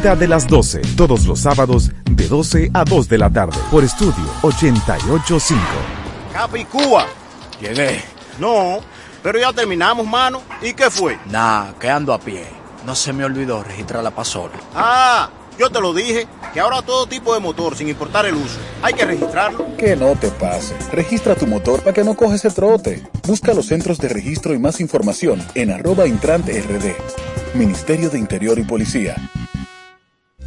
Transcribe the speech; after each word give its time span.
de 0.00 0.26
las 0.26 0.48
12, 0.48 0.80
todos 0.96 1.26
los 1.26 1.40
sábados 1.40 1.90
de 2.10 2.26
12 2.26 2.70
a 2.72 2.84
2 2.84 3.06
de 3.06 3.18
la 3.18 3.28
tarde, 3.28 3.58
por 3.70 3.84
estudio 3.84 4.24
885. 4.40 5.60
Capicúa. 6.32 7.06
Llegué. 7.60 8.02
No, 8.38 8.80
pero 9.22 9.38
ya 9.38 9.52
terminamos, 9.52 10.06
mano. 10.06 10.40
¿Y 10.62 10.72
qué 10.72 10.88
fue? 10.88 11.18
Nah, 11.26 11.72
quedando 11.78 12.14
a 12.14 12.18
pie. 12.18 12.46
No 12.86 12.94
se 12.94 13.12
me 13.12 13.24
olvidó 13.26 13.62
registrar 13.62 14.02
la 14.02 14.10
pasola. 14.10 14.54
Ah, 14.74 15.28
yo 15.58 15.68
te 15.68 15.82
lo 15.82 15.92
dije, 15.92 16.26
que 16.54 16.60
ahora 16.60 16.80
todo 16.80 17.06
tipo 17.06 17.34
de 17.34 17.40
motor, 17.40 17.76
sin 17.76 17.90
importar 17.90 18.24
el 18.24 18.36
uso, 18.36 18.58
hay 18.82 18.94
que 18.94 19.04
registrarlo. 19.04 19.76
Que 19.76 19.96
no 19.96 20.16
te 20.16 20.28
pase. 20.28 20.74
Registra 20.92 21.34
tu 21.34 21.46
motor 21.46 21.80
para 21.80 21.92
que 21.92 22.04
no 22.04 22.14
coges 22.16 22.42
el 22.46 22.54
trote. 22.54 23.06
Busca 23.28 23.52
los 23.52 23.66
centros 23.66 23.98
de 23.98 24.08
registro 24.08 24.54
y 24.54 24.58
más 24.58 24.80
información 24.80 25.46
en 25.54 25.70
arroba 25.70 26.06
intrante 26.06 26.58
rd. 26.58 26.94
Ministerio 27.54 28.08
de 28.08 28.18
Interior 28.18 28.58
y 28.58 28.62
Policía. 28.62 29.16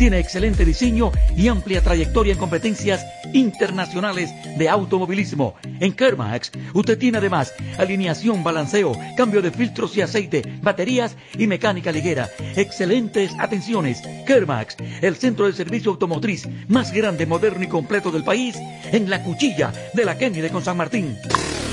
tiene 0.00 0.18
excelente 0.18 0.64
diseño 0.64 1.12
y 1.36 1.48
amplia 1.48 1.82
trayectoria 1.82 2.32
en 2.32 2.38
competencias 2.38 3.04
internacionales 3.34 4.30
de 4.56 4.66
automovilismo. 4.66 5.56
En 5.78 5.92
Kermax, 5.92 6.52
usted 6.72 6.96
tiene 6.96 7.18
además 7.18 7.52
alineación, 7.76 8.42
balanceo, 8.42 8.96
cambio 9.14 9.42
de 9.42 9.50
filtros 9.50 9.94
y 9.98 10.00
aceite, 10.00 10.42
baterías 10.62 11.16
y 11.38 11.46
mecánica 11.46 11.92
ligera. 11.92 12.30
Excelentes 12.56 13.32
atenciones. 13.38 14.00
Kermax, 14.26 14.78
el 15.02 15.16
centro 15.16 15.44
de 15.44 15.52
servicio 15.52 15.90
automotriz 15.90 16.48
más 16.68 16.92
grande, 16.92 17.26
moderno 17.26 17.62
y 17.62 17.68
completo 17.68 18.10
del 18.10 18.24
país, 18.24 18.56
en 18.92 19.10
la 19.10 19.22
cuchilla 19.22 19.70
de 19.92 20.06
la 20.06 20.16
Kennedy 20.16 20.48
con 20.48 20.64
San 20.64 20.78
Martín. 20.78 21.18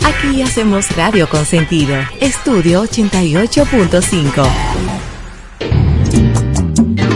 Aquí 0.03 0.41
hacemos 0.41 0.93
radio 0.97 1.29
con 1.29 1.45
sentido. 1.45 1.95
Estudio 2.19 2.83
88.5. 2.83 5.16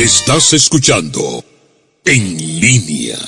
Estás 0.00 0.54
escuchando 0.54 1.44
En 2.06 2.38
línea. 2.58 3.18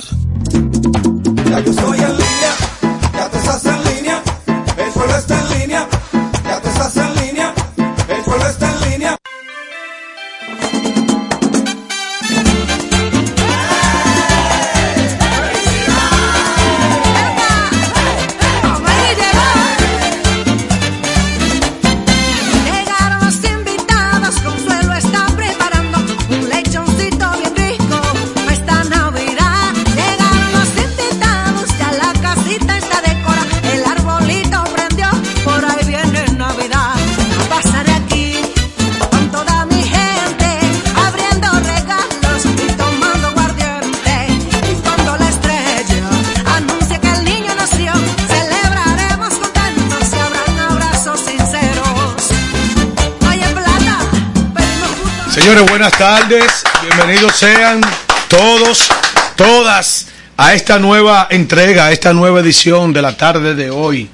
Sean 57.42 57.80
todos, 58.28 58.88
todas 59.34 60.06
a 60.36 60.54
esta 60.54 60.78
nueva 60.78 61.26
entrega, 61.28 61.86
a 61.86 61.92
esta 61.92 62.12
nueva 62.12 62.38
edición 62.38 62.92
de 62.92 63.02
la 63.02 63.16
tarde 63.16 63.56
de 63.56 63.68
hoy, 63.68 64.08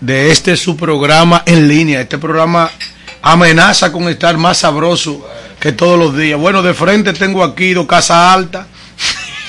de 0.00 0.30
este 0.30 0.56
su 0.56 0.78
programa 0.78 1.42
en 1.44 1.68
línea. 1.68 2.00
Este 2.00 2.16
programa 2.16 2.70
amenaza 3.20 3.92
con 3.92 4.08
estar 4.08 4.38
más 4.38 4.56
sabroso 4.56 5.28
que 5.60 5.72
todos 5.72 5.98
los 5.98 6.16
días. 6.16 6.40
Bueno, 6.40 6.62
de 6.62 6.72
frente 6.72 7.12
tengo 7.12 7.44
aquí 7.44 7.74
dos 7.74 7.86
Casa 7.86 8.32
Alta. 8.32 8.66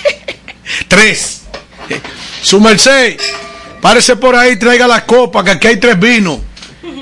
tres. 0.89 1.43
Su 2.41 2.59
merced, 2.59 3.17
párese 3.79 4.17
por 4.17 4.35
ahí, 4.35 4.57
traiga 4.57 4.87
la 4.87 5.05
copa, 5.05 5.41
que 5.41 5.51
aquí 5.51 5.67
hay 5.67 5.77
tres 5.77 5.97
vinos 5.97 6.37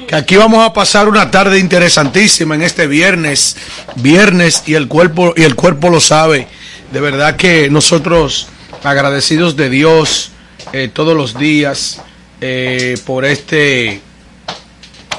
que 0.09 0.15
aquí 0.15 0.37
vamos 0.37 0.65
a 0.65 0.73
pasar 0.73 1.07
una 1.07 1.29
tarde 1.29 1.59
interesantísima 1.59 2.55
en 2.55 2.63
este 2.63 2.87
viernes, 2.87 3.55
viernes 3.97 4.63
y 4.65 4.73
el 4.73 4.87
cuerpo 4.87 5.35
y 5.37 5.43
el 5.43 5.53
cuerpo 5.53 5.91
lo 5.91 6.01
sabe. 6.01 6.47
De 6.91 6.99
verdad 6.99 7.35
que 7.35 7.69
nosotros 7.69 8.47
agradecidos 8.81 9.55
de 9.55 9.69
Dios 9.69 10.31
eh, 10.73 10.89
todos 10.91 11.15
los 11.15 11.37
días 11.37 12.01
eh, 12.41 12.97
por 13.05 13.23
este 13.23 14.01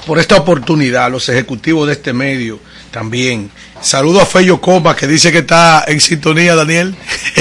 por 0.07 0.19
esta 0.19 0.35
oportunidad, 0.35 1.09
los 1.09 1.29
ejecutivos 1.29 1.87
de 1.87 1.93
este 1.93 2.13
medio 2.13 2.59
también. 2.91 3.49
Saludo 3.83 4.21
a 4.21 4.27
Fello 4.27 4.61
Coma 4.61 4.95
que 4.95 5.07
dice 5.07 5.33
que 5.33 5.39
está 5.39 5.85
en 5.89 6.01
sintonía, 6.01 6.55
Daniel. 6.55 6.95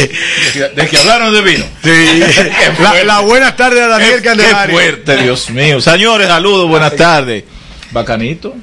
De 0.75 0.87
que 0.87 0.97
hablaron 0.97 1.33
de 1.33 1.41
vino. 1.41 1.65
Sí. 1.83 2.23
La, 2.81 3.03
la 3.03 3.19
buenas 3.19 3.55
tardes 3.57 3.81
a 3.81 3.87
Daniel 3.87 4.11
Qué, 4.11 4.17
qué 4.17 4.23
Candelario. 4.29 4.73
fuerte, 4.75 5.17
Dios 5.17 5.49
mío. 5.49 5.81
Señores, 5.81 6.27
saludos, 6.27 6.67
buenas 6.69 6.95
tardes. 6.95 7.43
Bacanito. 7.91 8.55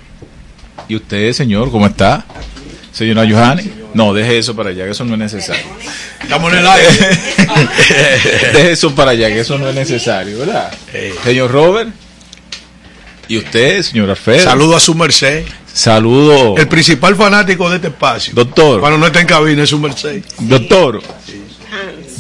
¿Y 0.89 0.97
usted, 0.97 1.33
señor, 1.33 1.71
cómo 1.71 1.87
está? 1.87 2.25
Señora 2.93 3.27
Johanny. 3.29 3.71
No, 3.93 4.15
deje 4.15 4.39
eso 4.39 4.55
para 4.57 4.71
allá, 4.71 4.85
que 4.85 4.91
eso 4.93 5.05
no 5.05 5.13
es 5.15 5.19
necesario. 5.19 5.65
Estamos 6.23 6.53
en 6.53 6.59
el 6.61 6.67
aire. 6.67 6.89
deje 8.55 8.73
eso 8.73 8.95
para 8.95 9.11
allá, 9.11 9.29
que 9.29 9.41
eso 9.41 9.59
no 9.59 9.69
es 9.69 9.75
necesario, 9.75 10.39
¿verdad? 10.39 10.73
Señor 11.25 11.51
Robert. 11.51 11.91
¿Y 13.29 13.39
usted, 13.39 13.83
señor 13.83 14.11
Alfredo? 14.11 14.45
Saludo 14.45 14.77
a 14.77 14.81
su 14.81 14.95
merced. 14.95 15.45
Saludo. 15.73 16.57
El 16.57 16.69
principal 16.69 17.17
fanático 17.17 17.69
de 17.69 17.77
este 17.77 17.89
espacio. 17.89 18.33
Doctor. 18.35 18.81
Cuando 18.81 18.99
no 18.99 19.07
está 19.07 19.21
en 19.21 19.27
cabina 19.27 19.63
es 19.65 19.71
su 19.71 19.79
merced. 19.79 20.23
Doctor. 20.41 21.03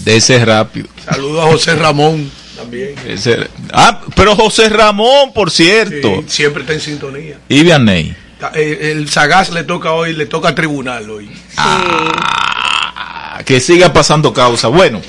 De 0.04 0.16
ese 0.16 0.44
rápido. 0.44 0.88
Saludo 1.04 1.42
a 1.42 1.46
José 1.46 1.74
Ramón 1.76 2.30
también. 2.56 2.94
Ese- 3.06 3.48
Ah, 3.72 4.00
pero 4.14 4.36
José 4.36 4.68
Ramón, 4.68 5.32
por 5.32 5.50
cierto. 5.50 6.22
Sí, 6.22 6.24
siempre 6.28 6.62
está 6.62 6.74
en 6.74 6.80
sintonía. 6.80 7.38
Y 7.48 7.62
Vianney. 7.62 8.14
Eh, 8.54 8.92
El 8.92 9.08
Sagaz 9.08 9.50
le 9.50 9.64
toca 9.64 9.92
hoy, 9.92 10.12
le 10.12 10.26
toca 10.26 10.54
tribunal 10.54 11.08
hoy. 11.10 11.30
Ah, 11.56 13.40
que 13.44 13.60
siga 13.60 13.92
pasando 13.92 14.32
causa. 14.32 14.68
Bueno, 14.68 15.00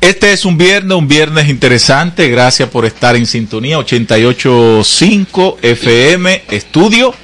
este 0.00 0.32
es 0.32 0.44
un 0.44 0.56
viernes, 0.58 0.96
un 0.96 1.08
viernes 1.08 1.48
interesante. 1.48 2.28
Gracias 2.28 2.68
por 2.68 2.86
estar 2.86 3.16
en 3.16 3.26
sintonía. 3.26 3.78
88.5 3.78 5.56
FM 5.62 6.42
Estudio. 6.50 7.14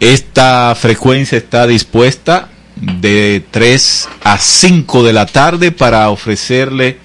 Esta 0.00 0.74
frecuencia 0.74 1.38
está 1.38 1.66
dispuesta 1.66 2.48
de 2.76 3.44
3 3.50 4.08
a 4.24 4.38
5 4.38 5.04
de 5.04 5.12
la 5.12 5.26
tarde 5.26 5.70
para 5.70 6.10
ofrecerle 6.10 6.98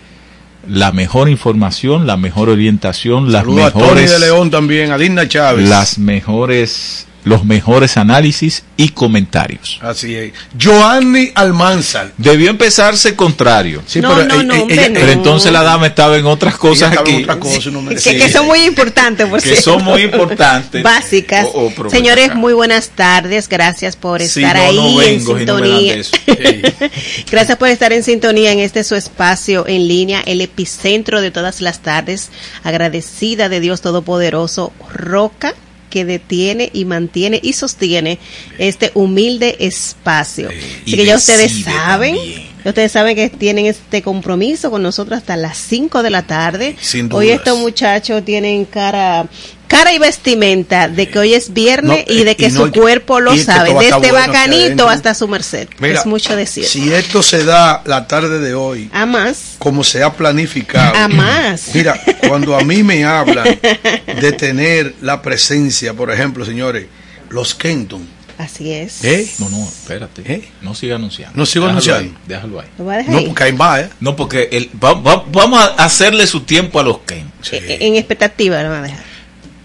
la 0.68 0.92
mejor 0.92 1.30
información, 1.30 2.08
la 2.08 2.18
mejor 2.18 2.50
orientación, 2.50 3.32
las 3.32 3.42
Saludo 3.42 3.66
a 3.66 3.72
Tony 3.72 3.84
mejores 3.84 4.12
de 4.12 4.20
León 4.20 4.52
también, 4.52 4.92
a 4.92 4.98
Digna 4.98 5.28
Chávez. 5.28 5.70
las 5.70 5.98
mejores 5.98 7.07
los 7.28 7.46
mejores 7.46 7.98
análisis 7.98 8.64
y 8.78 8.90
comentarios. 8.90 9.80
Así 9.82 10.16
es. 10.16 10.34
Joanny 10.62 11.32
Almanzar. 11.36 12.12
Debió 12.18 12.50
empezarse 12.50 13.16
contrario. 13.16 13.82
Sí, 13.86 14.00
No, 14.02 14.24
no, 14.24 14.44
no, 14.44 14.62
hombre, 14.62 14.90
Pero 14.94 15.06
no. 15.06 15.12
entonces 15.12 15.52
la 15.52 15.64
dama 15.64 15.88
estaba 15.88 16.18
en 16.18 16.26
otras 16.26 16.56
cosas 16.58 16.92
estaba 16.92 17.08
en 17.10 17.16
aquí. 17.16 17.24
otra 17.24 17.40
cosa, 17.40 17.70
uno 17.70 17.82
me- 17.82 17.96
Que, 17.96 18.02
Sí. 18.02 18.18
que 18.18 18.30
son 18.32 18.46
muy 18.48 18.60
importantes, 18.66 19.28
por 19.28 19.40
que 19.42 19.50
cierto. 19.50 19.64
son 19.64 19.84
muy 19.84 20.02
importantes. 20.04 20.84
Básicas. 20.84 21.48
Oh, 21.54 21.66
oh, 21.68 21.74
pero 21.76 21.90
Señores, 21.90 22.26
acá. 22.28 22.36
muy 22.36 22.54
buenas 22.54 22.90
tardes. 22.90 23.48
Gracias 23.50 23.96
por 23.96 24.22
Sí, 24.22 24.42
estar 24.44 24.56
no, 24.56 24.62
ahí 24.64 24.76
no 24.96 25.02
en 25.02 25.20
sintonía. 25.26 25.96
Gracias 27.32 27.58
por 27.58 27.70
estar 27.70 27.94
en 27.94 28.04
sintonía 28.04 28.52
en 28.52 28.60
este 28.60 28.84
su 28.84 28.96
espacio 28.96 29.66
en 29.68 29.88
línea, 29.88 30.22
el 30.26 30.42
epicentro 30.42 31.22
de 31.22 31.32
todas 31.32 31.62
las 31.62 31.80
tardes. 31.80 32.30
Agradecida 32.64 33.50
de 33.50 33.60
Dios 33.60 33.82
Todopoderoso, 33.82 34.72
Roca 34.94 35.54
que 35.90 36.06
detiene 36.06 36.70
y 36.74 36.86
mantiene 36.86 37.40
y 37.42 37.54
sostiene 37.54 38.20
este 38.58 38.92
humilde 38.94 39.56
espacio. 39.60 40.50
y 40.52 40.56
Así 40.90 40.96
que 40.98 41.06
ya 41.06 41.16
ustedes 41.16 41.64
saben, 41.64 42.16
también. 42.16 42.44
ya 42.64 42.70
ustedes 42.70 42.92
saben 42.92 43.16
que 43.16 43.30
tienen 43.30 43.66
este 43.66 44.02
compromiso 44.02 44.70
con 44.72 44.84
nosotros 44.84 45.18
hasta 45.18 45.36
las 45.38 45.58
5 45.58 46.04
de 46.04 46.10
la 46.10 46.24
tarde. 46.24 46.76
Sin 46.80 47.12
Hoy 47.14 47.30
estos 47.30 47.58
muchachos 47.60 48.24
tienen 48.26 48.66
cara 48.66 49.28
cara 49.68 49.94
y 49.94 50.00
vestimenta 50.00 50.88
de 50.88 51.10
que 51.10 51.20
hoy 51.20 51.34
es 51.34 51.54
viernes 51.54 52.06
No, 52.08 52.14
y 52.14 52.24
de 52.24 52.36
que 52.36 52.48
y 52.48 52.52
no- 52.52 52.66
su 52.66 52.72
cuerpo 52.72 53.20
lo 53.20 53.36
sabe, 53.38 53.74
desde 53.74 53.92
bueno 54.12 54.18
aquí 54.18 54.28
bacanito 54.32 54.88
hasta 54.90 55.14
su 55.14 55.28
merced. 55.28 55.68
Mira, 55.80 56.00
es 56.00 56.06
mucho 56.06 56.36
decir. 56.36 56.66
Si 56.66 56.92
esto 56.94 57.22
se 57.22 57.44
da 57.44 57.82
la 57.86 58.08
tarde 58.08 58.40
de 58.40 58.54
hoy, 58.54 58.90
A 58.94 59.06
más, 59.06 59.56
como 59.60 59.84
se 59.84 60.04
ha 60.04 60.14
planificado. 60.14 60.96
a 60.96 61.08
más. 61.08 61.70
Mira, 61.74 62.00
cuando 62.28 62.56
a 62.58 62.62
mí 62.64 62.84
me 62.84 63.04
hablan 63.06 63.60
de 64.22 64.32
tener 64.32 64.96
la 65.02 65.22
presencia, 65.22 65.94
por 65.94 66.12
ejemplo, 66.12 66.46
señores, 66.46 66.86
los 67.30 67.54
Kenton, 67.56 68.16
Así 68.38 68.72
es. 68.72 69.04
¿eh? 69.04 69.28
No, 69.40 69.50
no, 69.50 69.64
espérate. 69.68 70.22
¿Eh? 70.32 70.48
No 70.62 70.76
siga 70.76 70.96
anunciando. 70.98 71.36
No 71.36 71.44
sigo 71.48 71.66
Déjalo 71.66 71.80
anunciando. 71.80 72.20
ahí, 72.20 72.28
déjalo 72.28 72.60
ahí. 72.60 73.06
No, 73.08 73.24
porque 73.26 73.44
ahí 73.44 73.52
va, 73.54 73.82
¿eh? 73.82 73.90
No, 74.00 74.16
porque 74.16 74.50
el, 74.52 74.70
va- 74.82 74.94
va- 74.94 75.24
vamos 75.32 75.60
a 75.60 75.84
hacerle 75.84 76.28
su 76.28 76.42
tiempo 76.42 76.80
a 76.80 76.84
los 76.84 77.00
Ken. 77.00 77.32
E- 77.52 77.56
e- 77.58 77.88
En 77.88 77.96
expectativa 77.96 78.62
lo 78.62 78.70
voy 78.70 78.78
a 78.78 78.82
dejar. 78.84 79.04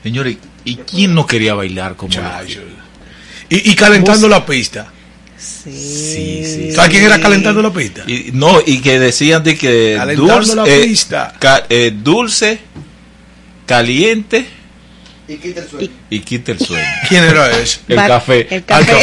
Señores, 0.02 0.36
¿y 0.64 0.76
quién 0.76 1.14
no 1.14 1.26
quería 1.26 1.54
bailar 1.54 1.96
como? 1.96 2.12
Y, 3.48 3.70
y 3.70 3.74
calentando 3.74 4.28
la 4.28 4.44
pista. 4.44 4.92
Sí. 5.38 5.70
Sí, 5.72 6.44
sí. 6.44 6.72
¿Sabes 6.72 6.90
quién 6.92 7.04
era 7.04 7.20
calentando 7.20 7.62
la 7.62 7.72
pista? 7.72 8.02
Y, 8.06 8.30
no, 8.32 8.60
y 8.64 8.80
que 8.80 8.98
decían 8.98 9.42
de 9.42 9.56
que 9.56 9.94
Calentando 9.98 10.34
dulce, 10.36 10.54
la 10.56 10.66
eh, 10.68 10.84
pista. 10.84 11.34
ca- 11.38 11.66
eh, 11.68 11.92
dulce, 11.94 12.58
caliente 13.66 14.46
Y 15.28 15.36
quita 15.36 15.60
el 15.60 15.68
sueño. 15.68 15.88
y 16.10 16.20
quita 16.20 16.52
el 16.52 16.58
sueño. 16.60 16.86
¿Quién 17.08 17.24
era 17.24 17.50
ese? 17.58 17.80
El 17.88 17.98
Va- 17.98 18.06
café. 18.06 18.46
El 18.54 18.64
café. 18.64 18.92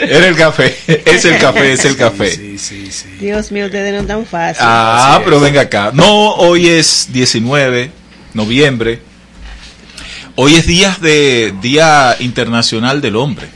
Era 0.00 0.28
el 0.28 0.36
café. 0.36 0.74
Es 1.04 1.24
el 1.24 1.38
café, 1.38 1.72
es 1.72 1.84
el 1.84 1.96
café. 1.96 2.30
Sí, 2.30 2.58
sí, 2.58 2.88
sí. 2.90 3.06
Dios 3.20 3.50
mío, 3.52 3.66
ustedes 3.66 4.00
no 4.00 4.06
tan 4.06 4.26
fácil. 4.26 4.62
Ah, 4.66 5.20
pero 5.24 5.40
venga 5.40 5.62
acá. 5.62 5.90
No, 5.94 6.32
hoy 6.34 6.68
es 6.68 7.08
19 7.12 7.90
noviembre. 8.34 9.00
Hoy 10.36 10.56
es 10.56 10.66
día 10.66 10.96
de 11.00 11.54
Día 11.62 12.16
Internacional 12.20 13.00
del 13.00 13.16
Hombre. 13.16 13.48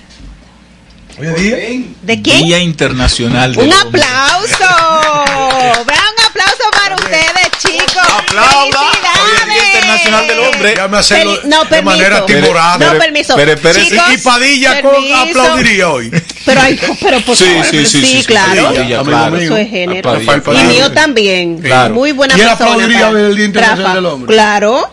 Oye, 1.19 1.35
día. 1.35 1.87
¿De 2.03 2.23
quién? 2.23 2.45
Día 2.45 2.59
Internacional 2.61 3.55
del 3.55 3.67
Un 3.67 3.73
Hombre. 3.73 4.03
aplauso. 4.03 5.85
Vean 5.87 6.05
un 6.19 6.25
aplauso 6.25 6.63
para 6.71 6.95
ustedes, 6.95 7.49
chicos. 7.73 8.03
Aplauda. 8.19 8.81
Hoy 9.21 9.31
es 9.37 9.47
Día 9.47 9.65
Internacional 9.67 10.27
del 10.27 10.39
Hombre. 10.41 10.71
Déjame 10.71 10.97
hacerlo 10.99 11.33
Feli- 11.35 11.45
no, 11.45 11.61
de 11.65 11.67
permiso. 11.69 11.97
manera 11.97 12.27
timorada. 12.27 12.73
No, 12.79 12.87
Pero- 12.87 12.99
permiso. 12.99 13.37
pero 13.37 13.53
espérese. 13.53 13.91
Chicos, 13.91 14.05
y 14.15 14.19
Padilla 14.19 14.83
con- 14.83 15.13
aplaudiría 15.13 15.89
hoy. 15.91 16.11
Pero, 16.45 16.61
ay, 16.63 16.81
pero 17.01 17.21
por 17.21 17.37
Sí, 17.37 17.45
favor, 17.45 17.65
sí, 17.65 17.71
pero 17.73 17.89
sí, 17.89 18.01
sí, 18.05 18.17
sí, 18.19 18.25
claro. 18.25 18.65
Padilla, 18.65 18.81
Amigo 19.01 19.05
claro. 19.05 19.37
Eso 19.37 19.57
es 19.57 19.69
género. 19.71 20.11
Padilla, 20.11 20.37
Y 20.37 20.41
Padilla. 20.41 20.65
mío 20.65 20.93
también. 20.93 21.59
Claro. 21.61 21.95
Muy 21.95 22.13
buena 22.13 22.35
¿Quién 22.35 22.47
persona. 22.49 22.71
aplaudiría 22.73 23.07
Rafa. 23.07 23.19
el 23.21 23.37
Día 23.37 23.45
Internacional 23.45 23.85
Rafa. 23.85 23.95
del 23.97 24.07
Hombre? 24.07 24.35
Claro. 24.35 24.91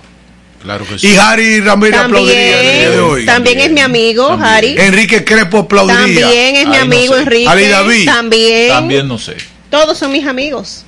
Claro 0.64 0.86
que 0.88 0.98
sí. 0.98 1.08
Y 1.10 1.16
Harry 1.18 1.62
Ramírez 1.62 2.00
aplaudiría 2.00 2.60
el 2.62 2.80
día 2.80 2.90
de 2.90 3.00
hoy. 3.00 3.26
También, 3.26 3.60
es 3.60 3.70
mi 3.72 3.82
amigo, 3.82 4.28
También. 4.30 4.50
Harry. 4.50 4.76
Enrique 4.80 5.24
Crepo 5.24 5.60
aplaudiría. 5.60 6.22
También 6.26 6.56
es 6.56 6.68
mi 6.68 6.76
Ay, 6.76 6.88
no 6.88 6.96
amigo 6.96 7.14
sé. 7.14 7.22
Enrique. 7.22 7.48
Ali 7.48 7.68
David. 7.68 8.06
También. 8.06 8.70
También 8.70 9.08
no 9.08 9.18
sé. 9.20 9.36
Todos 9.70 9.98
son 9.98 10.12
mis 10.12 10.26
amigos. 10.26 10.84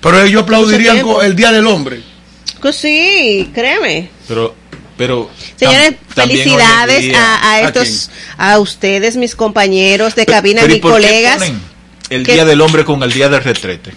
Pero 0.00 0.22
ellos 0.22 0.42
aplaudirían 0.42 1.02
el 1.22 1.36
Día 1.36 1.52
del 1.52 1.66
Hombre. 1.66 2.02
Que 2.62 2.72
sí, 2.72 3.50
créeme. 3.54 4.10
Pero, 4.28 4.54
pero. 4.96 5.30
Señores, 5.56 5.92
tam- 6.14 6.26
felicidades 6.28 7.02
día- 7.02 7.18
a, 7.18 7.36
a 7.36 7.52
¿a 7.52 7.60
estos, 7.62 8.10
a, 8.36 8.58
ustedes, 8.58 9.16
mis 9.16 9.34
compañeros 9.34 10.14
de 10.14 10.26
cabina, 10.26 10.62
Pero 10.62 10.72
¿y 10.72 10.76
mis 10.76 10.82
por 10.82 11.00
qué 11.00 11.06
colegas. 11.06 11.38
ponen 11.38 11.60
El 12.10 12.24
que- 12.26 12.32
Día 12.34 12.44
del 12.44 12.60
Hombre 12.60 12.84
con 12.84 13.02
el 13.02 13.12
Día 13.12 13.28
del 13.28 13.42
Retrete. 13.42 13.92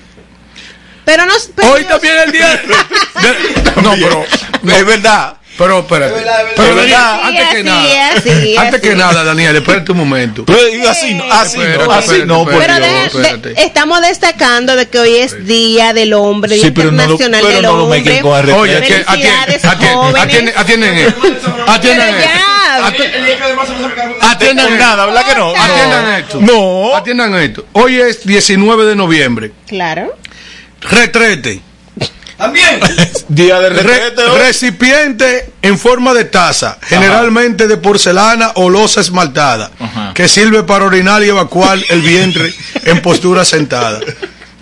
Pero 1.06 1.26
no, 1.26 1.34
pero 1.56 1.72
Hoy 1.74 1.84
también 1.84 2.14
el 2.26 2.32
día. 2.32 2.50
de- 2.50 3.82
no, 3.82 3.92
pero. 3.94 4.26
Es 4.78 4.86
verdad. 4.86 5.38
Pero 5.58 5.80
espérate. 5.80 6.14
Pero 6.56 6.70
Es 6.70 6.76
Daniel, 6.76 6.90
verdad. 6.90 7.20
antes 7.24 7.48
que 7.50 7.64
nada. 7.64 8.12
así, 8.16 8.58
antes 8.58 8.74
así. 8.74 8.82
que 8.90 8.96
nada, 8.96 9.24
Daniel, 9.24 9.56
espérate 9.56 9.92
un 9.92 9.98
momento. 10.00 10.46
Pero 10.46 10.68
y 10.68 10.82
así 10.86 11.14
no, 11.14 11.32
así 11.32 11.60
Espérate, 11.60 11.84
no, 11.86 11.92
así 11.92 12.02
espérate, 12.06 12.26
no, 12.26 12.44
por 12.46 12.58
Pero. 12.58 12.76
Dios. 12.80 13.14
de- 13.14 13.38
de- 13.54 13.62
estamos 13.64 14.02
destacando 14.02 14.76
de 14.76 14.88
que 14.90 14.98
hoy 15.00 15.16
es 15.18 15.46
Día 15.46 15.94
del 15.94 16.14
Hombre, 16.14 16.56
Día 16.56 16.66
Sí, 16.66 16.72
pero 16.72 16.92
no 16.92 17.06
lo, 17.06 17.12
Internacional 17.12 17.42
pero 17.44 17.54
del 17.54 17.64
no 17.64 17.78
lo 17.78 17.84
Hombre. 17.84 18.22
con 18.22 18.50
el 18.50 18.56
Oye, 18.56 18.78
atienden, 18.78 19.06
atienden, 19.08 20.58
atienden, 20.58 21.14
Pero 21.66 21.74
Atiendan 24.22 24.78
nada, 24.80 25.06
¿verdad 25.06 25.26
que 25.28 25.36
no? 25.36 25.54
Atiendan 25.56 26.14
esto. 26.16 26.40
No. 26.42 26.96
Atiendan 26.96 27.36
esto. 27.36 27.66
Hoy 27.74 28.00
es 28.00 28.26
19 28.26 28.86
de 28.86 28.96
noviembre. 28.96 29.52
Claro. 29.68 30.16
Retrete. 30.82 31.62
También. 32.38 32.80
Día 33.28 33.60
Re- 33.60 34.14
hoy. 34.18 34.38
recipiente 34.40 35.52
en 35.62 35.78
forma 35.78 36.14
de 36.14 36.26
taza, 36.26 36.78
generalmente 36.82 37.68
de 37.68 37.78
porcelana 37.78 38.52
o 38.56 38.70
losa 38.70 39.02
esmaltada, 39.02 39.72
Ajá. 39.80 40.12
que 40.14 40.28
sirve 40.28 40.64
para 40.64 40.86
orinar 40.86 41.24
y 41.24 41.30
evacuar 41.30 41.80
el 41.90 42.02
vientre 42.02 42.54
en 42.86 43.02
postura 43.02 43.46
sentada. 43.46 44.00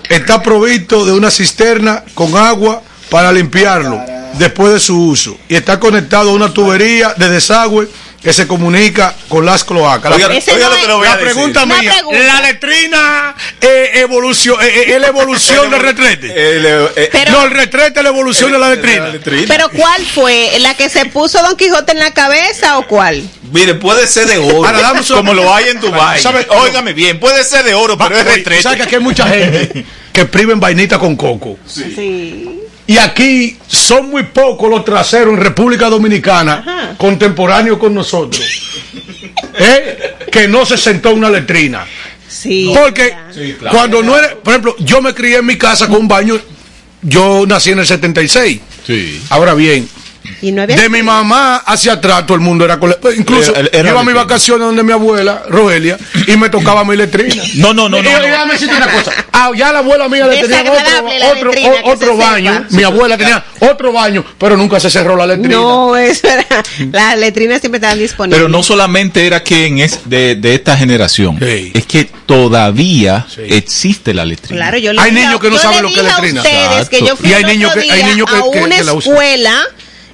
Está 0.09 0.41
provisto 0.43 1.05
de 1.05 1.13
una 1.13 1.31
cisterna 1.31 2.03
con 2.13 2.35
agua 2.35 2.81
para 3.09 3.31
limpiarlo 3.31 3.99
después 4.33 4.73
de 4.73 4.79
su 4.79 5.07
uso 5.07 5.37
y 5.49 5.55
está 5.55 5.79
conectado 5.79 6.29
a 6.31 6.33
una 6.33 6.53
tubería 6.53 7.13
de 7.17 7.29
desagüe 7.29 7.87
que 8.21 8.33
se 8.33 8.45
comunica 8.47 9.15
con 9.27 9.45
las 9.45 9.63
cloacas. 9.63 10.11
Oiga, 10.13 10.27
no 10.27 10.33
lo 10.35 10.75
que 10.75 10.87
le 10.87 10.93
voy 10.93 11.07
la 11.07 11.17
decir. 11.17 11.31
pregunta 11.33 11.63
Una 11.63 11.79
mía, 11.79 11.91
pregunta. 11.93 12.23
la 12.23 12.41
letrina 12.41 13.35
eh, 13.59 13.89
evolución, 13.95 14.57
eh, 14.61 14.93
eh, 14.95 14.99
la 14.99 15.07
evolución 15.07 15.71
del 15.71 15.81
retrete. 15.81 16.27
El, 16.57 16.65
eh, 16.65 16.87
eh, 16.95 17.09
Pero- 17.11 17.31
no, 17.31 17.43
el 17.45 17.51
retrete 17.51 17.99
es 17.99 18.03
la 18.03 18.09
evolución 18.09 18.51
de 18.51 18.59
la 18.59 18.69
letrina. 18.69 19.07
letrina. 19.09 19.45
Pero 19.47 19.69
¿cuál 19.69 20.05
fue? 20.05 20.51
¿La 20.59 20.75
que 20.75 20.87
se 20.89 21.05
puso 21.05 21.41
Don 21.41 21.55
Quijote 21.57 21.93
en 21.93 21.99
la 21.99 22.11
cabeza 22.13 22.77
o 22.77 22.85
cuál? 22.85 23.27
Mire, 23.51 23.73
puede 23.75 24.05
ser 24.07 24.27
de 24.27 24.37
oro, 24.37 24.65
Ahora, 24.67 24.93
como 25.07 25.33
lo 25.33 25.53
hay 25.53 25.69
en 25.69 25.79
Dubai. 25.81 26.21
¿Sabe? 26.21 26.45
Óigame 26.49 26.93
bien, 26.93 27.19
puede 27.19 27.43
ser 27.43 27.65
de 27.65 27.73
oro, 27.73 27.97
pero 27.97 28.17
es 28.19 28.25
retrete. 28.25 28.61
¿Sabes 28.61 28.77
que 28.77 28.83
aquí 28.83 28.95
hay 28.95 29.01
mucha 29.01 29.27
gente 29.27 29.83
que 30.13 30.25
priven 30.25 30.59
vainita 30.59 30.99
con 30.99 31.15
coco? 31.15 31.57
Sí. 31.67 32.60
Y 32.91 32.97
aquí 32.97 33.55
son 33.67 34.09
muy 34.09 34.23
pocos 34.23 34.69
los 34.69 34.83
traseros 34.83 35.33
en 35.33 35.39
República 35.39 35.89
Dominicana 35.89 36.55
Ajá. 36.65 36.95
contemporáneos 36.97 37.77
con 37.77 37.93
nosotros. 37.93 38.43
¿eh? 39.57 40.15
Que 40.29 40.49
no 40.49 40.65
se 40.65 40.77
sentó 40.77 41.11
en 41.11 41.19
una 41.19 41.29
letrina. 41.29 41.85
Sí. 42.27 42.69
Porque 42.75 43.15
Sí, 43.33 43.55
claro. 43.57 43.77
cuando 43.77 44.03
no 44.03 44.17
era, 44.17 44.35
por 44.35 44.51
ejemplo, 44.51 44.75
yo 44.79 45.01
me 45.01 45.13
crié 45.13 45.37
en 45.37 45.45
mi 45.45 45.57
casa 45.57 45.87
con 45.87 46.01
un 46.01 46.07
baño, 46.09 46.37
yo 47.01 47.45
nací 47.47 47.71
en 47.71 47.79
el 47.79 47.87
76. 47.87 48.59
Sí. 48.85 49.21
Ahora 49.29 49.53
bien, 49.53 49.87
Y 50.41 50.51
no 50.51 50.61
había 50.61 50.75
de 50.77 50.89
mi 50.89 51.03
mamá 51.03 51.57
hacia 51.57 51.93
atrás 51.93 52.25
todo 52.25 52.35
el 52.35 52.41
mundo 52.41 52.65
era 52.65 52.79
pues, 52.79 52.97
incluso 53.17 53.53
Era- 53.55 53.89
iba 53.89 53.99
a 54.01 54.03
mis 54.03 54.13
vacaciones 54.15 54.65
donde 54.67 54.83
mi 54.83 54.91
abuela 54.91 55.43
Rogelia 55.47 55.97
y 56.27 56.35
me 56.37 56.49
tocaba 56.49 56.83
mi 56.83 56.95
letrina 56.95 57.43
No, 57.55 57.73
no, 57.73 57.89
no, 57.89 57.99
Y- 57.99 58.03
no, 58.03 58.19
déjame 58.21 58.53
decirte 58.53 58.75
una 58.75 58.87
cosa 58.91 59.11
ah, 59.31 59.51
ya 59.55 59.71
la 59.71 59.79
abuela 59.79 60.07
mía 60.09 60.27
le 60.27 60.41
tenía 60.41 60.61
otro, 60.61 61.49
otro, 61.49 61.51
o- 61.51 61.91
otro 61.93 62.17
baño 62.17 62.53
sepa. 62.53 62.67
mi 62.71 62.83
abuela 62.83 63.17
tenía 63.17 63.43
otro 63.59 63.91
baño 63.91 64.23
pero 64.37 64.57
nunca 64.57 64.79
se 64.79 64.89
cerró 64.89 65.15
la 65.15 65.25
letrina 65.27 65.55
No, 65.55 65.95
eso 65.97 66.27
era. 66.27 66.45
Las 66.91 67.17
letrinas 67.17 67.59
siempre 67.61 67.77
estaban 67.77 67.99
disponibles. 67.99 68.37
Pero 68.37 68.49
no 68.49 68.63
solamente 68.63 69.25
era 69.25 69.41
quien 69.43 69.79
es 69.79 70.09
de, 70.09 70.35
de 70.35 70.55
esta 70.55 70.75
generación, 70.77 71.37
Sí. 71.39 71.71
es 71.73 71.85
que 71.85 72.05
todavía 72.25 73.25
Sí. 73.33 73.41
existe 73.49 74.13
la 74.13 74.25
letrina. 74.25 74.57
Claro, 74.57 74.77
yo 74.77 74.93
le 74.93 75.01
Hay 75.01 75.11
niños 75.11 75.39
que 75.39 75.49
no 75.49 75.57
saben 75.57 75.83
lo 75.83 75.89
que 75.89 75.99
es 75.99 76.03
letrina. 76.03 76.41
ustedes 76.41 76.89
que 76.89 76.99
yo 76.99 77.05
Exacto. 77.05 77.17
fui 77.17 77.29
Y 77.29 77.33
hay 77.33 77.43
niños 77.45 77.73
que- 77.73 77.91
hay 77.91 78.03
niños 78.03 78.27
que- 78.29 78.35
a 78.37 78.41
que- 78.51 78.59
una 78.63 78.75
que 78.77 78.83
la 78.83 78.93
usan. 78.93 79.11
escuela 79.13 79.55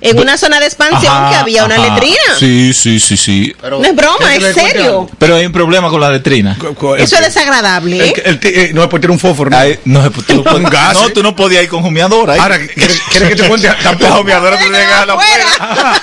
en 0.10 0.20
una 0.20 0.38
zona 0.38 0.60
de 0.60 0.66
expansión 0.66 1.14
Ajá, 1.14 1.30
que 1.30 1.36
había 1.36 1.66
una 1.66 1.76
ajá. 1.76 1.94
letrina. 1.94 2.18
Sí, 2.40 2.74
sí, 2.74 3.00
sí, 3.00 3.18
sí. 3.18 3.56
Pero, 3.62 3.80
No 3.80 3.86
es 3.86 3.96
broma, 3.96 4.18
¿quieres 4.20 4.54
que 4.56 4.62
es 4.62 4.68
serio. 4.72 5.10
Pero 5.18 5.36
hay 5.36 5.46
un 5.46 5.52
problema 5.52 5.90
con 5.90 6.00
la 6.02 6.10
letrina. 6.10 6.56
Cu- 6.60 6.74
cu- 6.76 6.96
el 6.96 7.02
Eso 7.02 7.16
es 7.16 7.22
desagradable. 7.22 8.08
¿eh? 8.10 8.14
el 8.26 8.40
eh, 8.44 8.72
no 8.74 8.84
es 8.84 8.90
por 8.90 9.00
tirar 9.00 9.12
un 9.12 9.20
fósforo 9.20 9.50
¿no? 9.50 9.58
Ay, 9.58 9.80
no, 9.86 10.10
tú 10.12 10.44
no, 10.44 10.56
Un 10.56 10.64
gas, 10.70 10.94
no, 10.94 11.10
tú 11.10 11.22
no 11.24 11.36
podías 11.36 11.64
ir 11.64 11.70
con 11.70 11.84
humeadora. 11.86 12.36
¿eh? 12.36 12.40
ahora 12.40 12.58
¿quieres, 12.68 13.00
quieres 13.12 13.30
que 13.30 13.36
te 13.36 13.48
cuente 13.48 13.70
tampoco 13.84 14.22
humeadora 14.22 14.60
tú 14.60 14.66
llegas 14.66 15.02
a 15.02 15.06
la 15.06 15.14
afuera. 15.14 15.46
afuera. 15.60 16.02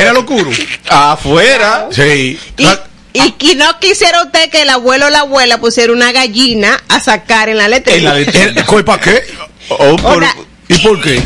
Era 0.00 0.12
lo 0.12 0.20
oscuro. 0.20 0.50
Afuera. 0.88 1.88
Sí. 1.90 2.38
Y, 2.58 2.66
y, 3.14 3.34
y 3.40 3.54
no 3.56 3.78
quisiera 3.80 4.22
usted 4.22 4.50
que 4.50 4.62
el 4.62 4.70
abuelo 4.70 5.06
o 5.06 5.10
la 5.10 5.20
abuela 5.20 5.58
pusiera 5.58 5.92
una 5.92 6.12
gallina 6.12 6.80
a 6.88 7.00
sacar 7.00 7.48
en 7.48 7.58
la 7.58 7.68
letrina. 7.68 7.98
En 7.98 8.04
la 8.04 8.14
letrina. 8.14 8.64
¿Cuál 8.66 8.84
para 8.84 9.00
qué? 9.02 9.22
O 9.68 9.96
por- 9.96 10.16
Hola. 10.16 10.34
¿Y 10.68 10.78
por 10.78 11.00
qué? 11.00 11.20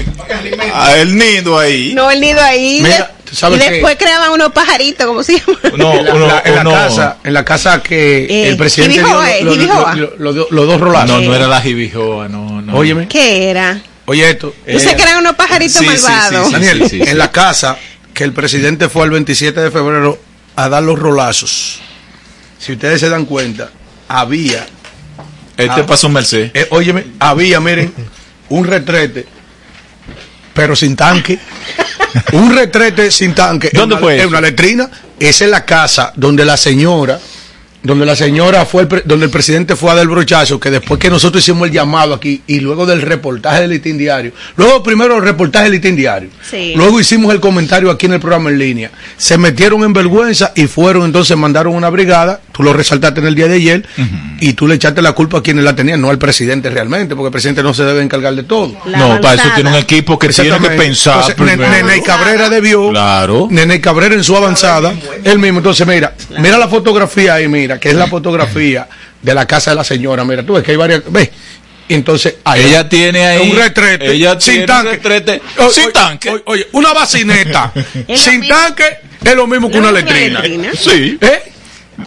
Ah, 0.73 0.97
el 0.97 1.16
nido 1.16 1.59
ahí. 1.59 1.93
No, 1.95 2.11
el 2.11 2.21
nido 2.21 2.40
ahí. 2.43 2.81
Mira, 2.83 3.12
de- 3.25 3.35
¿sabes 3.37 3.59
y 3.61 3.64
qué? 3.64 3.71
después 3.73 3.97
creaban 3.97 4.31
unos 4.33 4.52
pajaritos, 4.52 5.07
¿cómo 5.07 5.23
se 5.23 5.38
llama? 5.38 5.59
No, 5.76 5.95
en 5.95 6.05
la, 6.05 6.14
uno- 6.14 6.26
la- 6.26 6.43
en 6.45 6.55
la 6.57 6.64
casa, 6.64 7.16
en 7.23 7.35
la 7.35 7.45
casa 7.45 7.83
que 7.83 8.25
Eh, 8.25 8.49
el 8.49 8.57
presidente 8.57 8.95
dio 8.99 9.07
lo- 9.09 9.55
lo- 9.55 10.07
lo- 10.16 10.33
lo- 10.33 10.49
los 10.50 10.66
dos 10.66 10.81
rolazos. 10.81 11.11
No, 11.11 11.21
no 11.21 11.35
era 11.35 11.47
la 11.47 11.61
jibijoa, 11.61 12.28
no, 12.28 12.61
no. 12.62 12.76
Óyeme, 12.76 13.07
¿Qué 13.09 13.50
era? 13.50 13.81
oye 14.07 14.28
esto. 14.31 14.55
Yo 14.66 14.78
sé 14.81 14.97
que 14.97 15.02
eran 15.02 15.19
unos 15.19 15.37
pajaritos 15.37 15.76
sí, 15.81 15.87
sí, 15.97 16.02
malvados. 16.05 16.47
sí, 16.49 16.52
Daniel, 16.52 16.83
sí, 16.85 16.88
sí, 16.88 17.05
sí. 17.05 17.11
en 17.11 17.19
la 17.19 17.31
casa 17.31 17.76
que 18.14 18.25
el 18.25 18.33
presidente 18.33 18.88
fue 18.88 19.05
el 19.05 19.11
27 19.11 19.61
de 19.61 19.71
febrero 19.71 20.19
a 20.57 20.69
dar 20.69 20.83
los 20.83 20.99
rolazos, 20.99 21.81
si 22.59 22.73
ustedes 22.73 22.99
se 23.00 23.09
dan 23.11 23.26
cuenta, 23.26 23.71
había, 24.09 24.66
Este 25.57 25.81
Ah. 25.81 25.87
pasó 25.87 26.07
un 26.09 26.14
Mercedes. 26.14 26.50
eh, 26.55 26.66
óyeme, 26.71 27.05
había, 27.19 27.61
miren, 27.61 27.93
un 28.50 28.65
retrete, 28.67 29.26
pero 30.55 30.75
sin 30.76 30.97
tanque. 30.97 31.38
un 32.33 32.55
retrete 32.55 33.11
sin 33.11 33.35
tanque. 33.35 33.71
¿Dónde 33.73 33.95
en 33.97 33.99
una, 33.99 34.07
fue 34.07 34.21
En 34.23 34.29
una 34.29 34.41
letrina. 34.41 34.91
Esa 35.19 35.45
es 35.45 35.50
la 35.50 35.65
casa 35.65 36.12
donde 36.17 36.45
la 36.45 36.57
señora, 36.59 37.19
donde 37.83 38.05
la 38.05 38.15
señora 38.17 38.67
fue, 38.67 38.83
el 38.83 38.88
pre- 38.88 39.03
donde 39.07 39.26
el 39.26 39.31
presidente 39.31 39.76
fue 39.76 39.91
a 39.91 39.95
dar 39.95 40.03
el 40.03 40.09
brochazo, 40.09 40.61
que 40.61 40.71
después 40.71 40.99
que 41.00 41.09
nosotros 41.09 41.43
hicimos 41.43 41.69
el 41.69 41.73
llamado 41.75 42.12
aquí 42.15 42.43
y 42.47 42.61
luego 42.61 42.85
del 42.85 43.00
reportaje 43.00 43.62
del 43.62 43.71
Litín 43.71 43.97
Diario, 43.97 44.33
luego 44.57 44.83
primero 44.83 45.17
el 45.17 45.23
reportaje 45.23 45.65
del 45.65 45.73
Litín 45.75 45.97
Diario, 45.97 46.29
Sí. 46.50 46.75
luego 46.76 47.00
hicimos 47.00 47.33
el 47.33 47.41
comentario 47.41 47.91
aquí 47.91 48.07
en 48.07 48.15
el 48.15 48.21
programa 48.21 48.50
en 48.50 48.59
línea, 48.59 48.91
se 49.17 49.38
metieron 49.38 49.85
en 49.85 49.93
vergüenza 49.95 50.53
y 50.55 50.67
fueron 50.67 51.05
entonces 51.07 51.35
mandaron 51.37 51.75
una 51.75 51.88
brigada, 51.88 52.41
tú 52.56 52.62
lo 52.62 52.72
resaltaste 52.72 53.20
en 53.20 53.26
el 53.26 53.34
día 53.34 53.48
de 53.48 53.56
ayer, 53.56 53.86
y 54.40 54.54
tú 54.54 54.66
le 54.66 54.76
echaste 54.76 55.02
la 55.02 55.12
culpa 55.12 55.38
a 55.38 55.42
quienes 55.42 55.62
la 55.62 55.76
tenían, 55.76 56.00
no 56.00 56.08
al 56.08 56.16
presidente 56.18 56.70
realmente, 56.70 57.14
porque 57.14 57.26
el 57.26 57.32
presidente 57.32 57.62
no 57.62 57.75
se 57.75 57.84
debe 57.84 58.00
encargar 58.02 58.34
de 58.34 58.44
todo. 58.44 58.75
La 58.86 58.98
no, 58.98 59.20
para 59.20 59.34
eso 59.34 59.50
tiene 59.54 59.68
un 59.70 59.76
equipo 59.76 60.18
que 60.18 60.28
tiene 60.30 60.58
que 60.58 60.70
pensar. 60.70 61.16
Entonces, 61.16 61.34
primero. 61.34 61.70
Nene 61.70 62.02
Cabrera 62.02 62.48
debió. 62.48 62.88
Claro. 62.90 63.48
Nene 63.50 63.78
Cabrera 63.80 64.14
en 64.14 64.25
su 64.25 64.34
avanzada. 64.34 64.94
Él 65.22 65.38
mismo. 65.38 65.58
Entonces, 65.58 65.86
mira, 65.86 66.14
mira 66.38 66.56
la 66.56 66.68
fotografía 66.68 67.34
ahí, 67.34 67.46
mira, 67.48 67.78
que 67.78 67.90
es 67.90 67.94
la 67.94 68.06
fotografía 68.06 68.88
de 69.20 69.34
la 69.34 69.44
casa 69.46 69.72
de 69.72 69.76
la 69.76 69.84
señora. 69.84 70.25
Mira, 70.25 70.42
tú 70.44 70.54
ves 70.54 70.64
que 70.64 70.70
hay 70.70 70.76
varias. 70.78 71.02
Ve. 71.10 71.30
Y 71.88 71.94
Entonces, 71.94 72.36
ahí 72.44 72.64
Ella 72.64 72.88
tiene 72.88 73.26
ahí. 73.26 73.50
un 73.50 73.56
retrete. 73.56 74.10
Ella 74.12 74.40
sin 74.40 74.54
tiene 74.54 74.66
tanque. 74.66 74.88
un 74.88 74.94
retrete. 74.94 75.42
O- 75.58 75.70
sin 75.70 75.84
oye, 75.84 75.92
tanque. 75.92 76.30
Oye, 76.30 76.42
oye, 76.46 76.66
una 76.72 76.92
bacineta. 76.94 77.72
sin 78.16 78.48
tanque 78.48 78.84
es 79.22 79.34
lo 79.36 79.46
mismo 79.46 79.68
que 79.70 79.78
Lo 79.78 79.88
una 79.88 79.92
mismo 79.92 80.08
que 80.08 80.28
una 80.28 80.40
letrina. 80.40 80.40
letrina. 80.40 80.70
Sí. 80.75 81.18
¿Eh? 81.20 81.52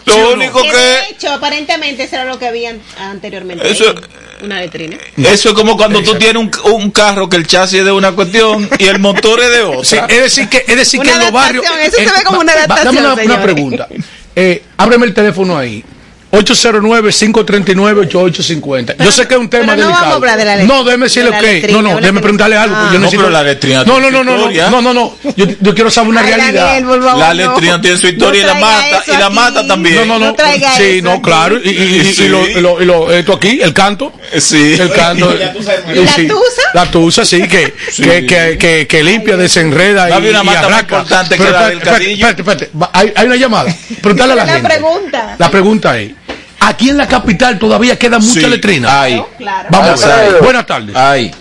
Lo 0.05 0.33
único 0.33 0.61
Que 0.61 0.69
que. 0.69 0.75
de 0.77 0.99
hecho, 1.11 1.31
aparentemente 1.31 2.03
eso 2.03 2.15
era 2.15 2.25
lo 2.25 2.37
que 2.39 2.47
habían 2.47 2.79
anteriormente. 2.99 3.69
Eso- 3.69 3.89
ahí, 3.89 4.45
Una 4.45 4.59
letrina. 4.61 4.97
Eso 5.17 5.49
es 5.49 5.55
como 5.55 5.75
cuando 5.75 6.01
tú 6.01 6.15
tienes 6.15 6.35
un, 6.41 6.51
un 6.71 6.91
carro 6.91 7.27
que 7.27 7.35
el 7.37 7.45
chasis 7.47 7.79
es 7.79 7.85
de 7.85 7.91
una 7.91 8.11
cuestión 8.13 8.69
y 8.77 8.85
el 8.85 8.99
motor 8.99 9.39
es 9.41 9.49
de 9.49 9.61
otra. 9.63 9.83
Sí, 9.83 9.97
es 10.07 10.21
decir 10.21 10.47
que, 10.49 10.63
es 10.67 10.75
decir 10.77 11.01
que 11.01 11.07
Una 11.07 11.17
en 11.17 11.23
los 11.23 11.31
barrios. 11.31 11.65
eso 11.83 11.97
se 11.97 12.03
eh, 12.03 12.09
ve 12.17 12.23
como 12.23 12.39
una 12.39 12.53
adaptación, 12.53 12.95
Dame 12.95 13.13
una, 13.13 13.23
una 13.35 13.41
pregunta. 13.43 13.87
Eh, 14.35 14.63
ábreme 14.77 15.05
el 15.07 15.13
teléfono 15.13 15.57
ahí. 15.57 15.83
809-539-8850. 16.31 18.95
Yo 19.03 19.11
sé 19.11 19.27
que 19.27 19.33
es 19.33 19.39
un 19.39 19.49
tema 19.49 19.75
Pero 19.75 19.77
no 19.77 19.81
delicado. 19.87 19.91
vamos 19.93 20.11
a 20.11 20.15
hablar 20.15 20.37
de 20.37 20.45
la 20.45 20.55
letrina. 20.57 20.73
No, 20.75 20.83
déjeme 20.83 21.05
decirle 21.05 21.29
De 21.31 21.35
la 21.35 21.39
que. 21.41 21.53
letrina, 21.53 21.81
No, 21.81 21.89
no, 21.89 21.95
déjeme 21.99 22.21
preguntarle 22.21 22.55
algo. 22.57 22.75
Ah. 22.77 22.89
yo 22.93 22.99
No, 22.99 23.05
necesito- 23.05 23.21
pero 23.21 23.29
la 23.31 23.43
letrina 23.43 23.83
No, 23.83 23.93
tiene 23.93 24.11
no, 24.11 24.23
no, 24.23 24.31
no, 24.31 24.37
historia. 24.37 24.69
no, 24.69 24.81
no, 24.81 24.93
no. 24.93 25.15
Yo, 25.35 25.45
yo 25.59 25.73
quiero 25.75 25.89
saber 25.91 26.09
una 26.11 26.21
Ay, 26.21 26.27
realidad. 26.33 26.65
Daniel, 26.67 26.85
por 26.85 27.03
favor, 27.03 27.19
La 27.19 27.33
no. 27.33 27.51
letrina 27.53 27.81
tiene 27.81 27.97
su 27.97 28.07
historia 28.07 28.43
y 28.43 28.45
la 28.45 28.53
mata. 28.55 29.03
Y 29.07 29.11
la 29.17 29.29
mata 29.29 29.67
también. 29.67 29.95
No, 29.95 30.05
no, 30.05 30.19
no. 30.19 30.31
No 30.31 30.35
sí, 30.77 31.01
no, 31.01 31.11
aquí. 31.13 31.21
claro. 31.21 31.57
Y, 31.63 31.69
y- 31.69 32.01
y- 32.01 32.13
Sí. 32.13 32.23
y 32.25 32.29
lo, 32.29 32.47
y 32.47 32.53
lo- 32.61 32.81
y 32.81 32.85
lo- 32.85 33.11
esto 33.11 33.33
aquí, 33.33 33.59
el 33.61 33.73
canto. 33.73 34.13
Sí. 34.37 34.73
El 34.79 34.91
canto. 34.91 35.33
¿Y 35.93 35.99
la 35.99 36.11
sí. 36.13 36.27
tusa? 36.27 36.61
La 36.73 36.85
tusa, 36.91 37.25
sí, 37.25 37.47
que, 37.47 37.73
Sí. 37.91 38.03
que, 38.03 38.25
que, 38.25 38.57
que, 38.57 38.87
que 38.87 39.03
limpia, 39.03 39.35
desenreda 39.37 40.09
y, 40.09 40.13
Había 40.13 40.31
una 40.31 40.41
y 40.41 40.45
mata 40.45 40.69
más 40.69 40.81
importante 40.81 41.37
que 41.37 41.49
la 41.49 41.69
del 41.69 41.77
espérate, 41.79 42.11
espérate, 42.41 42.69
Hay, 42.93 43.11
hay 43.15 43.25
una 43.25 43.35
llamada. 43.35 43.75
Preguntarle 44.01 44.33
a 44.33 44.35
la, 44.37 44.45
La 44.45 44.53
gente. 44.53 44.69
pregunta. 44.69 45.35
La 45.37 45.51
pregunta 45.51 45.97
es, 45.99 46.11
¿aquí 46.59 46.89
en 46.89 46.97
la 46.97 47.07
capital 47.07 47.57
todavía 47.59 47.97
queda 47.97 48.19
mucha 48.19 48.39
Sí, 48.41 48.47
letrina? 48.47 49.05
Claro. 49.37 49.67
Vamos 49.69 50.03
a 50.03 50.15
ver. 50.17 50.41
Buenas 50.41 50.65
tardes. 50.65 50.95
Hay. 50.95 51.31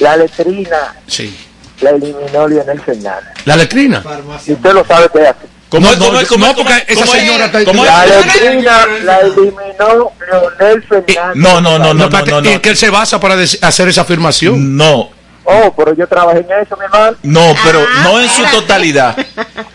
La 0.00 0.16
letrina 0.16 0.94
Sí. 1.06 1.34
la 1.80 1.90
eliminó 1.90 2.48
Lionel 2.48 2.80
Fernández. 2.80 3.32
¿La 3.44 3.56
letrina? 3.56 4.02
Y 4.46 4.52
usted 4.52 4.72
lo 4.72 4.84
sabe 4.86 5.08
que 5.12 5.22
es 5.22 5.28
así. 5.28 5.38
¿Cómo 5.68 5.86
no, 5.88 5.92
es? 5.92 5.98
¿Cómo 5.98 6.12
no, 6.12 6.20
es? 6.20 6.28
¿Cómo 6.28 6.44
no, 6.44 6.50
es? 6.52 6.56
porque 6.56 6.72
¿Cómo 6.94 7.04
esa 7.04 7.16
es? 7.16 7.22
señora 7.22 7.46
está... 7.46 7.60
La 7.60 8.06
letrina 8.06 8.86
la 9.02 9.18
eliminó 9.20 10.12
Leonel 10.30 10.82
Fernández. 10.84 11.34
No, 11.34 11.60
no, 11.60 11.78
no, 11.78 11.78
No, 11.78 11.84
no, 11.86 11.94
no, 11.94 12.04
espérate, 12.04 12.30
no, 12.30 12.38
¿En 12.50 12.60
qué 12.60 12.68
él 12.70 12.76
se 12.76 12.90
basa 12.90 13.18
para 13.18 13.34
hacer 13.34 13.88
esa 13.88 14.02
afirmación? 14.02 14.76
No, 14.76 15.10
Oh, 15.48 15.72
pero 15.76 15.94
yo 15.94 16.08
trabajé 16.08 16.40
en 16.40 16.46
eso, 16.60 16.76
mi 16.76 16.84
hermano. 16.86 17.16
no, 17.22 17.54
pero 17.64 17.80
Ah, 17.80 18.00
no 18.02 18.20
en 18.20 18.28
su 18.28 18.42
totalidad. 18.46 19.16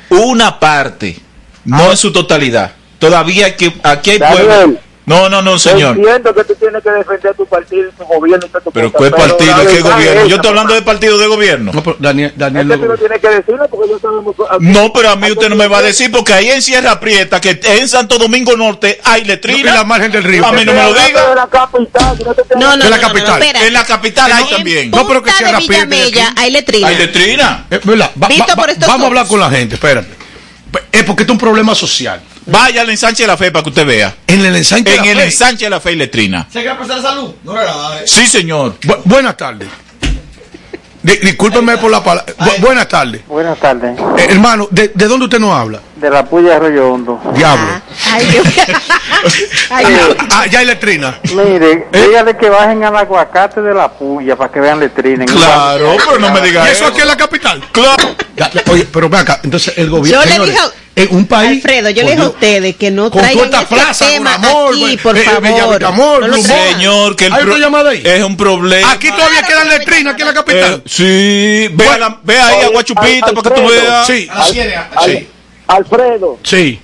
Una 0.09 0.59
parte. 0.59 1.17
No 1.63 1.91
en 1.91 1.95
su 1.97 2.11
totalidad. 2.11 2.71
Todavía 3.01 3.47
hay 3.47 3.53
que, 3.53 3.73
aquí 3.83 4.11
hay 4.11 4.19
pueblo. 4.19 4.75
No, 5.03 5.27
no, 5.27 5.41
no, 5.41 5.57
señor. 5.57 5.97
Entiendo 5.97 6.33
que 6.35 6.43
tú 6.43 6.53
tienes 6.55 6.83
que 6.83 6.91
defender 6.91 7.33
tu 7.35 7.45
partido 7.47 7.89
tu 7.97 8.03
gobierno 8.05 8.45
y 8.45 8.49
tu 8.63 8.71
Pero 8.71 8.91
¿qué 8.93 9.09
partido? 9.09 9.55
¿Qué 9.67 9.81
gobierno? 9.81 10.25
Yo 10.27 10.35
estoy 10.35 10.49
hablando 10.49 10.75
de 10.75 10.83
partido 10.83 11.17
de 11.17 11.25
gobierno. 11.25 11.71
No, 11.73 11.83
pero 11.83 11.97
Daniel, 11.99 12.31
que 12.37 13.29
decirlo 13.29 13.67
porque 13.67 13.89
yo 13.89 13.99
sabemos. 13.99 14.35
No, 14.59 14.93
pero 14.93 15.09
a 15.09 15.15
mí 15.15 15.31
usted 15.31 15.49
no 15.49 15.55
me 15.55 15.67
va 15.67 15.79
a 15.79 15.81
decir 15.81 16.11
porque 16.11 16.33
ahí 16.33 16.49
en 16.51 16.61
Sierra 16.61 16.99
Prieta, 16.99 17.41
que 17.41 17.59
en 17.63 17.89
Santo 17.89 18.19
Domingo 18.19 18.55
Norte 18.55 19.01
hay 19.03 19.25
letrina. 19.25 19.71
Y 19.71 19.73
la 19.73 19.83
margen 19.83 20.11
del 20.11 20.23
río. 20.23 20.45
A 20.45 20.51
mí 20.51 20.63
no 20.63 20.71
me 20.71 20.83
lo 20.83 20.93
De 20.93 21.07
diga. 21.07 21.35
la 21.35 21.47
capital, 21.47 22.17
si 22.17 22.23
no 22.23 22.33
te 22.35 22.43
No, 22.55 22.59
no, 22.59 22.71
De 22.71 22.77
no, 22.83 22.89
la 22.91 22.97
no, 22.97 23.01
no, 23.01 23.07
capital. 23.07 23.43
En 23.65 23.73
la 23.73 23.83
capital 23.85 24.31
hay 24.31 24.43
En 24.43 24.49
también. 24.49 24.91
No, 24.91 25.07
pero 25.07 25.23
que 25.23 25.31
Sierra 25.31 25.57
Prieta 25.57 26.33
hay 26.37 26.51
letrina. 26.51 26.87
Hay 26.87 26.95
letrina. 26.97 27.65
Eh, 27.71 27.79
¿verdad? 27.83 28.11
Va- 28.21 28.27
Visto 28.27 28.45
va- 28.47 28.55
por 28.55 28.69
va- 28.69 28.87
vamos 28.87 29.03
a 29.03 29.07
hablar 29.07 29.27
con 29.27 29.39
la 29.39 29.49
gente, 29.49 29.75
espérate. 29.75 30.09
Es 30.91 31.03
porque 31.03 31.23
esto 31.23 31.33
es 31.33 31.35
un 31.35 31.39
problema 31.39 31.73
social. 31.73 32.21
Vaya 32.45 32.81
al 32.81 32.89
ensanche 32.89 33.23
de 33.23 33.27
la 33.27 33.37
fe 33.37 33.51
para 33.51 33.63
que 33.63 33.69
usted 33.69 33.85
vea. 33.85 34.15
En 34.27 34.43
el 34.43 34.55
ensanche 34.55 34.89
de 34.91 34.97
la 34.97 35.03
el 35.11 35.17
fe. 35.17 35.25
ensanche 35.25 35.65
de 35.65 35.69
la 35.69 35.79
fe 35.79 35.89
hay 35.89 35.95
letrina. 35.95 36.47
¿Se 36.51 36.61
quiere 36.61 36.75
prestar 36.75 37.01
salud? 37.01 37.33
No 37.43 37.53
relaje. 37.53 38.07
Sí, 38.07 38.25
señor. 38.25 38.77
Bu- 38.81 39.01
buenas 39.05 39.37
tardes. 39.37 39.67
Di- 41.03 41.17
discúlpeme 41.17 41.77
por 41.77 41.89
la 41.91 42.03
palabra. 42.03 42.33
Bu- 42.37 42.59
buenas 42.59 42.87
tardes. 42.87 43.21
Buenas 43.27 43.59
tardes. 43.59 43.97
Eh, 44.17 44.27
hermano, 44.29 44.67
¿de, 44.71 44.91
de 44.93 45.07
dónde 45.07 45.25
usted 45.25 45.39
nos 45.39 45.51
habla? 45.55 45.81
De 46.01 46.09
la 46.09 46.25
puya 46.25 46.49
de 46.49 46.55
Arroyo 46.55 46.93
Hondo. 46.93 47.21
Diablo. 47.35 47.63
Ay, 48.11 48.25
Dios. 48.25 48.47
Ay, 49.69 49.85
no. 49.85 50.25
Ah, 50.31 50.47
ya 50.47 50.59
hay 50.59 50.65
letrina. 50.65 51.19
Mire, 51.31 51.87
¿Eh? 51.91 52.07
dígale 52.07 52.35
que 52.35 52.49
bajen 52.49 52.83
al 52.83 52.95
aguacate 52.95 53.61
de 53.61 53.71
la 53.71 53.87
puya 53.87 54.35
para 54.35 54.51
que 54.51 54.59
vean 54.59 54.79
letrina. 54.79 55.25
Claro, 55.25 55.95
pero 56.03 56.17
no 56.19 56.31
me 56.31 56.39
¿Y 56.39 56.43
diga 56.49 56.63
eso 56.71 56.85
eso. 56.85 56.87
aquí 56.87 57.01
en 57.01 57.07
la 57.07 57.15
capital? 57.17 57.63
Claro. 57.71 58.15
Oye, 58.71 58.87
pero 58.91 59.09
ve 59.09 59.17
acá, 59.19 59.39
entonces 59.43 59.77
el 59.77 59.91
gobierno. 59.91 60.23
Yo 60.23 60.25
le 60.27 60.31
señores, 60.33 60.59
a- 60.59 60.71
en 60.95 61.15
un 61.15 61.25
país. 61.27 61.63
Alfredo, 61.63 61.89
yo 61.91 62.03
le 62.03 62.11
dije 62.11 62.23
a 62.23 62.27
ustedes 62.29 62.75
que 62.77 62.89
no 62.89 63.11
con 63.11 63.21
traigan 63.21 63.51
toda 63.51 63.61
esta 63.61 63.75
este 63.75 63.75
plaza, 63.85 64.05
tema 64.07 64.35
con 64.37 64.45
amor, 64.45 64.73
aquí, 64.73 64.97
por 64.97 65.17
eh, 65.17 65.21
favor. 65.23 65.41
No 66.27 66.41
traigan. 66.41 66.73
Señor, 66.73 67.15
que 67.15 67.25
el 67.27 67.33
¿Hay 67.33 67.59
llamada 67.59 67.91
ahí? 67.91 68.01
es 68.03 68.23
un 68.23 68.35
problema. 68.35 68.91
Aquí 68.91 69.11
todavía 69.11 69.43
quedan 69.43 69.69
letrinas, 69.69 70.13
aquí 70.15 70.21
en 70.23 70.27
la 70.27 70.31
Eh, 70.31 70.35
capital. 70.35 70.83
sí, 70.87 71.69
ve, 71.73 71.87
a 71.87 71.97
la- 71.99 72.17
ve 72.23 72.39
ahí 72.41 72.65
a 72.65 72.69
Guachupita 72.69 73.27
para 73.33 73.41
que 73.55 73.61
tú 73.61 73.67
veas. 73.69 74.07
Sí, 74.07 74.27
Al- 74.31 74.51
sí, 74.51 75.27
Alfredo. 75.75 76.37
sí. 76.43 76.79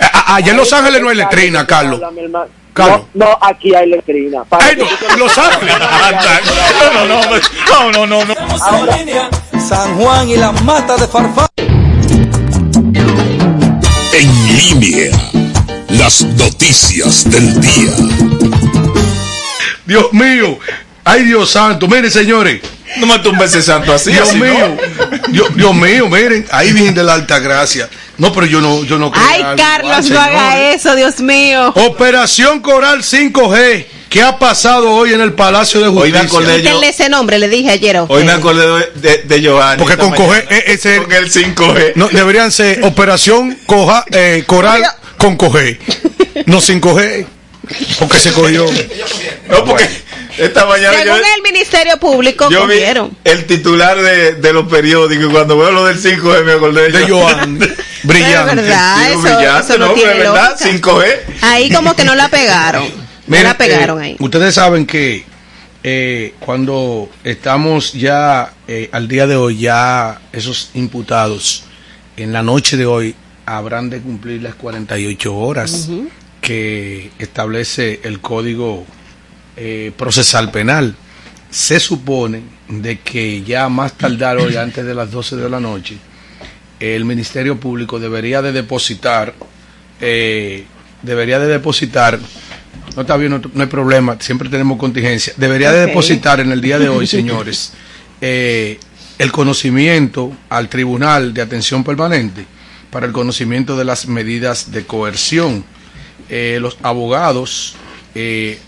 A- 0.00 0.04
a- 0.32 0.34
Allá 0.36 0.50
en 0.52 0.56
Los 0.56 0.72
Ángeles 0.72 1.00
no 1.02 1.08
hay 1.08 1.16
letrina, 1.16 1.66
Carlos. 1.66 2.00
Carlos. 2.74 3.00
No, 3.14 3.24
no, 3.26 3.38
aquí 3.40 3.74
hay 3.74 3.88
letrina. 3.88 4.44
Para 4.44 4.66
Ay, 4.66 4.76
no, 4.76 5.16
Los 5.16 5.36
Ángeles. 5.38 5.74
No, 5.78 6.92
no, 6.92 7.06
no, 7.06 7.22
no, 7.26 8.06
no, 8.06 8.06
no, 8.06 8.24
no. 8.24 8.32
Estamos 8.54 8.88
en 8.90 9.06
línea. 9.06 9.28
San 9.68 9.96
Juan 9.96 10.28
y 10.28 10.36
la 10.36 10.52
mata 10.52 10.96
de 10.96 11.08
Farfán. 11.08 11.48
En 14.12 14.56
línea. 14.56 15.10
Las 15.88 16.22
noticias 16.22 17.28
del 17.30 17.60
día. 17.60 17.92
Dios 19.86 20.12
mío. 20.12 20.58
Ay, 21.10 21.24
Dios 21.24 21.50
santo. 21.50 21.88
Miren, 21.88 22.10
señores. 22.10 22.60
No 22.96 23.06
me 23.06 23.18
tumbes 23.20 23.50
ese 23.50 23.62
santo 23.62 23.92
así. 23.92 24.12
Dios 24.12 24.28
así, 24.28 24.38
¿no? 24.38 24.44
mío. 24.44 24.76
Dios, 25.28 25.48
Dios 25.56 25.74
mío, 25.74 26.08
miren. 26.08 26.46
Ahí 26.50 26.72
viene 26.72 26.92
de 26.92 27.02
la 27.02 27.14
alta 27.14 27.38
gracia. 27.38 27.88
No, 28.16 28.32
pero 28.32 28.46
yo 28.46 28.60
no, 28.60 28.82
yo 28.84 28.98
no 28.98 29.10
creo 29.12 29.22
Ay, 29.28 29.42
algo 29.42 29.56
Carlos, 29.56 30.06
igual, 30.06 30.32
no 30.32 30.38
haga 30.40 30.70
eso, 30.72 30.94
Dios 30.96 31.20
mío. 31.20 31.68
Operación 31.76 32.60
Coral 32.60 33.02
5G. 33.02 33.86
¿Qué 34.08 34.22
ha 34.22 34.38
pasado 34.38 34.90
hoy 34.90 35.12
en 35.12 35.20
el 35.20 35.34
Palacio 35.34 35.80
de 35.80 35.88
Hoy 35.88 36.10
me 36.10 36.18
Justicia? 36.20 36.38
acordé 36.38 36.62
yo. 36.62 36.82
Ese 36.82 37.08
nombre, 37.10 37.38
le 37.38 37.48
dije 37.48 37.70
ayer 37.70 37.96
a 37.98 38.02
Hoy 38.04 38.24
me 38.24 38.32
acordé 38.32 38.66
de, 38.94 39.08
de, 39.08 39.22
de 39.24 39.40
Giovanni. 39.42 39.78
Porque 39.78 39.96
con 39.98 40.10
mañana. 40.10 40.26
coger, 40.28 40.46
eh, 40.50 40.64
ese- 40.68 40.96
Con 41.02 41.12
el 41.12 41.30
5G. 41.30 41.92
No, 41.94 42.08
deberían 42.08 42.50
ser 42.50 42.82
Operación 42.84 43.58
Coja, 43.66 44.04
eh, 44.10 44.44
Coral 44.46 44.82
con 45.18 45.36
coger. 45.36 45.78
No 46.46 46.60
sin 46.62 46.80
coger. 46.80 47.26
Porque 47.98 48.18
se 48.18 48.32
cogió. 48.32 48.64
No, 49.50 49.64
porque 49.66 49.86
Esta 50.38 50.66
mañana 50.66 50.92
yo, 51.04 51.14
Según 51.14 51.28
el 51.36 51.42
Ministerio 51.42 51.96
Público, 51.98 52.48
yo 52.50 52.66
vi 52.66 52.80
el 53.24 53.46
titular 53.46 54.00
de, 54.00 54.34
de 54.34 54.52
los 54.52 54.68
periódicos 54.68 55.26
y 55.26 55.32
cuando 55.32 55.58
veo 55.58 55.70
lo 55.72 55.84
del 55.84 56.00
5G 56.00 56.44
me 56.44 56.52
acordé 56.52 56.90
De 56.90 57.08
Joan. 57.08 57.58
Brillante. 58.04 58.54
Verdad, 58.54 59.10
eso, 59.10 59.20
brillante, 59.20 59.60
eso 59.60 59.78
no, 59.78 59.86
¿no? 59.86 59.92
tiene 59.94 60.10
Pero 60.12 60.22
es 60.22 60.32
verdad, 60.32 60.50
lógica. 60.60 60.90
5G. 60.90 61.16
Ahí 61.42 61.70
como 61.70 61.94
que 61.96 62.04
no 62.04 62.14
la 62.14 62.28
pegaron. 62.28 62.84
No 63.26 63.42
la 63.42 63.58
pegaron 63.58 64.00
eh, 64.00 64.04
ahí. 64.04 64.16
Ustedes 64.20 64.54
saben 64.54 64.86
que 64.86 65.24
eh, 65.82 66.34
cuando 66.38 67.10
estamos 67.24 67.92
ya 67.92 68.52
eh, 68.66 68.88
al 68.92 69.08
día 69.08 69.26
de 69.26 69.36
hoy, 69.36 69.58
ya 69.58 70.20
esos 70.32 70.70
imputados 70.74 71.64
en 72.16 72.32
la 72.32 72.42
noche 72.42 72.76
de 72.76 72.86
hoy 72.86 73.14
habrán 73.46 73.90
de 73.90 74.00
cumplir 74.00 74.42
las 74.42 74.54
48 74.54 75.34
horas 75.34 75.88
que 76.40 77.10
establece 77.18 78.00
el 78.04 78.20
Código 78.20 78.86
eh, 79.58 79.92
Procesal 79.96 80.50
Penal. 80.50 80.94
Se 81.50 81.80
supone 81.80 82.42
de 82.68 83.00
que 83.00 83.42
ya 83.42 83.68
más 83.68 83.92
tardar 83.94 84.38
hoy, 84.38 84.56
antes 84.56 84.84
de 84.84 84.94
las 84.94 85.10
12 85.10 85.36
de 85.36 85.50
la 85.50 85.60
noche, 85.60 85.96
el 86.80 87.04
Ministerio 87.04 87.58
Público 87.58 87.98
debería 87.98 88.40
de 88.40 88.52
depositar, 88.52 89.34
eh, 90.00 90.64
debería 91.02 91.38
de 91.38 91.48
depositar, 91.48 92.18
no 92.94 93.02
está 93.02 93.16
bien, 93.16 93.32
no, 93.32 93.40
no 93.52 93.62
hay 93.62 93.68
problema, 93.68 94.16
siempre 94.20 94.48
tenemos 94.48 94.78
contingencia, 94.78 95.32
debería 95.36 95.72
de 95.72 95.86
depositar 95.86 96.40
en 96.40 96.52
el 96.52 96.60
día 96.60 96.78
de 96.78 96.88
hoy, 96.88 97.06
señores, 97.08 97.72
eh, 98.20 98.78
el 99.18 99.32
conocimiento 99.32 100.32
al 100.48 100.68
Tribunal 100.68 101.34
de 101.34 101.42
Atención 101.42 101.82
Permanente 101.82 102.46
para 102.90 103.06
el 103.06 103.12
conocimiento 103.12 103.76
de 103.76 103.84
las 103.84 104.06
medidas 104.06 104.70
de 104.70 104.84
coerción. 104.84 105.64
Eh, 106.28 106.58
los 106.60 106.78
abogados, 106.82 107.74
eh, 108.14 108.58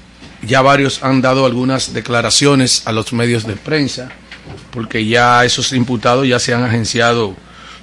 ya 0.43 0.63
varios 0.63 1.03
han 1.03 1.21
dado 1.21 1.45
algunas 1.47 1.93
declaraciones 1.93 2.83
a 2.87 2.93
los 2.93 3.13
medios 3.13 3.47
de 3.47 3.57
prensa, 3.57 4.09
porque 4.71 5.05
ya 5.07 5.45
esos 5.45 5.73
imputados 5.73 6.27
ya 6.27 6.39
se 6.39 6.55
han 6.55 6.63
agenciado 6.65 7.35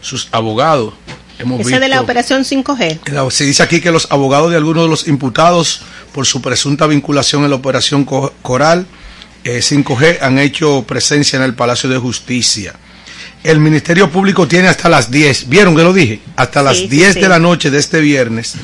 sus 0.02 0.28
abogados. 0.32 0.94
Hemos 1.40 1.62
Ese 1.62 1.80
de 1.80 1.88
la 1.88 2.02
operación 2.02 2.44
5G. 2.46 3.00
la- 3.12 3.30
Se 3.30 3.46
dice 3.46 3.62
aquí 3.62 3.80
que 3.80 3.92
los 3.92 4.08
abogados 4.12 4.50
de 4.50 4.58
algunos 4.58 4.84
de 4.86 4.90
los 4.90 5.08
imputados 5.08 5.82
por 6.14 6.26
su 6.26 6.42
presunta 6.42 6.88
vinculación 6.88 7.44
en 7.44 7.52
la 7.52 7.56
operación 7.58 8.06
Co- 8.06 8.34
Coral 8.42 8.88
eh, 9.44 9.60
5G 9.62 10.18
han 10.22 10.40
hecho 10.40 10.84
presencia 10.88 11.38
en 11.38 11.44
el 11.44 11.54
Palacio 11.54 11.90
de 11.90 11.98
Justicia. 12.00 12.74
El 13.44 13.60
Ministerio 13.60 14.10
Público 14.10 14.48
tiene 14.48 14.68
hasta 14.68 14.90
las 14.90 15.12
10, 15.12 15.48
¿vieron 15.48 15.76
que 15.76 15.84
lo 15.84 15.94
dije? 15.94 16.20
Hasta 16.36 16.64
las 16.64 16.78
Sí, 16.78 16.84
sí, 16.84 16.90
10 16.90 17.14
sí. 17.14 17.20
de 17.22 17.30
la 17.30 17.38
noche 17.40 17.70
de 17.70 17.78
este 17.78 18.02
viernes 18.02 18.56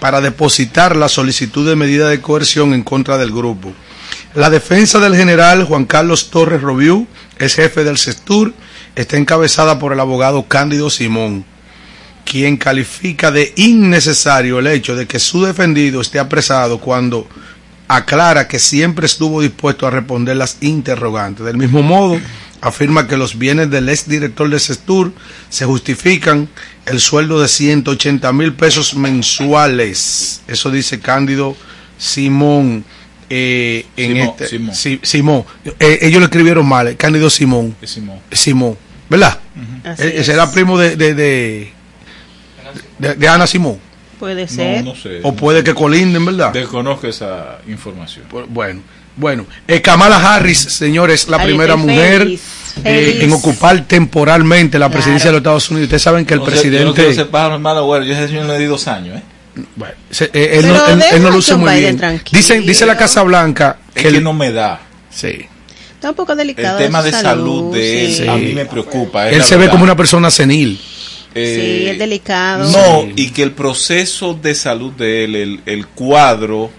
para 0.00 0.20
depositar 0.20 0.96
la 0.96 1.08
solicitud 1.08 1.68
de 1.68 1.76
medida 1.76 2.08
de 2.08 2.20
coerción 2.20 2.74
en 2.74 2.82
contra 2.82 3.18
del 3.18 3.30
grupo. 3.30 3.72
La 4.34 4.50
defensa 4.50 4.98
del 4.98 5.14
general 5.14 5.64
Juan 5.64 5.84
Carlos 5.84 6.30
Torres 6.30 6.62
Robiú, 6.62 7.06
es 7.38 7.54
jefe 7.54 7.84
del 7.84 7.98
CESTUR, 7.98 8.52
está 8.96 9.16
encabezada 9.16 9.78
por 9.78 9.92
el 9.92 10.00
abogado 10.00 10.44
Cándido 10.48 10.90
Simón 10.90 11.44
quien 12.30 12.58
califica 12.58 13.32
de 13.32 13.52
innecesario 13.56 14.60
el 14.60 14.68
hecho 14.68 14.94
de 14.94 15.06
que 15.06 15.18
su 15.18 15.42
defendido 15.42 16.00
esté 16.00 16.20
apresado 16.20 16.78
cuando 16.78 17.26
aclara 17.88 18.46
que 18.46 18.60
siempre 18.60 19.06
estuvo 19.06 19.40
dispuesto 19.40 19.84
a 19.84 19.90
responder 19.90 20.36
las 20.36 20.58
interrogantes. 20.60 21.44
Del 21.44 21.56
mismo 21.56 21.82
modo, 21.82 22.20
afirma 22.60 23.06
que 23.08 23.16
los 23.16 23.38
bienes 23.38 23.70
del 23.70 23.88
exdirector 23.88 24.48
de 24.50 24.58
Sestur 24.58 25.12
se 25.48 25.64
justifican 25.64 26.48
el 26.86 27.00
sueldo 27.00 27.40
de 27.40 27.48
180 27.48 28.32
mil 28.32 28.52
pesos 28.54 28.94
mensuales. 28.94 30.42
Eso 30.48 30.70
dice 30.70 31.00
Cándido 31.00 31.56
Simón. 31.98 32.84
eh, 33.28 33.86
en 33.96 34.12
Simón, 34.16 34.28
este, 34.30 34.46
Simón. 34.48 34.74
Simón. 35.02 35.44
Eh, 35.78 35.98
ellos 36.02 36.18
lo 36.20 36.26
escribieron 36.26 36.66
mal, 36.66 36.88
eh, 36.88 36.96
Cándido 36.96 37.30
Simón. 37.30 37.76
Simón. 37.84 38.18
Simón, 38.32 38.76
¿verdad? 39.08 39.38
Eh, 39.98 40.14
es. 40.16 40.26
será 40.26 40.50
primo 40.50 40.76
de, 40.78 40.96
de, 40.96 41.14
de, 41.14 41.72
de- 42.98 43.14
de 43.14 43.28
Ana 43.28 43.46
Simón. 43.46 43.78
Puede 44.18 44.48
ser. 44.48 44.84
No, 44.84 44.90
no 44.92 44.96
sé. 45.00 45.20
O 45.22 45.34
puede 45.34 45.64
que 45.64 45.72
colinden, 45.74 46.24
¿verdad? 46.26 46.52
Desconozco 46.52 47.06
esa 47.06 47.58
información. 47.68 48.26
Bueno, 48.48 48.82
bueno. 49.16 49.46
Eh, 49.68 49.80
Kamala 49.80 50.34
Harris, 50.34 50.58
señores, 50.58 51.28
la 51.28 51.38
Ay, 51.38 51.46
primera 51.46 51.76
mujer 51.76 52.22
feliz, 52.22 52.40
eh, 52.84 53.18
en 53.22 53.32
ocupar 53.32 53.84
temporalmente 53.86 54.78
la 54.78 54.88
presidencia 54.88 55.30
Claro. 55.30 55.40
de 55.40 55.40
los 55.40 55.40
Estados 55.40 55.70
Unidos. 55.70 55.84
Ustedes 55.86 56.02
saben 56.02 56.24
que 56.26 56.34
el 56.34 56.40
No 56.40 56.46
sé, 56.46 56.52
yo 56.70 56.84
no 56.84 56.92
presidente... 56.94 57.24
pájaro 57.30 57.56
en 57.56 57.62
mala 57.62 57.80
agüero, 57.80 58.04
yo 58.04 58.14
a 58.14 58.18
ese 58.18 58.28
señor 58.28 58.46
le 58.46 58.58
di 58.58 58.64
dos 58.66 58.86
años, 58.88 59.18
¿eh? 59.18 59.22
Bueno, 59.76 59.94
se- 60.10 60.30
eh, 60.32 60.58
él, 60.58 60.68
no, 60.68 60.86
él- 60.86 61.02
él 61.12 61.22
no 61.22 61.30
luce 61.30 61.54
muy 61.56 61.74
bien. 61.78 61.96
tranquilo. 61.96 62.38
Dice, 62.38 62.60
dice 62.60 62.86
la 62.86 62.96
Casa 62.96 63.22
Blanca 63.22 63.78
Es 63.94 64.02
que, 64.02 64.08
que 64.10 64.16
el- 64.18 64.24
no 64.24 64.32
me 64.32 64.52
da. 64.52 64.80
sí. 65.10 65.46
Está 65.94 66.08
un 66.10 66.16
poco 66.16 66.34
delicado. 66.34 66.78
El 66.78 66.84
tema 66.86 67.02
de 67.02 67.12
salud 67.12 67.74
de 67.74 68.06
él 68.06 68.14
sí. 68.14 68.26
a 68.26 68.34
mí 68.36 68.54
me 68.54 68.64
preocupa. 68.64 69.28
es 69.28 69.36
él 69.36 69.42
se 69.44 69.56
ve 69.58 69.68
como 69.68 69.84
una 69.84 69.94
persona 69.96 70.30
senil. 70.30 70.80
Eh, 71.34 71.82
Sí, 71.84 71.88
es 71.90 71.98
delicado. 71.98 72.70
No, 72.70 73.06
y 73.14 73.30
que 73.32 73.42
el 73.42 73.52
proceso 73.52 74.32
de 74.32 74.54
salud 74.54 74.92
de 74.92 75.24
él, 75.24 75.36
el, 75.36 75.60
el 75.66 75.86
cuadro 75.88 76.70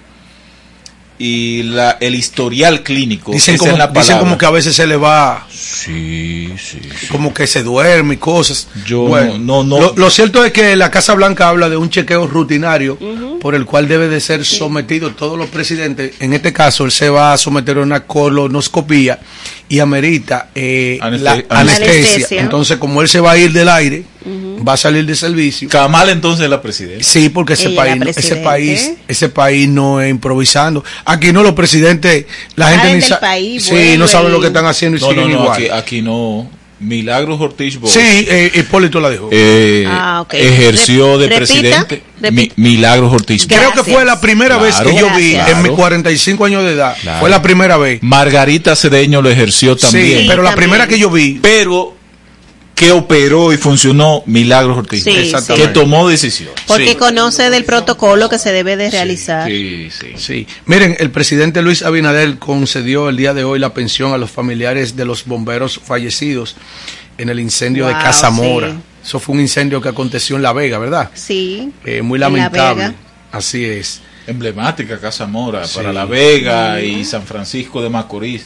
y 1.24 1.62
la, 1.62 1.98
el 2.00 2.16
historial 2.16 2.82
clínico, 2.82 3.32
Dicen 3.32 3.56
como, 3.56 3.78
la 3.78 3.86
dicen 3.86 4.18
como 4.18 4.40
que 4.40 4.46
a 4.48 4.50
veces 4.50 4.76
se 4.76 4.88
le 4.88 4.96
va, 4.96 5.46
Sí, 5.52 6.52
sí, 6.58 6.80
sí. 7.00 7.08
como 7.12 7.32
que 7.32 7.46
se 7.46 7.62
duerme 7.62 8.16
y 8.16 8.18
cosas. 8.18 8.68
Yo 8.88 9.04
Bueno, 9.04 9.38
no, 9.38 9.64
no, 9.64 9.78
no. 9.78 9.82
Lo, 9.82 9.94
lo 9.96 10.10
cierto 10.10 10.44
es 10.44 10.52
que 10.52 10.76
la 10.76 10.90
Casa 10.90 11.14
Blanca 11.14 11.48
habla 11.48 11.70
de 11.70 11.78
un 11.78 11.92
chequeo 11.92 12.26
rutinario 12.26 12.98
por 13.40 13.54
el 13.54 13.66
cual 13.66 13.88
debe 13.88 14.08
de 14.08 14.20
ser 14.20 14.44
sometido 14.44 15.12
todos 15.12 15.38
los 15.38 15.48
presidentes. 15.50 16.16
En 16.20 16.34
este 16.34 16.52
caso, 16.54 16.86
él 16.86 16.92
se 16.92 17.10
va 17.10 17.34
a 17.34 17.38
someter 17.38 17.78
a 17.78 17.82
una 17.82 18.08
colonoscopía 18.08 19.20
y 19.72 19.80
amerita 19.80 20.50
eh, 20.54 21.00
Aneste- 21.02 21.24
la 21.24 21.32
anestesia. 21.32 21.58
anestesia. 21.60 21.92
Anestesia. 22.16 22.42
Entonces, 22.42 22.78
como 22.78 23.02
él 23.02 23.08
se 23.08 23.22
va 23.22 23.32
a 23.32 23.38
ir 23.38 23.54
del 23.54 23.70
aire, 23.70 24.04
va 24.68 24.74
a 24.74 24.78
salir 24.78 25.06
de 25.06 25.16
servicio. 25.16 25.70
Kamal 25.70 26.10
entonces 26.10 26.44
es 26.44 26.50
la 26.50 26.62
presidenta. 26.62 27.04
Sí, 27.04 27.30
porque 27.30 27.54
ese 27.54 27.70
país, 27.70 28.02
ese 28.18 28.36
país, 28.36 28.92
ese 29.08 29.30
país 29.30 29.70
no 29.70 30.02
es 30.02 30.10
improvisando. 30.12 30.84
Aquí 31.06 31.32
no 31.32 31.42
los 31.42 31.54
presidentes, 31.54 32.26
la 32.56 32.68
gente 32.70 32.88
ni 32.88 32.94
del 32.96 33.04
sa- 33.04 33.20
país, 33.22 33.64
sí, 33.64 33.96
no 33.98 34.08
saben 34.10 34.32
lo 34.34 34.42
que 34.42 34.48
están 34.48 34.66
haciendo 34.66 34.98
y 34.98 35.00
No, 35.02 35.14
no, 35.14 35.22
no, 35.28 35.30
igual. 35.30 35.54
aquí, 35.54 35.70
aquí 35.70 36.02
no. 36.02 36.50
Milagros 36.82 37.40
Ortiz 37.40 37.80
Bosch, 37.80 37.92
Sí, 37.94 38.00
eh, 38.30 38.52
Hipólito 38.56 39.00
la 39.00 39.10
dejó. 39.10 39.30
eh, 39.32 39.86
Ah, 39.88 40.22
ok. 40.22 40.34
ejerció 40.34 41.18
de 41.18 41.28
repita, 41.30 41.38
presidente 41.38 42.04
repita. 42.20 42.32
Mi- 42.32 42.52
Milagros 42.56 43.14
Ortiz 43.14 43.48
Bosch. 43.48 43.58
Creo 43.58 43.72
que 43.72 43.84
fue 43.92 44.04
la 44.04 44.20
primera 44.20 44.58
vez 44.58 44.76
que 44.82 44.96
yo 44.96 45.08
vi 45.16 45.36
en 45.36 45.46
mis 45.46 45.46
Claro. 45.72 45.76
45 45.76 46.46
años 46.46 46.64
de 46.64 46.74
edad. 46.74 46.96
Claro. 47.02 47.20
Fue 47.20 47.30
la 47.30 47.42
primera 47.42 47.78
vez. 47.78 48.02
Margarita 48.02 48.76
Cedeño 48.76 49.22
lo 49.22 49.30
ejerció 49.30 49.76
también. 49.78 50.20
Sí, 50.22 50.26
pero 50.28 50.42
la 50.44 50.50
también. 50.52 50.70
primera 50.70 50.88
que 50.88 50.98
yo 51.00 51.10
vi. 51.10 51.40
pero 51.42 51.96
que 52.82 52.92
operó 52.92 53.54
y 53.54 53.58
funcionó 53.58 54.24
Milagros 54.26 54.76
Ortiz, 54.76 55.04
Sí, 55.04 55.12
Exactamente. 55.12 55.68
que 55.68 55.74
tomó 55.74 56.10
decisiones. 56.10 56.56
Porque 56.66 56.90
Sí. 56.90 56.96
conoce 56.96 57.52
del 57.52 57.64
protocolo 57.64 58.28
que 58.28 58.40
se 58.40 58.52
debe 58.52 58.76
de 58.76 58.90
realizar. 58.90 59.48
Sí, 59.48 59.90
sí. 59.92 60.08
Sí. 60.18 60.48
Miren, 60.66 60.96
el 60.98 61.12
presidente 61.12 61.62
Luis 61.62 61.84
Abinader 61.84 62.40
concedió 62.40 63.10
el 63.10 63.18
día 63.18 63.36
de 63.36 63.44
hoy 63.44 63.60
la 63.60 63.76
pensión 63.76 64.14
a 64.14 64.18
los 64.18 64.32
familiares 64.32 64.96
de 64.96 65.06
los 65.06 65.26
bomberos 65.26 65.80
fallecidos 65.86 66.56
en 67.20 67.30
el 67.30 67.40
incendio 67.40 67.86
de 67.86 67.94
Wow, 67.94 68.02
Casa 68.02 68.32
Mora. 68.32 68.72
sí. 68.72 68.78
Eso 69.06 69.20
fue 69.20 69.36
un 69.36 69.42
incendio 69.42 69.80
que 69.80 69.90
aconteció 69.90 70.36
en 70.36 70.42
La 70.42 70.52
Vega, 70.54 70.80
¿verdad? 70.80 71.12
Sí. 71.14 71.72
Eh, 71.86 72.02
muy 72.02 72.18
En 72.18 72.22
La 72.22 72.26
lamentable. 72.30 72.84
Vega. 72.86 72.96
Así 73.32 73.64
es. 73.64 74.02
Emblemática 74.26 75.00
Casa 75.00 75.28
Mora 75.28 75.68
Sí. 75.68 75.76
para 75.76 75.94
La 75.94 76.06
Vega 76.06 76.82
y 76.82 77.06
San 77.06 77.22
Francisco 77.24 77.80
de 77.84 77.90
Macorís. 77.92 78.44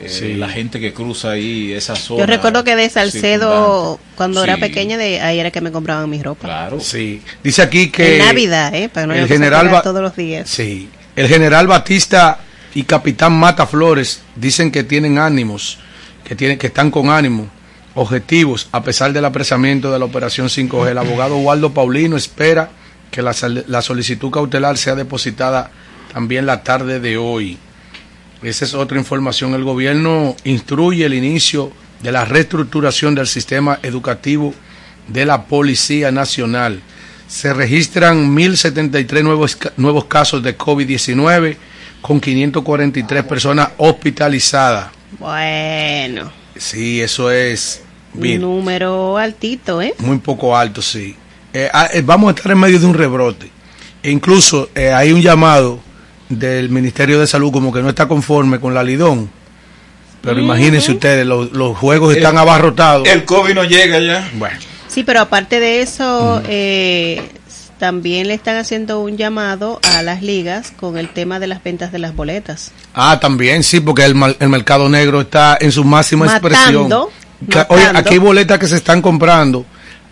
Eh, 0.00 0.08
Sí. 0.08 0.34
La 0.34 0.48
gente 0.48 0.78
que 0.80 0.92
cruza 0.92 1.30
ahí 1.30 1.72
esa 1.72 1.96
zona. 1.96 2.20
Yo 2.20 2.26
recuerdo 2.26 2.64
que 2.64 2.76
de 2.76 2.88
Salcedo, 2.90 3.98
cuando 4.16 4.42
era 4.44 4.56
pequeña, 4.58 4.96
de 4.98 5.20
ahí 5.20 5.38
era 5.40 5.50
que 5.50 5.60
me 5.60 5.72
compraban 5.72 6.08
mi 6.10 6.22
ropa. 6.22 6.46
Claro. 6.46 6.80
Sí. 6.80 7.22
Dice 7.42 7.62
aquí 7.62 7.90
que 7.90 8.18
en 8.18 8.24
Navidad, 8.26 8.74
¿eh? 8.74 8.88
Para 8.88 9.06
no 9.06 9.14
el 9.14 9.26
general 9.28 9.68
Ba- 9.68 9.82
todos 9.82 10.02
los 10.02 10.16
días. 10.16 10.48
Sí. 10.48 10.88
El 11.14 11.28
general 11.28 11.66
Batista 11.66 12.40
y 12.74 12.82
capitán 12.82 13.32
Mata 13.32 13.66
Flores 13.66 14.20
dicen 14.34 14.70
que 14.70 14.84
tienen 14.84 15.18
ánimos, 15.18 15.78
que 16.24 16.34
tienen 16.36 16.58
que 16.58 16.66
están 16.68 16.90
con 16.90 17.08
ánimo, 17.08 17.48
objetivos 17.94 18.68
a 18.72 18.82
pesar 18.82 19.12
del 19.12 19.24
apresamiento 19.24 19.90
de 19.92 19.98
la 19.98 20.04
operación 20.04 20.48
5G. 20.48 20.90
El 20.90 20.98
abogado 20.98 21.38
Waldo 21.38 21.72
Paulino 21.72 22.16
espera 22.16 22.68
que 23.10 23.22
la, 23.22 23.32
sal- 23.32 23.64
la 23.68 23.80
solicitud 23.80 24.30
cautelar 24.30 24.76
sea 24.76 24.94
depositada 24.94 25.70
también 26.12 26.44
la 26.46 26.62
tarde 26.62 27.00
de 27.00 27.16
hoy. 27.16 27.58
Esa 28.42 28.64
es 28.64 28.74
otra 28.74 28.98
información. 28.98 29.54
El 29.54 29.64
gobierno 29.64 30.36
instruye 30.44 31.06
el 31.06 31.14
inicio 31.14 31.72
de 32.02 32.12
la 32.12 32.24
reestructuración 32.24 33.14
del 33.14 33.26
sistema 33.26 33.78
educativo 33.82 34.54
de 35.08 35.24
la 35.24 35.44
Policía 35.44 36.10
Nacional. 36.12 36.80
Se 37.26 37.52
registran 37.52 38.36
1.073 38.36 39.22
nuevos, 39.22 39.58
nuevos 39.76 40.04
casos 40.04 40.42
de 40.42 40.56
COVID-19 40.56 41.56
con 42.00 42.20
543 42.20 43.24
personas 43.24 43.70
hospitalizadas. 43.78 44.90
Bueno, 45.18 46.30
Sí, 46.58 47.00
eso 47.00 47.30
es 47.30 47.82
un 48.14 48.40
número 48.40 49.18
altito, 49.18 49.82
¿eh? 49.82 49.94
muy 49.98 50.18
poco 50.18 50.56
alto, 50.56 50.80
sí. 50.80 51.14
Eh, 51.52 51.68
ah, 51.72 51.88
eh, 51.92 52.02
vamos 52.04 52.28
a 52.32 52.36
estar 52.36 52.52
en 52.52 52.58
medio 52.58 52.78
de 52.78 52.86
un 52.86 52.94
rebrote. 52.94 53.50
E 54.02 54.10
incluso 54.10 54.70
eh, 54.74 54.92
hay 54.92 55.12
un 55.12 55.20
llamado 55.20 55.80
del 56.28 56.68
Ministerio 56.70 57.20
de 57.20 57.26
Salud 57.26 57.52
como 57.52 57.72
que 57.72 57.82
no 57.82 57.88
está 57.88 58.06
conforme 58.08 58.58
con 58.60 58.74
la 58.74 58.82
Lidón. 58.82 59.30
Pero 60.22 60.40
imagínense 60.40 60.90
ustedes, 60.92 61.24
los, 61.26 61.52
los 61.52 61.76
juegos 61.76 62.12
El- 62.12 62.18
están 62.18 62.36
abarrotados. 62.38 63.06
El 63.08 63.24
COVID 63.24 63.54
no 63.54 63.64
llega 63.64 63.98
ya. 64.00 64.28
Bueno. 64.34 64.58
Sí, 64.88 65.04
pero 65.04 65.20
aparte 65.20 65.60
de 65.60 65.82
eso, 65.82 66.40
Mm. 66.42 66.46
eh, 66.48 67.28
también 67.78 68.26
le 68.28 68.34
están 68.34 68.56
haciendo 68.56 69.00
un 69.00 69.16
llamado 69.18 69.78
a 69.94 70.02
las 70.02 70.22
ligas 70.22 70.72
con 70.72 70.96
el 70.96 71.10
tema 71.10 71.38
de 71.38 71.46
las 71.46 71.62
ventas 71.62 71.92
de 71.92 71.98
las 71.98 72.16
boletas. 72.16 72.72
Ah, 72.94 73.18
también, 73.20 73.62
sí, 73.62 73.80
porque 73.80 74.04
el, 74.04 74.14
mal- 74.14 74.36
el 74.40 74.48
mercado 74.48 74.88
negro 74.88 75.20
está 75.20 75.58
en 75.60 75.70
su 75.70 75.84
máxima 75.84 76.24
Matando, 76.26 76.48
expresión. 76.48 76.88
Ca- 77.50 77.66
Oye, 77.68 77.80
matando. 77.82 78.00
aquí 78.00 78.14
hay 78.14 78.18
boletas 78.18 78.58
que 78.58 78.66
se 78.66 78.76
están 78.76 79.02
comprando 79.02 79.66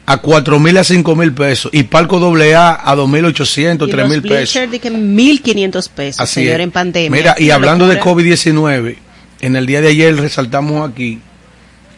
a 0.07 0.19
cuatro 0.19 0.59
mil 0.61 0.77
a 0.77 0.85
cinco 0.85 1.17
mil 1.17 1.33
pesos 1.33 1.71
y 1.73 1.85
palco 1.85 2.19
doble 2.19 2.55
A 2.55 2.79
a 2.91 2.95
dos 2.95 3.09
mil 3.09 3.25
ochocientos, 3.25 3.89
Y 3.89 3.91
tres 3.93 4.03
los 4.03 4.11
mil 4.11 4.23
pesos. 4.23 4.55
bleachers 4.55 4.71
de 4.73 4.79
que 4.79 4.93
1.500 4.93 5.89
pesos, 5.91 6.21
Así 6.21 6.35
señor, 6.35 6.61
es. 6.61 6.65
en 6.65 6.71
pandemia. 6.71 7.11
Mira, 7.11 7.35
y 7.39 7.51
hablando 7.51 7.87
de 7.89 7.95
locura. 7.97 8.15
COVID-19, 8.17 8.97
en 9.41 9.57
el 9.57 9.67
día 9.67 9.81
de 9.81 9.89
ayer 9.89 10.17
resaltamos 10.17 10.89
aquí 10.91 11.21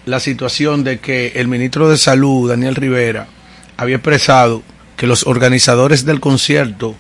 la 0.05 0.21
situación 0.21 0.85
de 0.85 1.01
que 1.01 1.33
el 1.35 1.49
ministro 1.49 1.89
de 1.89 1.97
Salud, 1.99 2.49
Daniel 2.49 2.77
Rivera, 2.77 3.27
había 3.77 3.97
expresado 3.97 4.63
que 4.97 5.07
los 5.09 5.27
organizadores 5.27 6.05
del 6.05 6.21
concierto 6.21 6.95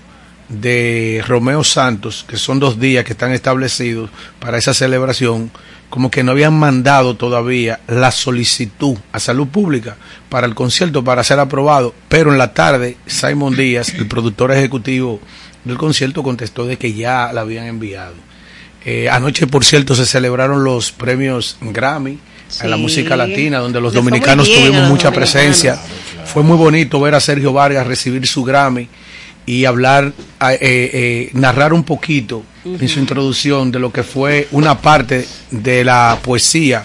de 0.48 1.22
Romeo 1.26 1.64
Santos, 1.64 2.24
que 2.28 2.37
son 2.37 2.59
dos 2.61 2.78
días 2.78 3.04
que 3.04 3.12
están 3.12 3.32
establecidos 3.32 4.11
para 4.38 4.59
esa 4.59 4.74
celebración, 4.74 5.50
como 5.90 6.11
que 6.11 6.22
no 6.22 6.32
habían 6.32 6.59
mandado 6.59 7.16
todavía 7.16 7.80
la 7.88 8.11
solicitud 8.11 8.96
a 9.12 9.18
salud 9.20 9.48
pública 9.48 9.96
para 10.28 10.46
el 10.46 10.54
concierto 10.54 11.02
para 11.04 11.24
ser 11.24 11.38
aprobado, 11.40 11.94
pero 12.09 12.32
en 12.32 12.38
la 12.38 12.52
tarde 12.54 12.96
Simon 13.06 13.56
Díaz, 13.56 13.90
el 13.94 14.06
productor 14.06 14.52
ejecutivo 14.52 15.20
del 15.64 15.78
concierto, 15.78 16.22
contestó 16.22 16.66
de 16.66 16.76
que 16.76 16.92
ya 16.92 17.32
la 17.32 17.40
habían 17.42 17.66
enviado. 17.66 18.14
Eh, 18.85 19.09
anoche, 19.09 19.46
por 19.48 19.64
cierto, 19.64 19.96
se 19.96 20.06
celebraron 20.06 20.62
los 20.62 20.92
premios 20.92 21.56
Grammy 21.61 22.18
a 22.61 22.66
la 22.68 22.76
Sí. 22.76 22.82
música 22.82 23.16
latina, 23.16 23.59
donde 23.59 23.80
los 23.80 23.92
Le 23.92 23.98
dominicanos 23.98 24.46
bien 24.46 24.61
tuvimos 24.61 24.80
los 24.82 24.90
mucha 24.90 25.11
dominicanos. 25.11 25.32
presencia. 25.32 25.78
Fue 26.24 26.44
muy 26.44 26.56
bonito 26.56 27.00
ver 27.00 27.14
a 27.16 27.20
Sergio 27.20 27.52
Vargas 27.52 27.85
recibir 27.87 28.24
su 28.28 28.44
Grammy 28.44 28.88
y 29.46 29.64
hablar, 29.64 30.12
a- 30.40 30.54
eh, 30.54 30.59
eh, 30.61 31.30
narrar 31.35 31.72
un 31.72 31.85
poquito 31.85 32.42
en 32.64 32.88
su 32.88 32.98
introducción 32.98 33.70
de 33.70 33.78
lo 33.78 33.92
que 33.92 34.02
fue 34.02 34.48
una 34.50 34.80
parte 34.80 35.26
de 35.50 35.85
la 35.85 36.18
poesía 36.22 36.85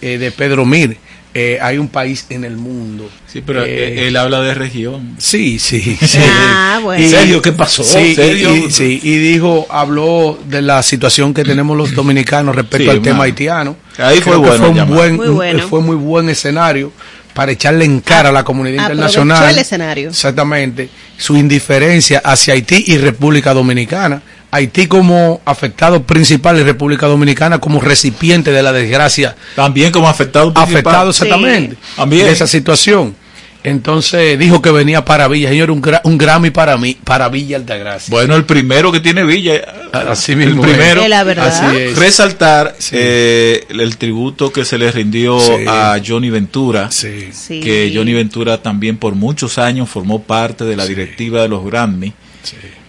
eh, 0.00 0.18
de 0.18 0.30
Pedro 0.32 0.64
Mir. 0.64 0.96
Eh, 1.34 1.58
hay 1.62 1.78
un 1.78 1.88
país 1.88 2.26
en 2.28 2.44
el 2.44 2.56
mundo. 2.58 3.08
Sí, 3.26 3.42
pero 3.46 3.64
él 3.64 4.14
habla 4.18 4.42
de 4.42 4.52
región. 4.52 5.14
Sí, 5.18 5.58
sí, 5.58 5.80
sí. 6.06 6.18
Ah, 6.22 6.78
bueno. 6.82 7.02
Y- 7.02 7.08
Sergio, 7.08 7.40
¿qué 7.40 7.52
pasó? 7.52 7.82
Sí. 7.82 8.14
Y, 8.18 8.46
y- 8.66 8.70
sí, 8.70 9.00
y 9.02 9.16
dijo, 9.16 9.66
habló 9.70 10.38
de 10.48 10.60
la 10.60 10.82
situación 10.82 11.32
que 11.32 11.42
tenemos 11.42 11.74
los 11.76 11.94
dominicanos 11.94 12.54
respecto 12.54 12.84
Sí, 12.90 12.96
al 12.96 13.00
tema 13.02 13.24
haitiano. 13.24 13.76
Ahí 13.96 14.16
fue 14.20 14.32
Creo 14.34 14.40
bueno 14.40 14.58
fue 14.58 14.68
un 14.82 14.88
buen, 14.94 15.16
Muy 15.16 15.28
un- 15.28 15.34
bueno. 15.36 15.68
fue 15.68 15.80
muy 15.80 15.96
buen 15.96 16.28
escenario 16.28 16.92
para 17.34 17.52
echarle 17.52 17.84
en 17.84 18.00
cara 18.00 18.28
a 18.28 18.32
la 18.32 18.44
comunidad 18.44 18.84
Aprovechó 18.84 19.20
internacional. 19.22 19.50
el 19.54 19.58
escenario. 19.58 20.08
Exactamente. 20.10 20.88
Su 21.16 21.36
indiferencia 21.36 22.20
hacia 22.24 22.54
Haití 22.54 22.84
y 22.88 22.98
República 22.98 23.54
Dominicana. 23.54 24.22
Haití 24.50 24.86
como 24.86 25.40
afectado 25.46 26.02
principal 26.02 26.58
y 26.58 26.62
República 26.62 27.06
Dominicana 27.06 27.58
como 27.58 27.80
recipiente 27.80 28.52
de 28.52 28.62
la 28.62 28.72
desgracia. 28.72 29.34
También 29.56 29.90
como 29.92 30.08
afectado 30.08 30.52
principal. 30.52 30.74
Afectado 30.74 31.10
exactamente. 31.10 31.76
Sí. 31.76 31.92
También. 31.96 32.26
De 32.26 32.32
esa 32.32 32.46
situación. 32.46 33.16
Entonces 33.64 34.38
dijo 34.38 34.60
que 34.60 34.70
venía 34.72 35.04
para 35.04 35.28
Villa. 35.28 35.48
Señor, 35.50 35.70
un, 35.70 35.80
gra- 35.80 36.00
un 36.04 36.18
Grammy 36.18 36.50
para 36.50 36.76
mí, 36.76 36.96
para 37.04 37.28
Villa 37.28 37.56
Altagracia. 37.56 38.10
Bueno, 38.10 38.34
el 38.34 38.44
primero 38.44 38.90
que 38.90 38.98
tiene 39.00 39.24
Villa. 39.24 39.62
Así 39.92 40.32
el 40.32 40.38
mismo 40.38 40.62
primero. 40.62 41.06
la 41.06 41.22
verdad. 41.22 41.46
Así 41.48 41.76
es. 41.76 41.96
Resaltar 41.98 42.74
eh, 42.90 43.64
el, 43.68 43.80
el 43.80 43.96
tributo 43.98 44.52
que 44.52 44.64
se 44.64 44.78
le 44.78 44.90
rindió 44.90 45.38
Sí. 45.38 45.64
a 45.68 45.96
Johnny 46.04 46.30
Ventura. 46.30 46.90
Sí. 46.90 47.28
Que 47.60 47.92
Johnny 47.94 48.12
Ventura 48.14 48.60
también 48.62 48.96
por 48.96 49.14
muchos 49.14 49.58
años 49.58 49.88
formó 49.88 50.22
parte 50.22 50.64
de 50.64 50.74
la 50.76 50.84
directiva 50.86 51.42
de 51.42 51.48
los 51.48 51.64
Grammy. 51.64 52.12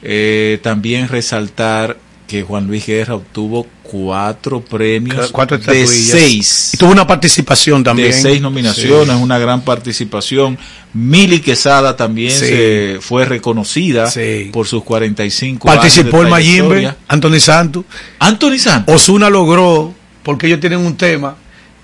Eh, 0.01 0.59
también 0.63 1.07
resaltar 1.07 1.97
que 2.27 2.41
Juan 2.43 2.67
Luis 2.67 2.85
Guerra 2.85 3.15
obtuvo 3.15 3.67
cuatro 3.83 4.61
premios 4.61 5.31
Cuatro 5.31 5.57
de 5.57 5.85
seis. 5.87 6.71
Y 6.73 6.77
tuvo 6.77 6.91
una 6.91 7.05
participación 7.05 7.83
también. 7.83 8.09
De 8.09 8.13
seis 8.13 8.41
nominaciones, 8.41 9.15
Sí. 9.15 9.21
una 9.23 9.37
gran 9.37 9.61
participación. 9.61 10.57
Mili 10.93 11.39
Quesada 11.41 11.95
también 11.95 12.31
Sí. 12.31 12.45
se 12.45 12.97
fue 13.01 13.25
reconocida 13.25 14.09
por 14.51 14.67
sus 14.67 14.83
45 14.83 15.65
Participó 15.67 16.21
el 16.21 16.27
años 16.27 16.27
de 16.27 16.29
Mayimbe, 16.31 16.67
trayectoria. 16.69 16.97
Anthony 17.07 17.39
Santos. 17.39 17.85
Anthony 18.19 18.57
Santos. 18.59 18.95
Osuna 18.95 19.29
logró, 19.29 19.93
porque 20.23 20.47
ellos 20.47 20.59
tienen 20.59 20.79
un 20.79 20.95
tema 20.95 21.35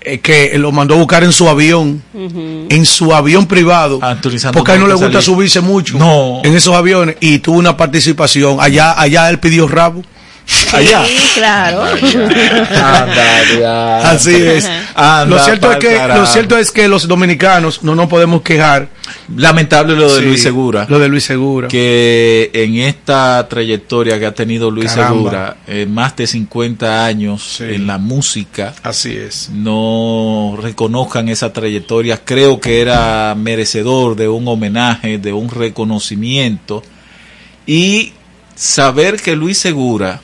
eh, 0.02 0.18
que 0.20 0.56
lo 0.58 0.72
mandó 0.72 0.94
a 0.94 0.96
buscar 0.96 1.22
en 1.24 1.32
su 1.32 1.46
avión, 1.48 2.02
en 2.14 2.86
su 2.86 3.12
avión 3.14 3.46
privado, 3.46 4.00
Santos 4.00 4.32
porque 4.54 4.72
a 4.72 4.74
él 4.76 4.80
no 4.80 4.86
le 4.86 4.94
gusta 4.94 5.08
salir. 5.12 5.22
subirse 5.22 5.60
mucho 5.60 5.98
No. 5.98 6.40
en 6.42 6.54
esos 6.56 6.74
aviones 6.74 7.16
y 7.20 7.38
tuvo 7.40 7.58
una 7.58 7.76
participación. 7.76 8.56
Allá, 8.60 8.98
allá 8.98 9.28
él 9.28 9.38
pidió 9.38 9.68
rabo. 9.68 10.02
Allá. 10.72 11.04
Sí, 11.04 11.16
claro. 11.34 11.82
Así 14.04 14.34
es. 14.34 14.68
Anda 14.94 15.24
lo 15.26 15.38
cierto 15.44 15.72
es 15.72 15.78
que 15.78 15.94
carajo. 15.94 16.20
lo 16.20 16.26
cierto 16.26 16.58
es 16.58 16.70
que 16.70 16.88
los 16.88 17.08
dominicanos 17.08 17.82
no 17.82 17.94
nos 17.94 18.08
podemos 18.08 18.42
quejar. 18.42 18.88
Lamentable 19.36 19.94
lo 19.96 20.12
de 20.12 20.20
Sí, 20.20 20.26
Luis 20.26 20.42
Segura. 20.42 20.86
Lo 20.88 20.98
de 20.98 21.08
Luis 21.08 21.24
Segura. 21.24 21.68
Que 21.68 22.50
en 22.52 22.76
esta 22.76 23.46
trayectoria 23.48 24.18
que 24.18 24.26
ha 24.26 24.34
tenido 24.34 24.70
Luis 24.70 24.92
Caramba. 24.92 25.14
Segura, 25.14 25.56
eh, 25.66 25.86
más 25.86 26.14
de 26.16 26.26
50 26.26 27.04
años 27.04 27.60
en 27.60 27.86
la 27.86 27.98
música, 27.98 28.74
Así 28.82 29.16
es. 29.16 29.50
no 29.52 30.56
reconozcan 30.60 31.28
esa 31.28 31.52
trayectoria. 31.52 32.20
Creo 32.24 32.60
que 32.60 32.80
era 32.80 33.34
merecedor 33.36 34.14
de 34.16 34.28
un 34.28 34.46
homenaje, 34.46 35.18
de 35.18 35.32
un 35.32 35.48
reconocimiento. 35.48 36.82
Y 37.66 38.12
saber 38.54 39.20
que 39.20 39.36
Luis 39.36 39.58
Segura 39.58 40.20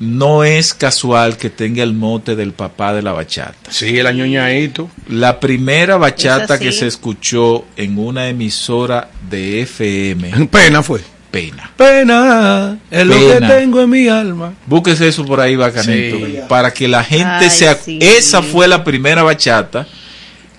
no 0.00 0.44
es 0.44 0.74
casual 0.74 1.36
que 1.36 1.50
tenga 1.50 1.82
el 1.82 1.92
mote 1.94 2.34
del 2.34 2.52
papá 2.52 2.92
de 2.94 3.02
la 3.02 3.12
bachata. 3.12 3.70
Sí, 3.70 3.98
el 3.98 4.06
añoñadito. 4.06 4.90
La 5.08 5.38
primera 5.40 5.96
bachata 5.98 6.58
que 6.58 6.72
se 6.72 6.86
escuchó 6.86 7.66
en 7.76 7.98
una 7.98 8.28
emisora 8.28 9.10
de 9.30 9.62
FM. 9.62 10.48
Pena 10.50 10.82
fue. 10.82 11.00
Pena. 11.30 11.70
Pena 11.76 12.78
es 12.90 13.06
lo 13.06 13.14
que 13.14 13.40
tengo 13.46 13.80
en 13.82 13.90
mi 13.90 14.08
alma. 14.08 14.52
Búsquese 14.66 15.06
eso 15.06 15.24
por 15.24 15.38
ahí, 15.40 15.54
bacanito. 15.54 16.16
Sí. 16.16 16.38
Para 16.48 16.72
que 16.72 16.88
la 16.88 17.04
gente 17.04 17.44
Ay, 17.44 17.50
se... 17.50 17.70
ac- 17.70 17.78
sí. 17.84 17.98
Esa 18.02 18.42
fue 18.42 18.66
la 18.66 18.82
primera 18.82 19.22
bachata 19.22 19.86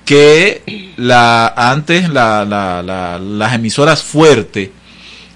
que 0.05 0.93
la 0.97 1.47
antes 1.55 2.09
la, 2.09 2.45
la- 2.45 2.81
la- 2.81 3.19
las 3.19 3.53
emisoras 3.53 4.01
fuertes, 4.03 4.69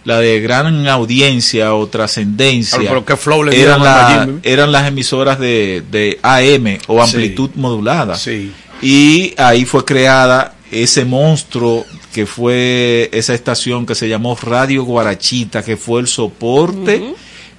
la 0.05 0.19
de 0.19 0.39
gran 0.39 0.87
audiencia 0.87 1.73
o 1.75 1.87
trascendencia, 1.87 2.77
Claro, 2.79 3.03
pero 3.03 3.05
qué 3.05 3.17
flow 3.21 3.43
le 3.43 3.59
eran, 3.59 3.83
la- 3.83 4.15
Mayimbe. 4.25 4.49
eran 4.51 4.71
las 4.71 4.87
emisoras 4.87 5.39
de, 5.39 5.83
de 5.91 6.19
AM 6.23 6.77
o 6.87 7.03
Sí. 7.05 7.11
amplitud 7.11 7.49
modulada. 7.55 8.15
Sí. 8.15 8.53
Y 8.81 9.33
ahí 9.37 9.65
fue 9.65 9.83
creada 9.83 10.53
ese 10.71 11.05
monstruo 11.05 11.85
que 12.13 12.25
fue 12.25 13.09
esa 13.13 13.33
estación 13.33 13.85
que 13.85 13.95
se 13.95 14.07
llamó 14.07 14.37
Radio 14.41 14.83
Guarachita, 14.83 15.63
que 15.63 15.75
fue 15.75 15.99
el 16.01 16.07
soporte, 16.07 17.13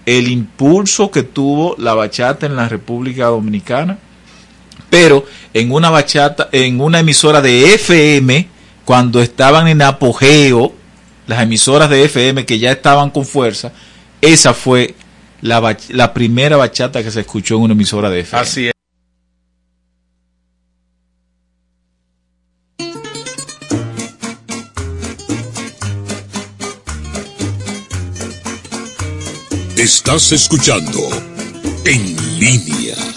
el 0.07 0.29
impulso 0.29 1.11
que 1.11 1.25
tuvo 1.25 1.75
la 1.79 1.95
bachata 1.95 2.47
en 2.47 2.55
la 2.57 2.69
República 2.69 3.27
Dominicana. 3.27 3.99
Pero 4.89 5.25
en 5.53 5.73
una 5.73 5.91
bachata, 5.91 6.49
en 6.53 6.81
una 6.81 7.01
emisora 7.01 7.41
de 7.43 7.75
FM, 7.75 8.49
cuando 8.85 9.21
estaban 9.21 9.67
en 9.69 9.83
apogeo, 9.83 10.73
las 11.27 11.43
emisoras 11.43 11.91
de 11.91 12.05
FM 12.05 12.47
que 12.47 12.59
ya 12.59 12.73
estaban 12.73 13.11
con 13.11 13.25
fuerza, 13.25 13.73
esa 14.21 14.55
fue 14.55 14.95
la, 15.41 15.77
la 15.91 16.15
primera 16.15 16.57
bachata 16.57 17.03
que 17.03 17.11
se 17.11 17.21
escuchó 17.21 17.57
en 17.57 17.63
una 17.63 17.73
emisora 17.75 18.11
de 18.11 18.21
FM. 18.21 18.43
Así 18.43 18.67
es. 18.69 18.73
Estás 29.77 30.33
escuchando 30.33 30.99
En 31.85 32.17
Línea. 32.41 33.16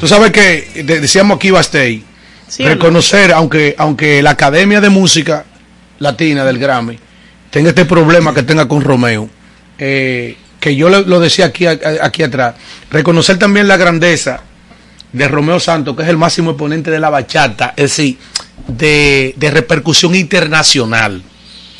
Tú 0.00 0.06
sabes 0.08 0.30
que 0.32 0.82
de- 0.84 1.00
decíamos 1.00 1.36
aquí 1.36 1.50
Bastey, 1.50 2.04
¿Sí 2.48 2.62
no? 2.62 2.68
reconocer, 2.70 3.32
aunque, 3.32 3.74
aunque 3.78 4.22
la 4.22 4.30
Academia 4.30 4.80
de 4.80 4.88
Música 4.90 5.44
Latina 5.98 6.44
del 6.44 6.58
Grammy 6.58 6.98
tenga 7.50 7.70
este 7.70 7.84
problema 7.84 8.32
que 8.34 8.42
tenga 8.42 8.66
con 8.68 8.82
Romeo, 8.82 9.28
eh, 9.78 10.36
que 10.60 10.74
yo 10.76 10.88
le- 10.88 11.02
lo 11.02 11.20
decía 11.20 11.46
aquí, 11.46 11.66
aquí 11.66 12.22
atrás, 12.22 12.54
reconocer 12.90 13.38
también 13.38 13.68
la 13.68 13.76
grandeza 13.76 14.40
de 15.12 15.28
Romeo 15.28 15.58
Santos, 15.60 15.96
que 15.96 16.02
es 16.02 16.08
el 16.08 16.16
máximo 16.18 16.50
exponente 16.50 16.90
de 16.90 16.98
la 17.00 17.10
bachata, 17.10 17.74
es 17.76 17.90
decir, 17.96 18.18
de, 18.66 19.34
de 19.36 19.50
repercusión 19.50 20.14
internacional. 20.14 21.22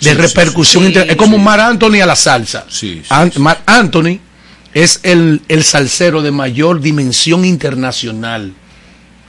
De 0.01 0.11
Sí, 0.11 0.17
sí, 0.17 0.23
repercusión 0.23 0.83
sí. 0.85 0.89
inter- 0.89 1.11
Es 1.11 1.17
como 1.17 1.39
Mar 1.39 1.59
Anthony 1.61 2.01
a 2.03 2.07
la 2.07 2.15
salsa. 2.17 2.65
Sí, 2.69 3.01
sí, 3.03 3.07
An- 3.11 3.33
Mar 3.39 3.61
Anthony 3.67 4.19
es 4.75 5.01
el, 5.03 5.41
el 5.49 5.65
salsero 5.65 6.23
de 6.23 6.31
mayor 6.31 6.81
dimensión 6.81 7.45
internacional. 7.45 8.53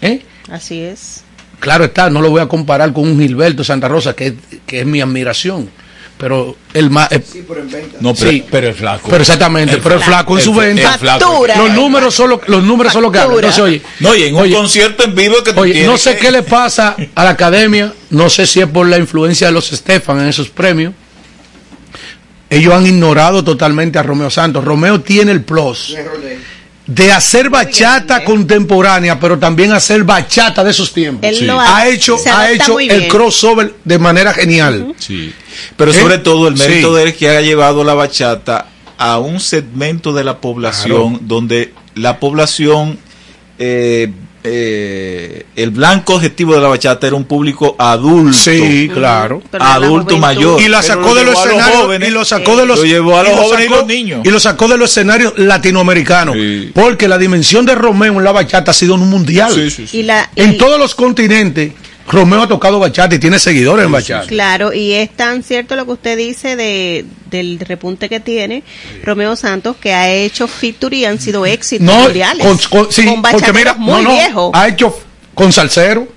¿Eh? 0.02 0.22
Así 0.52 0.80
es. 0.82 1.22
Claro 1.60 1.84
está, 1.86 2.10
no 2.10 2.22
lo 2.22 2.30
voy 2.30 2.42
a 2.42 2.48
comparar 2.48 2.94
con 2.94 3.04
un 3.08 3.20
Gilberto 3.20 3.64
Santa 3.64 3.88
Rosa, 3.88 4.16
que, 4.16 4.28
es- 4.28 4.34
que 4.66 4.80
es 4.82 4.86
mi 4.86 5.02
admiración. 5.02 5.70
Pero 6.18 6.58
el 6.74 6.90
más. 6.90 7.08
No, 8.02 8.14
pero, 8.14 8.44
pero 8.52 8.68
el 8.68 8.74
flaco. 8.74 9.08
Pero 9.10 9.22
exactamente, 9.22 9.78
pero 9.78 9.96
el 9.96 10.02
flaco 10.02 10.38
en 10.38 10.44
su 10.44 10.54
venta. 10.54 10.94
el 10.96 11.00
flaco. 11.00 11.20
Factura. 11.26 11.56
Los 11.58 11.74
números 11.74 12.14
son 12.14 12.30
lo, 12.32 12.42
los 12.48 12.62
números 12.62 12.92
son 12.92 13.04
lo 13.04 13.12
que. 13.12 13.20
Entonces, 13.20 13.60
oye, 13.60 13.82
No, 14.02 14.14
y 14.14 14.24
en 14.24 14.36
un 14.36 14.42
oye, 14.42 14.54
concierto 14.54 15.04
en 15.06 15.16
vivo 15.16 15.36
que 15.44 15.52
Oye, 15.58 15.86
no 15.86 15.98
sé 15.98 16.14
que- 16.18 16.26
qué 16.26 16.32
le 16.32 16.44
pasa 16.44 16.98
a 17.16 17.24
la 17.24 17.30
academia, 17.30 17.94
no 18.10 18.30
sé 18.30 18.46
si 18.46 18.60
es 18.60 18.68
por 18.68 18.86
la 18.90 18.98
influencia 18.98 19.48
de 19.48 19.54
los 19.54 19.72
Estefan 19.72 20.20
en 20.20 20.28
esos 20.28 20.50
premios. 20.50 20.94
Ellos 22.50 22.74
han 22.74 22.86
ignorado 22.88 23.44
totalmente 23.44 24.00
a 24.00 24.04
Romeo 24.04 24.30
Santos. 24.30 24.64
Romeo 24.64 25.02
tiene 25.02 25.32
el 25.32 25.44
plus 25.44 25.96
de 26.88 27.12
hacer 27.12 27.52
bachata 27.52 28.24
contemporánea, 28.24 29.20
pero 29.20 29.38
también 29.38 29.72
hacer 29.72 30.04
bachata 30.04 30.64
de 30.64 30.72
esos 30.72 30.92
tiempos. 30.92 31.30
Él 31.30 31.36
Sí. 31.36 31.46
lo 31.46 31.60
Ha 31.60 31.88
hecho, 31.88 32.18
ha 32.34 32.50
hecho 32.52 32.80
el 32.80 33.08
crossover 33.08 33.76
de 33.86 34.00
manera 34.00 34.34
genial. 34.34 34.96
Sí. 34.98 35.32
Pero 35.78 35.92
¿Eh? 35.92 35.94
sobre 35.94 36.18
todo 36.18 36.48
el 36.48 36.56
mérito 36.56 36.90
Sí. 36.90 36.96
de 36.96 37.02
él 37.04 37.08
es 37.10 37.16
que 37.16 37.30
haya 37.30 37.42
llevado 37.42 37.84
la 37.84 37.94
bachata 37.94 38.66
a 38.98 39.20
un 39.20 39.40
segmento 39.40 40.12
de 40.14 40.24
la 40.24 40.42
población 40.42 41.10
Claro. 41.14 41.20
donde 41.22 41.74
la 41.94 42.20
población, 42.20 42.98
eh, 43.60 44.12
eh, 44.44 45.46
el 45.56 45.70
blanco 45.72 46.16
objetivo 46.16 46.54
de 46.56 46.62
la 46.62 46.68
bachata 46.70 47.08
era 47.08 47.16
un 47.16 47.26
público 47.26 47.76
adulto. 47.78 48.34
Sí, 48.38 48.90
claro. 48.94 49.42
Pero 49.52 49.64
la 49.64 49.74
Adulto 49.76 50.18
mayor. 50.18 50.62
Y 50.62 50.68
la 50.70 50.82
sacó 50.82 51.10
lo 51.10 51.16
de 51.16 51.24
los 51.26 51.38
escenarios 51.46 52.08
y 52.08 52.12
lo 52.12 52.24
sacó 52.26 52.56
de 52.56 52.66
los 52.66 52.80
Lo 52.80 52.86
llevó 52.86 53.18
a 53.18 53.24
los 53.24 53.32
y 53.32 53.36
lo 53.36 53.42
jóvenes 53.44 53.66
y 53.66 53.68
sacó- 53.70 53.76
los 53.82 53.88
niños. 53.88 54.22
y 54.24 54.30
lo 54.30 54.40
sacó 54.40 54.68
de 54.68 54.78
los 54.78 54.90
escenarios 54.92 55.34
latinoamericanos 55.38 56.36
porque 56.74 57.08
la 57.08 57.18
dimensión 57.18 57.66
de 57.66 57.76
Romeo 57.76 58.14
en 58.18 58.24
la 58.24 58.32
bachata 58.32 58.72
ha 58.72 58.74
sido 58.74 58.96
en 58.96 59.02
un 59.02 59.10
mundial 59.10 59.54
Y 59.92 60.04
la, 60.04 60.30
en 60.36 60.58
todos 60.58 60.80
los 60.80 60.96
continentes 60.96 61.74
Romeo 62.12 62.42
ha 62.42 62.48
tocado 62.48 62.80
bachata 62.80 63.14
y 63.16 63.20
tiene 63.20 63.38
seguidores 63.40 63.86
en 63.86 63.92
bachata 63.92 64.28
Claro, 64.28 64.74
y 64.74 64.94
es 64.94 65.10
tan 65.16 65.44
cierto 65.44 65.76
lo 65.76 65.86
que 65.86 65.92
usted 65.92 66.18
dice 66.18 66.56
de, 66.56 67.06
del 67.30 67.60
repunte 67.60 68.10
que 68.10 68.20
tiene 68.20 68.64
Romeo 69.04 69.36
Santos, 69.36 69.76
que 69.78 69.94
ha 69.94 70.10
hecho 70.12 70.48
featuring 70.48 71.02
y 71.02 71.06
han 71.06 71.20
sido 71.20 71.46
éxitos 71.46 71.86
no 71.86 71.94
mundiales. 72.04 72.46
con, 72.46 72.58
con- 72.70 72.92
sí, 72.92 73.06
Con 73.06 73.22
porque 73.22 73.54
mira 73.54 73.76
muy 73.76 74.02
no, 74.04 74.10
no, 74.10 74.16
viejos. 74.16 74.52
ha 74.54 74.68
hecho 74.68 75.00
con 75.36 75.54
salsero 75.54 76.08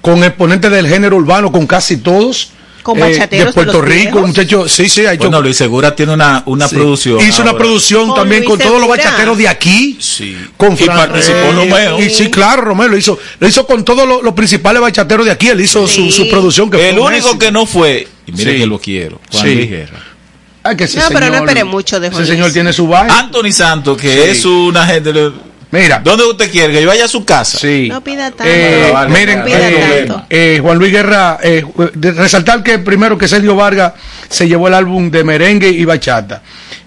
con 0.00 0.22
exponentes 0.24 0.70
del 0.70 0.88
género 0.88 1.16
urbano 1.16 1.50
con 1.52 1.66
casi 1.66 1.96
todos 1.98 2.50
Con 2.82 2.98
eh, 2.98 3.00
bachateros 3.00 3.30
de 3.30 3.50
de 3.50 3.52
Puerto 3.52 3.72
los 3.74 3.84
Rico 3.84 4.02
viejos. 4.12 4.26
muchachos 4.26 4.72
sí 4.72 4.88
sí 4.88 5.06
ha 5.06 5.12
hecho 5.12 5.24
Bueno, 5.24 5.40
Luis 5.42 5.56
Segura 5.56 5.94
tiene 5.94 6.12
una, 6.14 6.42
una 6.46 6.66
Sí. 6.68 6.74
producción. 6.76 7.20
Hizo 7.20 7.42
una 7.42 7.56
producción 7.56 8.08
Con 8.08 8.16
también 8.16 8.40
Luis 8.44 8.50
con 8.50 8.58
todos 8.58 8.80
los 8.80 8.88
bachateros 8.88 9.38
de 9.38 9.48
aquí. 9.48 9.96
Sí. 10.00 10.36
Con 10.56 10.74
Y 10.78 10.84
participó 10.86 11.36
eh, 11.38 11.52
Romeo. 11.52 12.00
Y 12.02 12.10
sí, 12.10 12.28
claro, 12.30 12.62
Romeo 12.62 12.88
lo 12.88 12.96
hizo. 12.96 13.18
Lo 13.38 13.46
hizo 13.48 13.66
con 13.66 13.84
todos 13.84 14.06
los, 14.08 14.22
los 14.22 14.34
principales 14.34 14.82
bachateros 14.82 15.24
de 15.26 15.32
aquí. 15.32 15.48
Él 15.48 15.60
hizo 15.60 15.86
su, 15.86 16.10
su 16.10 16.28
producción. 16.28 16.70
Que 16.70 16.90
el 16.90 16.96
fue 16.96 17.04
único 17.06 17.38
que 17.38 17.52
no 17.52 17.66
fue, 17.66 18.08
y 18.26 18.32
mire 18.32 18.52
Sí. 18.54 18.58
que 18.58 18.66
lo 18.66 18.78
quiero, 18.80 19.20
Juan 19.30 19.44
Sí. 19.44 19.54
Luis 19.54 19.70
Guerra. 19.70 19.98
Ay, 20.64 20.76
que 20.76 20.84
ese 20.84 20.98
No, 20.98 21.06
pero 21.12 21.28
no 21.28 21.36
espere 21.38 21.64
mucho 21.64 21.98
de 21.98 22.08
Juan 22.10 22.22
Ese 22.22 22.30
Luis. 22.32 22.38
señor 22.38 22.52
tiene 22.52 22.72
su 22.72 22.86
vaina. 22.86 23.18
Anthony 23.18 23.50
Santos, 23.52 23.96
que 24.00 24.12
Sí. 24.12 24.30
es 24.30 24.44
una 24.44 24.86
gente. 24.86 25.12
Mira. 25.72 26.00
¿Dónde 26.04 26.24
usted 26.24 26.50
quiere? 26.50 26.72
Que 26.72 26.82
yo 26.82 26.88
vaya 26.88 27.06
a 27.06 27.08
su 27.08 27.24
casa. 27.24 27.58
Sí. 27.58 27.88
No 27.90 28.04
pida 28.04 28.30
tanto. 28.30 28.44
Eh, 28.46 28.90
vale, 28.92 29.10
miren, 29.18 29.38
no 29.40 29.44
pida 29.46 29.68
eh, 29.70 30.04
tanto. 30.06 30.26
eh, 30.30 30.58
Juan 30.62 30.78
Luis 30.78 30.92
Guerra, 30.92 31.38
eh, 31.42 31.64
de- 31.94 32.12
resaltar 32.12 32.62
que 32.62 32.78
primero 32.78 33.16
que 33.18 33.26
Sergio 33.26 33.56
Vargas 33.56 33.94
se 34.28 34.46
llevó 34.46 34.68
el 34.68 34.74
álbum 34.74 35.10
de 35.10 35.24
merengue 35.24 35.68
y 35.70 35.84
bachata 35.84 36.42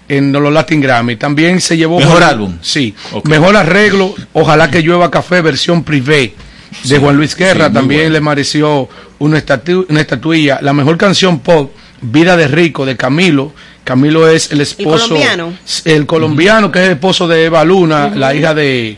en 0.08 0.32
los 0.32 0.54
Latin 0.54 0.80
Grammy. 0.82 1.15
También 1.15 1.60
se 1.62 1.76
llevó 1.78 1.98
Mejor 2.00 2.17
Juan- 2.19 2.30
álbum. 2.30 2.58
Sí, 2.62 2.93
mejor 3.24 3.56
arreglo. 3.58 4.13
Ojalá 4.34 4.69
que 4.69 4.82
llueva 4.82 5.10
café 5.10 5.41
versión 5.41 5.84
privé 5.84 6.36
de 6.84 6.98
Juan 7.00 7.17
Luis 7.17 7.36
Guerra. 7.36 7.67
sí, 7.69 7.74
También 7.74 8.02
bueno. 8.02 8.13
le 8.13 8.21
mereció 8.21 8.88
una, 9.17 9.39
estatu- 9.43 9.88
una 9.89 10.02
estatuilla. 10.02 10.60
La 10.62 10.74
mejor 10.74 10.95
canción 10.98 11.39
pop, 11.39 11.71
Vida 12.02 12.38
de 12.38 12.48
Rico, 12.48 12.86
de 12.86 12.95
Camilo. 12.95 13.52
Camilo 13.86 14.28
es 14.28 14.52
el 14.52 14.60
esposo. 14.62 15.08
colombiano? 15.08 15.54
El 15.86 16.06
colombiano 16.06 16.71
que 16.71 16.80
es 16.80 16.86
el 16.88 16.91
esposo 16.93 17.28
de 17.28 17.45
Eva 17.45 17.63
Luna, 17.63 18.10
la 18.13 18.36
hija 18.36 18.54
de, 18.54 18.98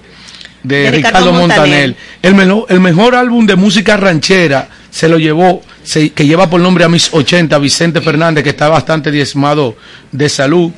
de, 0.63 0.77
De 0.83 0.91
Ricardo, 0.91 1.19
Ricardo 1.19 1.33
Montaner. 1.39 1.89
Montaner. 1.89 1.95
El, 2.23 2.33
mejor, 2.35 2.65
el 2.69 2.79
mejor 2.79 3.13
álbum 3.15 3.45
de 3.45 3.55
música 3.55 3.97
ranchera 3.97 4.67
se 4.89 5.07
lo 5.07 5.19
llevó, 5.19 5.61
se- 5.83 6.09
que 6.11 6.25
lleva 6.25 6.49
por 6.49 6.59
nombre 6.61 6.83
a 6.85 6.89
mis 6.89 7.13
80, 7.13 7.57
Vicente 7.59 8.01
Fernández, 8.01 8.43
que 8.43 8.49
está 8.51 8.67
bastante 8.69 9.11
diezmado 9.11 9.75
de 10.11 10.27
salud. 10.29 10.71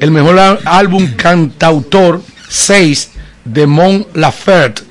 El 0.00 0.10
mejor 0.10 0.38
álbum 0.64 1.08
cantautor 1.16 2.22
6 2.48 3.10
de 3.44 3.66
Mon 3.66 4.06
Laferte. 4.14 4.82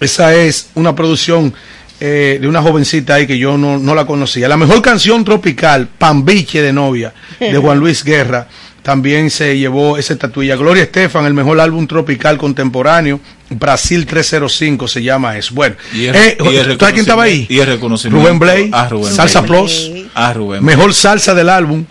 Esa 0.00 0.34
es 0.34 0.68
una 0.74 0.94
producción 0.94 1.52
eh, 2.00 2.38
de 2.40 2.46
una 2.48 2.62
jovencita 2.62 3.14
ahí 3.14 3.26
que 3.26 3.38
yo 3.38 3.58
no, 3.58 3.78
no 3.78 3.94
la 3.94 4.06
conocía. 4.06 4.48
La 4.48 4.56
mejor 4.56 4.80
canción 4.82 5.24
tropical, 5.24 5.88
Pambiche 5.98 6.62
de 6.62 6.72
novia, 6.72 7.12
de 7.40 7.56
Juan 7.58 7.78
Luis 7.78 8.04
Guerra, 8.04 8.46
también 8.82 9.28
se 9.30 9.58
llevó 9.58 9.98
esa 9.98 10.12
estatuilla. 10.14 10.56
Gloria 10.56 10.84
Estefan, 10.84 11.26
el 11.26 11.34
mejor 11.34 11.60
álbum 11.60 11.86
tropical 11.86 12.38
contemporáneo, 12.38 13.20
Brasil 13.50 14.06
305 14.06 14.86
se 14.88 15.02
llama 15.02 15.36
eso. 15.36 15.54
Bueno, 15.54 15.76
Y 15.92 16.06
el- 16.06 16.16
eh, 16.16 16.38
y 16.40 16.56
el 16.56 16.68
¿tú 16.72 16.78
sabes 16.78 16.92
quién 16.94 17.00
estaba 17.00 17.24
ahí? 17.24 17.46
y 17.50 17.58
el 17.58 17.66
reconocimiento 17.66 18.24
Rubén 18.26 18.38
Blay, 18.38 18.70
a 18.72 18.88
Rubén 18.88 19.12
Salsa 19.12 19.40
Blay. 19.40 19.50
Plus, 19.50 19.90
A 20.14 20.32
Rubén. 20.32 20.64
mejor 20.64 20.94
salsa 20.94 21.34
del 21.34 21.48
álbum, 21.48 21.84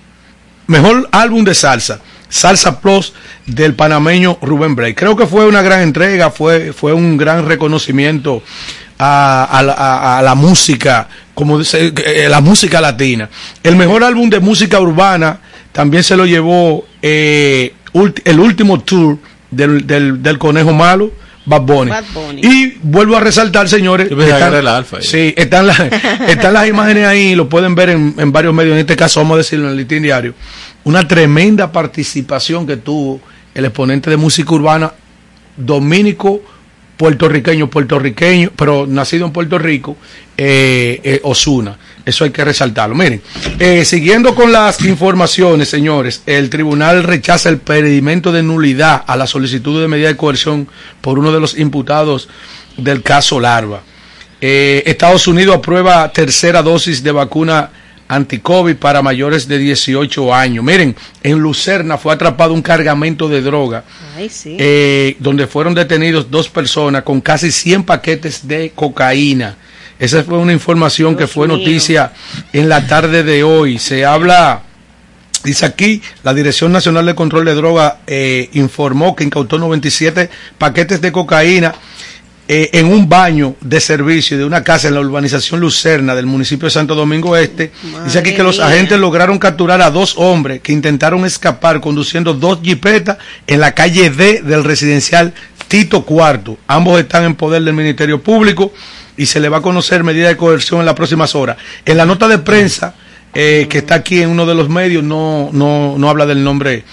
mejor 0.67 1.07
álbum 1.11 1.43
de 1.43 1.53
salsa, 1.53 1.99
Salsa 2.29 2.81
Plus 2.81 3.13
del 3.45 3.73
panameño 3.73 4.37
Rubén 4.41 4.75
Blay. 4.75 4.93
Creo 4.93 5.15
que 5.15 5.25
fue 5.27 5.45
una 5.47 5.61
gran 5.61 5.81
entrega, 5.81 6.29
fue, 6.29 6.73
fue 6.73 6.91
un 6.93 7.15
gran 7.17 7.45
reconocimiento 7.47 8.43
a, 8.99 9.43
a 9.45 9.63
la- 9.63 9.73
a- 9.73 10.19
a 10.19 10.21
la 10.21 10.35
música, 10.35 11.07
como 11.33 11.59
dice, 11.59 11.93
eh, 12.05 12.27
la 12.29 12.41
música 12.41 12.81
latina. 12.81 13.29
El 13.63 13.75
mejor 13.75 14.03
álbum 14.03 14.29
de 14.29 14.39
música 14.39 14.79
urbana 14.79 15.39
también 15.71 16.03
se 16.03 16.15
lo 16.17 16.25
llevó 16.25 16.85
eh, 17.01 17.73
ulti- 17.93 18.21
el 18.25 18.39
último 18.39 18.79
tour 18.81 19.17
del, 19.51 19.85
del, 19.85 20.21
del 20.23 20.37
Conejo 20.37 20.73
Malo. 20.73 21.11
Bad 21.45 21.61
Bunny. 21.61 21.91
Bad 21.91 22.03
Bunny. 22.13 22.41
Y 22.43 22.77
vuelvo 22.83 23.15
a 23.15 23.21
resaltar, 23.21 23.69
señores. 23.69 24.11
Están- 24.11 24.49
era 24.49 24.59
el 24.59 24.67
Alfa, 24.67 24.97
eh. 24.97 25.01
Sí, 25.03 25.33
están, 25.37 25.67
las 25.67 25.79
están 26.27 26.53
las 26.53 26.67
imágenes 26.67 27.05
ahí, 27.07 27.35
lo 27.35 27.47
pueden 27.47 27.73
ver 27.75 27.89
en, 27.91 28.15
en 28.17 28.31
varios 28.33 28.53
medios. 28.53 28.73
En 28.73 28.79
este 28.79 28.97
caso, 28.97 29.21
vamos 29.21 29.35
a 29.35 29.37
decirlo 29.37 29.65
en 29.65 29.71
el 29.71 29.77
listín 29.77 30.03
diario. 30.03 30.33
Una 30.83 31.07
tremenda 31.07 31.71
participación 31.71 32.67
que 32.67 32.75
tuvo 32.77 33.21
el 33.53 33.63
exponente 33.65 34.09
de 34.09 34.17
música 34.17 34.53
urbana 34.53 34.91
dominico 35.55 36.41
puertorriqueño, 36.97 37.69
puertorriqueño, 37.69 38.51
pero 38.55 38.85
nacido 38.87 39.25
en 39.25 39.31
Puerto 39.31 39.57
Rico, 39.57 39.95
eh, 40.35 40.99
eh, 41.03 41.19
Osuna. 41.23 41.77
Eso 42.05 42.23
hay 42.23 42.31
que 42.31 42.43
resaltarlo. 42.43 42.95
Miren, 42.95 43.21
eh, 43.59 43.85
siguiendo 43.85 44.33
con 44.33 44.51
las 44.51 44.83
informaciones, 44.83 45.69
señores, 45.69 46.23
el 46.25 46.49
tribunal 46.49 47.03
rechaza 47.03 47.49
el 47.49 47.59
pedimento 47.59 48.31
de 48.31 48.43
nulidad 48.43 49.03
a 49.05 49.15
la 49.15 49.27
solicitud 49.27 49.81
de 49.81 49.87
medida 49.87 50.07
de 50.07 50.17
coerción 50.17 50.67
por 51.01 51.19
uno 51.19 51.31
de 51.31 51.39
los 51.39 51.57
imputados 51.57 52.29
del 52.77 53.03
caso 53.03 53.39
Larva. 53.39 53.81
Eh, 54.39 54.83
Estados 54.85 55.27
Unidos 55.27 55.55
aprueba 55.55 56.11
tercera 56.13 56.61
dosis 56.61 57.01
de 57.01 57.11
vacuna 57.11 57.71
anti-COVID 58.07 58.75
para 58.77 59.01
mayores 59.01 59.47
de 59.47 59.57
18 59.57 60.33
años. 60.33 60.63
Miren, 60.63 60.95
en 61.23 61.39
Lucerna 61.39 61.97
fue 61.97 62.13
atrapado 62.13 62.53
un 62.53 62.61
cargamento 62.61 63.27
de 63.27 63.41
droga 63.41 63.83
Ay, 64.15 64.29
sí. 64.29 64.55
eh, 64.59 65.15
donde 65.19 65.47
fueron 65.47 65.73
detenidos 65.73 66.31
dos 66.31 66.49
personas 66.49 67.03
con 67.03 67.21
casi 67.21 67.51
100 67.51 67.83
paquetes 67.83 68.47
de 68.47 68.71
cocaína. 68.73 69.57
Esa 69.99 70.23
fue 70.23 70.37
una 70.37 70.53
información 70.53 71.15
que 71.15 71.27
fue 71.27 71.47
mío. 71.47 71.57
noticia 71.57 72.13
en 72.53 72.69
la 72.69 72.85
tarde 72.87 73.23
de 73.23 73.43
hoy. 73.43 73.79
Se 73.79 74.05
habla, 74.05 74.61
dice 75.43 75.65
aquí, 75.65 76.01
la 76.23 76.33
Dirección 76.35 76.71
Nacional 76.71 77.05
de 77.07 77.15
Control 77.15 77.45
de 77.45 77.55
Droga 77.55 77.99
eh, 78.05 78.49
informó 78.53 79.15
que 79.15 79.23
incautó 79.23 79.57
97 79.57 80.29
paquetes 80.59 81.01
de 81.01 81.11
cocaína 81.11 81.73
eh, 82.49 82.69
en 82.73 82.85
un 82.85 83.09
baño 83.09 83.55
de 83.59 83.81
servicio 83.81 84.37
de 84.37 84.45
una 84.45 84.63
casa 84.63 84.87
en 84.87 84.93
la 84.93 85.01
urbanización 85.01 85.59
Lucerna 85.59 86.15
del 86.15 86.25
municipio 86.25 86.67
de 86.67 86.71
Santo 86.71 86.95
Domingo 86.95 87.35
Este. 87.35 87.71
Dice 88.05 88.19
aquí 88.19 88.33
que 88.33 88.43
los 88.43 88.57
mía. 88.57 88.67
agentes 88.67 88.97
lograron 88.99 89.37
capturar 89.37 89.81
a 89.81 89.91
dos 89.91 90.13
hombres 90.17 90.61
que 90.61 90.71
intentaron 90.71 91.25
escapar 91.25 91.81
conduciendo 91.81 92.33
dos 92.33 92.59
jipetas 92.63 93.17
en 93.47 93.59
la 93.59 93.73
calle 93.73 94.09
D 94.09 94.41
del 94.43 94.63
residencial 94.63 95.33
Tito 95.67 96.05
Cuarto. 96.05 96.57
Ambos 96.67 96.99
están 96.99 97.25
en 97.25 97.35
poder 97.35 97.63
del 97.63 97.73
Ministerio 97.73 98.21
Público 98.21 98.71
y 99.17 99.25
se 99.25 99.39
le 99.39 99.49
va 99.49 99.57
a 99.57 99.61
conocer 99.61 100.03
medida 100.05 100.29
de 100.29 100.37
coerción 100.37 100.79
en 100.79 100.85
las 100.85 100.95
próximas 100.95 101.35
horas. 101.35 101.57
En 101.85 101.97
la 101.97 102.05
nota 102.05 102.29
de 102.29 102.37
prensa 102.37 102.95
eh, 103.33 103.67
que 103.69 103.79
está 103.79 103.95
aquí 103.95 104.21
en 104.21 104.29
uno 104.29 104.45
de 104.45 104.55
los 104.55 104.69
medios 104.69 105.03
no, 105.03 105.49
no, 105.51 105.95
no 105.97 106.09
habla 106.09 106.25
del 106.25 106.43
nombre 106.43 106.85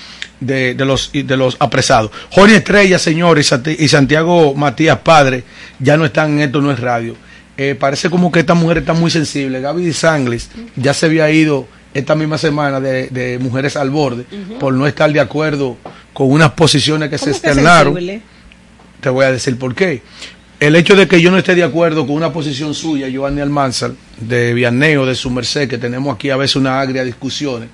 de, 0.46 0.74
de 0.74 0.84
los, 0.84 1.10
de 1.12 1.36
los 1.36 1.56
apresados. 1.58 2.10
Jorge 2.30 2.56
Estrella, 2.56 2.98
señor, 2.98 3.38
y 3.38 3.42
Santi- 3.42 3.76
y 3.78 3.88
Santiago 3.88 4.54
Matías, 4.54 4.98
padre, 4.98 5.44
ya 5.78 5.96
no 5.96 6.04
están 6.04 6.32
en 6.32 6.40
esto, 6.40 6.60
no 6.60 6.70
es 6.72 6.78
radio. 6.80 7.16
Eh, 7.56 7.76
parece 7.78 8.10
como 8.10 8.32
que 8.32 8.40
esta 8.40 8.54
mujer 8.54 8.78
está 8.78 8.92
muy 8.94 9.10
sensible. 9.10 9.60
Gaby 9.60 9.92
Sangles 9.92 10.50
ya 10.76 10.92
se 10.92 11.06
había 11.06 11.30
ido 11.30 11.68
esta 11.94 12.16
misma 12.16 12.36
semana 12.38 12.80
de, 12.80 13.06
de 13.08 13.38
Mujeres 13.38 13.76
al 13.76 13.90
Borde 13.90 14.24
por 14.58 14.74
no 14.74 14.86
estar 14.86 15.12
de 15.12 15.20
acuerdo 15.20 15.76
con 16.12 16.30
unas 16.32 16.50
posiciones 16.52 17.08
que 17.10 17.18
se 17.18 17.26
¿Cómo 17.26 17.32
que 17.40 17.46
externaron. 17.48 17.94
sensible? 17.94 18.22
Te 19.00 19.08
voy 19.10 19.24
a 19.24 19.30
decir 19.32 19.56
por 19.58 19.74
qué. 19.74 20.02
El 20.58 20.74
hecho 20.76 20.96
de 20.96 21.06
que 21.06 21.20
yo 21.20 21.30
no 21.30 21.36
esté 21.38 21.54
de 21.54 21.62
acuerdo 21.62 22.06
con 22.06 22.16
una 22.16 22.32
posición 22.32 22.74
suya, 22.74 23.06
Giovanni 23.08 23.40
Almanzar, 23.40 23.92
de 24.18 24.54
Vianneo, 24.54 25.04
de 25.04 25.14
su 25.14 25.30
merced, 25.30 25.68
que 25.68 25.78
tenemos 25.78 26.14
aquí 26.14 26.30
a 26.30 26.36
veces 26.36 26.56
una 26.56 26.80
agria 26.80 27.04
discusiones, 27.04 27.68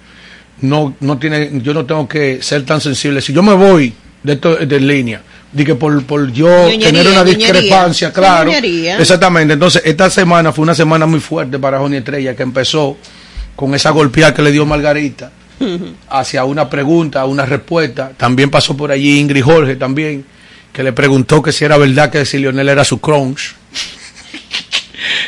no, 0.63 0.95
no 1.01 1.19
tiene, 1.19 1.51
yo 1.63 1.75
no 1.75 1.85
tengo 1.87 2.09
que 2.09 2.43
ser 2.43 2.65
tan 2.65 2.81
sensible. 2.81 3.21
Si 3.21 3.33
yo 3.33 3.43
me 3.43 3.55
voy 3.55 3.93
de 4.23 4.35
esto 4.35 4.57
de 4.57 4.81
línea, 4.81 5.23
de 5.53 5.65
que 5.65 5.75
por, 5.75 6.03
por 6.05 6.31
yo 6.33 6.49
Ñoñería, 6.49 6.87
tener 6.87 7.09
una 7.09 7.25
discrepancia, 7.25 8.13
claro. 8.13 8.51
ñoñería. 8.51 8.99
Exactamente. 8.99 9.55
Entonces, 9.55 9.83
esta 9.85 10.11
semana 10.11 10.53
fue 10.53 10.63
una 10.63 10.75
semana 10.75 11.07
muy 11.07 11.21
fuerte 11.21 11.59
para 11.59 11.79
Joni 11.79 11.99
Estrella, 11.99 12.37
que 12.37 12.43
empezó 12.43 12.97
con 13.57 13.75
esa 13.75 13.91
golpeada 13.91 14.33
que 14.33 14.43
le 14.43 14.53
dio 14.53 14.65
Margarita 14.65 15.33
hacia 16.09 16.45
una 16.45 16.69
pregunta, 16.71 17.25
una 17.27 17.45
respuesta. 17.45 18.13
También 18.17 18.51
pasó 18.51 18.77
por 18.77 18.91
allí 18.91 19.19
Ingrid 19.19 19.43
Jorge 19.43 19.77
también, 19.77 20.25
que 20.73 20.83
le 20.83 20.93
preguntó 20.93 21.43
que 21.43 21.53
si 21.53 21.65
era 21.65 21.77
verdad 21.77 22.11
que 22.11 22.25
si 22.25 22.39
Lionel 22.39 22.69
era 22.69 22.85
su 22.85 23.01
crunch. 23.01 23.55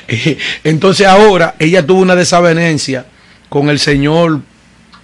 Eh, 0.09 0.37
Entonces 0.65 1.07
ahora 1.07 1.55
ella 1.59 1.87
tuvo 1.87 2.03
una 2.03 2.15
desavenencia 2.15 3.07
con 3.49 3.71
el 3.71 3.79
señor 3.79 4.43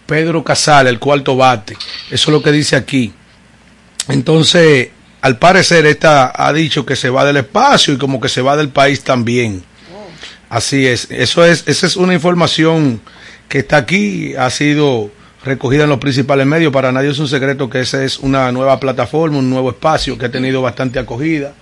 Pedro 0.08 0.42
Casal, 0.42 0.86
el 0.86 0.98
cuarto 0.98 1.36
bate. 1.36 1.74
Eso 2.10 2.30
es 2.30 2.32
lo 2.32 2.42
que 2.42 2.50
dice 2.50 2.76
aquí. 2.76 3.12
Entonces, 4.08 4.88
al 5.20 5.38
parecer, 5.38 5.84
esta 5.84 6.32
ha 6.34 6.50
dicho 6.54 6.86
que 6.86 6.96
se 6.96 7.10
va 7.10 7.26
del 7.26 7.36
espacio 7.36 7.92
y 7.92 7.98
como 7.98 8.18
que 8.18 8.30
se 8.30 8.40
va 8.40 8.56
del 8.56 8.70
país 8.70 9.04
también. 9.04 9.62
Así 10.48 10.86
es. 10.86 11.10
Eso 11.10 11.44
es, 11.44 11.64
esa 11.66 11.86
es 11.86 11.96
una 11.96 12.14
información 12.14 13.02
que 13.50 13.58
está 13.58 13.76
aquí, 13.76 14.34
ha 14.34 14.48
sido 14.48 15.10
recogida 15.44 15.84
en 15.84 15.90
los 15.90 15.98
principales 15.98 16.46
medios. 16.46 16.72
Para 16.72 16.90
nadie 16.90 17.10
es 17.10 17.18
un 17.18 17.28
secreto 17.28 17.68
que 17.68 17.80
esa 17.80 18.02
es 18.02 18.18
una 18.18 18.50
nueva 18.50 18.80
plataforma, 18.80 19.36
un 19.36 19.50
nuevo 19.50 19.68
espacio 19.68 20.16
que 20.16 20.24
ha 20.24 20.30
tenido 20.30 20.62
bastante 20.62 20.98
acogida 20.98 21.52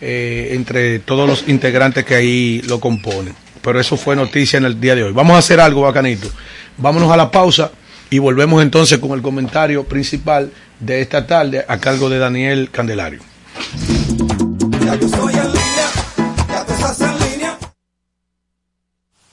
eh, 0.00 0.48
entre 0.50 0.98
todos 0.98 1.28
los 1.28 1.48
integrantes 1.48 2.04
que 2.04 2.16
ahí 2.16 2.60
lo 2.62 2.80
componen. 2.80 3.36
Pero 3.68 3.80
eso 3.80 3.98
fue 3.98 4.16
noticia 4.16 4.56
en 4.56 4.64
el 4.64 4.80
día 4.80 4.94
de 4.94 5.02
hoy. 5.02 5.12
Vamos 5.12 5.36
a 5.36 5.40
hacer 5.40 5.60
algo 5.60 5.82
bacanito. 5.82 6.26
Vámonos 6.78 7.12
a 7.12 7.18
la 7.18 7.30
pausa 7.30 7.70
y 8.08 8.18
volvemos 8.18 8.62
entonces 8.62 8.96
con 8.96 9.10
el 9.10 9.20
comentario 9.20 9.84
principal 9.84 10.50
de 10.80 11.02
esta 11.02 11.26
tarde 11.26 11.66
a 11.68 11.76
cargo 11.76 12.08
de 12.08 12.18
Daniel 12.18 12.70
Candelario. 12.72 13.20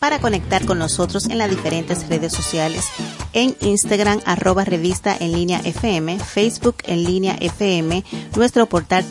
Para 0.05 0.19
conectar 0.19 0.65
con 0.67 0.77
nosotros 0.77 1.25
en 1.31 1.39
las 1.39 1.49
diferentes 1.49 2.07
redes 2.07 2.31
sociales, 2.31 2.85
en 3.33 3.55
Instagram 3.59 4.19
arroba 4.25 4.63
revista 4.63 5.17
en 5.19 5.31
línea 5.31 5.59
FM, 5.63 6.19
Facebook 6.19 6.75
en 6.83 7.03
línea 7.03 7.35
FM, 7.39 8.03
nuestro 8.35 8.67
portal 8.67 9.03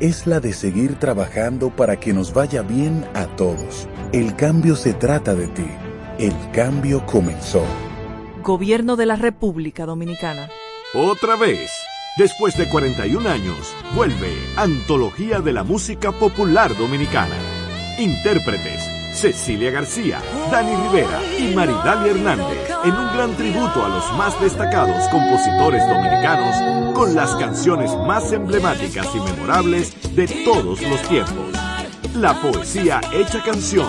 es 0.00 0.26
la 0.26 0.40
de 0.40 0.52
seguir 0.52 0.96
trabajando 0.96 1.70
para 1.70 1.98
que 1.98 2.12
nos 2.12 2.32
vaya 2.32 2.62
bien 2.62 3.04
a 3.14 3.26
todos. 3.26 3.88
El 4.12 4.34
cambio 4.36 4.76
se 4.76 4.94
trata 4.94 5.34
de 5.34 5.46
ti. 5.48 5.66
El 6.18 6.34
cambio 6.52 7.04
comenzó. 7.06 7.64
Gobierno 8.42 8.96
de 8.96 9.06
la 9.06 9.16
República 9.16 9.86
Dominicana. 9.86 10.48
Otra 10.94 11.36
vez, 11.36 11.70
después 12.18 12.56
de 12.56 12.68
41 12.68 13.28
años, 13.28 13.74
vuelve 13.94 14.32
Antología 14.56 15.40
de 15.40 15.52
la 15.52 15.64
Música 15.64 16.12
Popular 16.12 16.76
Dominicana. 16.76 17.36
Intérpretes, 17.98 18.82
Cecilia 19.14 19.70
García, 19.70 20.20
Dani 20.50 20.74
Rivera 20.74 21.20
y 21.38 21.54
Maridalia 21.54 22.12
Hernández, 22.12 22.58
en 22.84 22.92
un 22.92 23.12
gran 23.14 23.36
tributo 23.36 23.84
a 23.84 23.88
los 23.88 24.12
más 24.18 24.38
destacados 24.40 25.08
compositores 25.08 25.88
dominicanos 25.88 26.94
con 26.94 27.14
las 27.14 27.34
canciones 27.36 27.94
más 28.06 28.32
emblemáticas 28.32 29.06
y 29.14 29.20
memorables 29.20 29.94
de 30.16 30.26
todos 30.44 30.82
los 30.82 31.00
tiempos. 31.02 31.52
La 32.16 32.34
poesía 32.40 33.00
hecha 33.12 33.42
canción. 33.42 33.86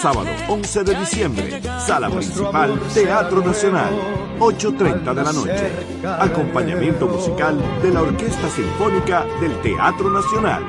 Sábado 0.00 0.28
11 0.48 0.84
de 0.84 0.94
diciembre, 0.96 1.62
sala 1.78 2.10
principal, 2.10 2.78
Teatro 2.92 3.42
Nacional, 3.42 3.94
8.30 4.38 5.14
de 5.14 5.22
la 5.22 5.32
noche. 5.32 5.72
Acompañamiento 6.20 7.06
musical 7.06 7.56
de 7.80 7.90
la 7.90 8.02
Orquesta 8.02 8.50
Sinfónica 8.50 9.24
del 9.40 9.56
Teatro 9.62 10.10
Nacional. 10.10 10.64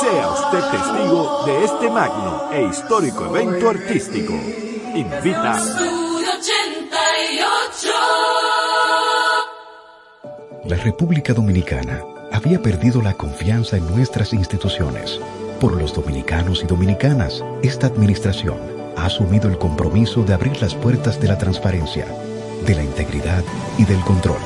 Sea 0.00 0.30
usted 0.30 0.60
testigo 0.70 1.42
de 1.44 1.64
este 1.64 1.90
magno 1.90 2.50
e 2.52 2.62
histórico 2.62 3.26
evento 3.26 3.68
artístico. 3.68 4.32
Invita 4.94 5.60
La 10.64 10.76
República 10.76 11.34
Dominicana 11.34 12.02
había 12.32 12.62
perdido 12.62 13.02
la 13.02 13.12
confianza 13.12 13.76
en 13.76 13.94
nuestras 13.94 14.32
instituciones. 14.32 15.20
Por 15.60 15.76
los 15.76 15.92
dominicanos 15.92 16.62
y 16.62 16.66
dominicanas, 16.66 17.44
esta 17.62 17.88
administración 17.88 18.56
ha 18.96 19.04
asumido 19.04 19.50
el 19.50 19.58
compromiso 19.58 20.22
de 20.22 20.32
abrir 20.32 20.62
las 20.62 20.74
puertas 20.74 21.20
de 21.20 21.28
la 21.28 21.36
transparencia, 21.36 22.06
de 22.64 22.74
la 22.74 22.84
integridad 22.84 23.44
y 23.76 23.84
del 23.84 24.00
control. 24.00 24.40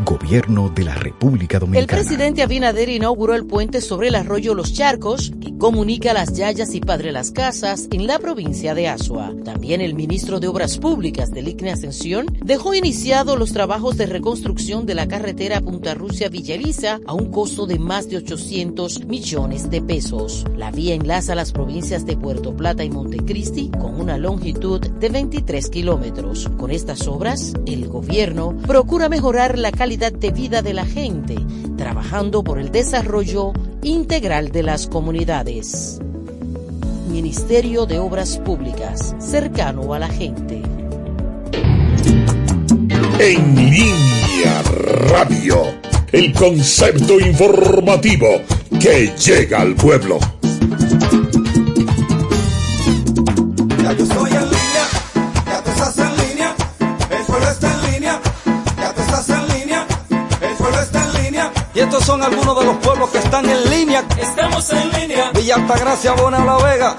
Gobierno 0.00 0.70
de 0.74 0.84
la 0.84 0.94
República 0.94 1.58
El 1.58 1.60
Dominicana. 1.60 2.00
presidente 2.00 2.42
Abinader 2.42 2.88
inauguró 2.88 3.34
el 3.34 3.46
puente 3.46 3.80
sobre 3.80 4.08
el 4.08 4.14
arroyo 4.14 4.54
Los 4.54 4.72
Charcos, 4.72 5.32
que 5.40 5.56
comunica 5.58 6.14
Las 6.14 6.32
Yayas 6.32 6.74
y 6.74 6.80
Padre 6.80 7.12
Las 7.12 7.30
Casas 7.30 7.88
en 7.92 8.06
la 8.06 8.18
provincia 8.18 8.74
de 8.74 8.88
Asua. 8.88 9.32
También 9.44 9.80
el 9.80 9.94
ministro 9.94 10.40
de 10.40 10.48
Obras 10.48 10.78
Públicas 10.78 11.30
del 11.30 11.46
ICNE 11.46 11.72
Ascensión 11.72 12.26
dejó 12.42 12.74
iniciado 12.74 13.36
los 13.36 13.52
trabajos 13.52 13.96
de 13.98 14.06
reconstrucción 14.06 14.86
de 14.86 14.94
la 14.94 15.06
carretera 15.06 15.60
Punta 15.60 15.94
Rusia 15.94 16.30
Villa 16.30 16.54
Elisa 16.54 16.98
a 17.06 17.12
un 17.12 17.30
costo 17.30 17.66
de 17.66 17.78
más 17.78 18.08
de 18.08 18.16
800 18.16 19.04
millones 19.04 19.70
de 19.70 19.82
pesos. 19.82 20.44
La 20.56 20.72
vía 20.72 20.94
enlaza 20.94 21.34
las 21.34 21.52
provincias 21.52 22.06
de 22.06 22.16
Puerto 22.16 22.56
Plata 22.56 22.82
y 22.82 22.90
Montecristi 22.90 23.70
con 23.70 24.00
una 24.00 24.16
longitud 24.16 24.80
de 24.80 25.08
23 25.10 25.68
kilómetros. 25.68 26.50
Con 26.56 26.70
estas 26.70 27.06
obras, 27.06 27.52
el 27.66 27.86
gobierno 27.88 28.56
procura 28.66 29.08
mejorar 29.08 29.58
la 29.58 29.70
calidad 29.70 29.81
de 29.82 30.30
vida 30.30 30.62
de 30.62 30.74
la 30.74 30.86
gente, 30.86 31.34
trabajando 31.76 32.44
por 32.44 32.60
el 32.60 32.70
desarrollo 32.70 33.52
integral 33.82 34.52
de 34.52 34.62
las 34.62 34.86
comunidades. 34.86 35.98
Ministerio 37.08 37.84
de 37.84 37.98
Obras 37.98 38.38
Públicas, 38.38 39.16
cercano 39.18 39.92
a 39.92 39.98
la 39.98 40.08
gente. 40.08 40.62
En 43.18 43.56
línea 43.56 44.62
radio, 45.08 45.64
el 46.12 46.32
concepto 46.32 47.18
informativo 47.18 48.40
que 48.78 49.12
llega 49.18 49.62
al 49.62 49.74
pueblo. 49.74 50.20
Y 61.74 61.80
estos 61.80 62.04
son 62.04 62.22
algunos 62.22 62.58
de 62.58 62.66
los 62.66 62.76
pueblos 62.76 63.08
que 63.10 63.18
están 63.18 63.48
en 63.48 63.70
línea. 63.70 64.04
Estamos 64.20 64.70
en 64.72 65.00
línea, 65.00 65.30
Villa 65.34 65.54
Altagracia, 65.54 66.12
Bona 66.12 66.44
La 66.44 66.56
Vega. 66.58 66.96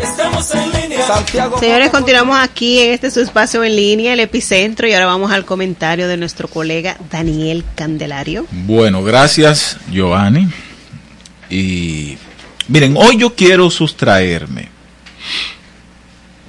estamos 0.00 0.54
en 0.54 0.70
línea. 0.80 1.04
Santiago. 1.04 1.58
Señores, 1.58 1.90
continuamos 1.90 2.38
aquí 2.38 2.78
en 2.78 2.92
este 2.92 3.10
su 3.10 3.20
espacio 3.20 3.64
en 3.64 3.74
línea, 3.74 4.12
el 4.12 4.20
epicentro, 4.20 4.86
y 4.86 4.92
ahora 4.92 5.06
vamos 5.06 5.32
al 5.32 5.44
comentario 5.44 6.06
de 6.06 6.16
nuestro 6.16 6.46
colega 6.46 6.96
Daniel 7.10 7.64
Candelario. 7.74 8.46
Bueno, 8.52 9.02
gracias, 9.02 9.78
Giovanni. 9.90 10.48
Y 11.50 12.16
miren, 12.68 12.96
hoy 12.96 13.16
yo 13.16 13.34
quiero 13.34 13.70
sustraerme 13.70 14.68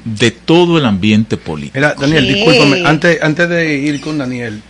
de 0.05 0.29
todo 0.29 0.77
el 0.77 0.85
ambiente 0.85 1.37
político. 1.37 1.79
Mira, 1.79 1.95
Daniel, 1.99 2.27
discúlpame, 2.27 2.85
antes, 2.85 3.19
antes 3.23 3.49
de 3.49 3.73
ir 3.73 3.99
con 3.99 4.19
Daniel, 4.19 4.61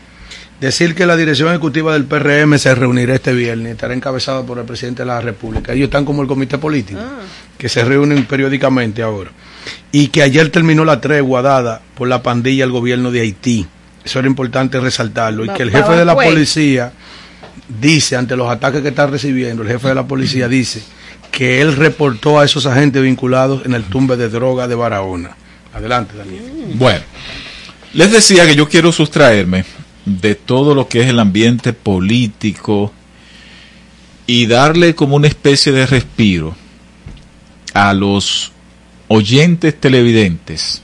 decir 0.63 0.95
que 0.95 1.05
la 1.05 1.17
dirección 1.17 1.49
ejecutiva 1.49 1.93
del 1.93 2.05
PRM 2.05 2.57
se 2.57 2.73
reunirá 2.73 3.15
este 3.15 3.33
viernes, 3.33 3.73
estará 3.73 3.93
encabezada 3.93 4.45
por 4.45 4.57
el 4.59 4.65
presidente 4.65 5.01
de 5.01 5.07
la 5.07 5.19
República. 5.19 5.73
Ellos 5.73 5.85
están 5.85 6.05
como 6.05 6.21
el 6.21 6.27
comité 6.27 6.57
político, 6.57 7.01
que 7.57 7.67
se 7.67 7.83
reúnen 7.83 8.25
periódicamente 8.25 9.03
ahora. 9.03 9.31
Y 9.91 10.07
que 10.07 10.23
ayer 10.23 10.49
terminó 10.49 10.85
la 10.85 11.01
tregua 11.01 11.41
dada 11.41 11.81
por 11.95 12.07
la 12.07 12.23
pandilla 12.23 12.63
al 12.63 12.71
gobierno 12.71 13.11
de 13.11 13.21
Haití. 13.21 13.67
Eso 14.05 14.19
era 14.19 14.27
importante 14.27 14.79
resaltarlo. 14.79 15.45
Y 15.45 15.49
que 15.49 15.63
el 15.63 15.71
jefe 15.71 15.93
de 15.93 16.05
la 16.05 16.15
pues. 16.15 16.29
policía 16.29 16.93
dice, 17.79 18.15
ante 18.15 18.35
los 18.35 18.49
ataques 18.49 18.81
que 18.81 18.89
está 18.89 19.07
recibiendo, 19.07 19.63
el 19.63 19.69
jefe 19.69 19.89
de 19.89 19.95
la 19.95 20.07
policía 20.07 20.47
dice 20.47 20.81
que 21.31 21.61
él 21.61 21.75
reportó 21.75 22.39
a 22.39 22.45
esos 22.45 22.65
agentes 22.65 23.01
vinculados 23.01 23.65
en 23.65 23.73
el 23.73 23.83
tumbe 23.83 24.17
de 24.17 24.29
droga 24.29 24.67
de 24.67 24.75
Barahona. 24.75 25.35
Adelante, 25.73 26.15
Daniel. 26.15 26.43
Bueno, 26.75 27.01
les 27.93 28.11
decía 28.11 28.45
que 28.45 28.55
yo 28.55 28.69
quiero 28.69 28.91
sustraerme 28.91 29.65
de 30.05 30.35
todo 30.35 30.75
lo 30.75 30.87
que 30.87 31.01
es 31.01 31.07
el 31.07 31.19
ambiente 31.19 31.73
político 31.73 32.91
y 34.27 34.45
darle 34.47 34.95
como 34.95 35.15
una 35.15 35.27
especie 35.27 35.71
de 35.71 35.85
respiro 35.85 36.55
a 37.73 37.93
los 37.93 38.51
oyentes 39.07 39.79
televidentes 39.79 40.81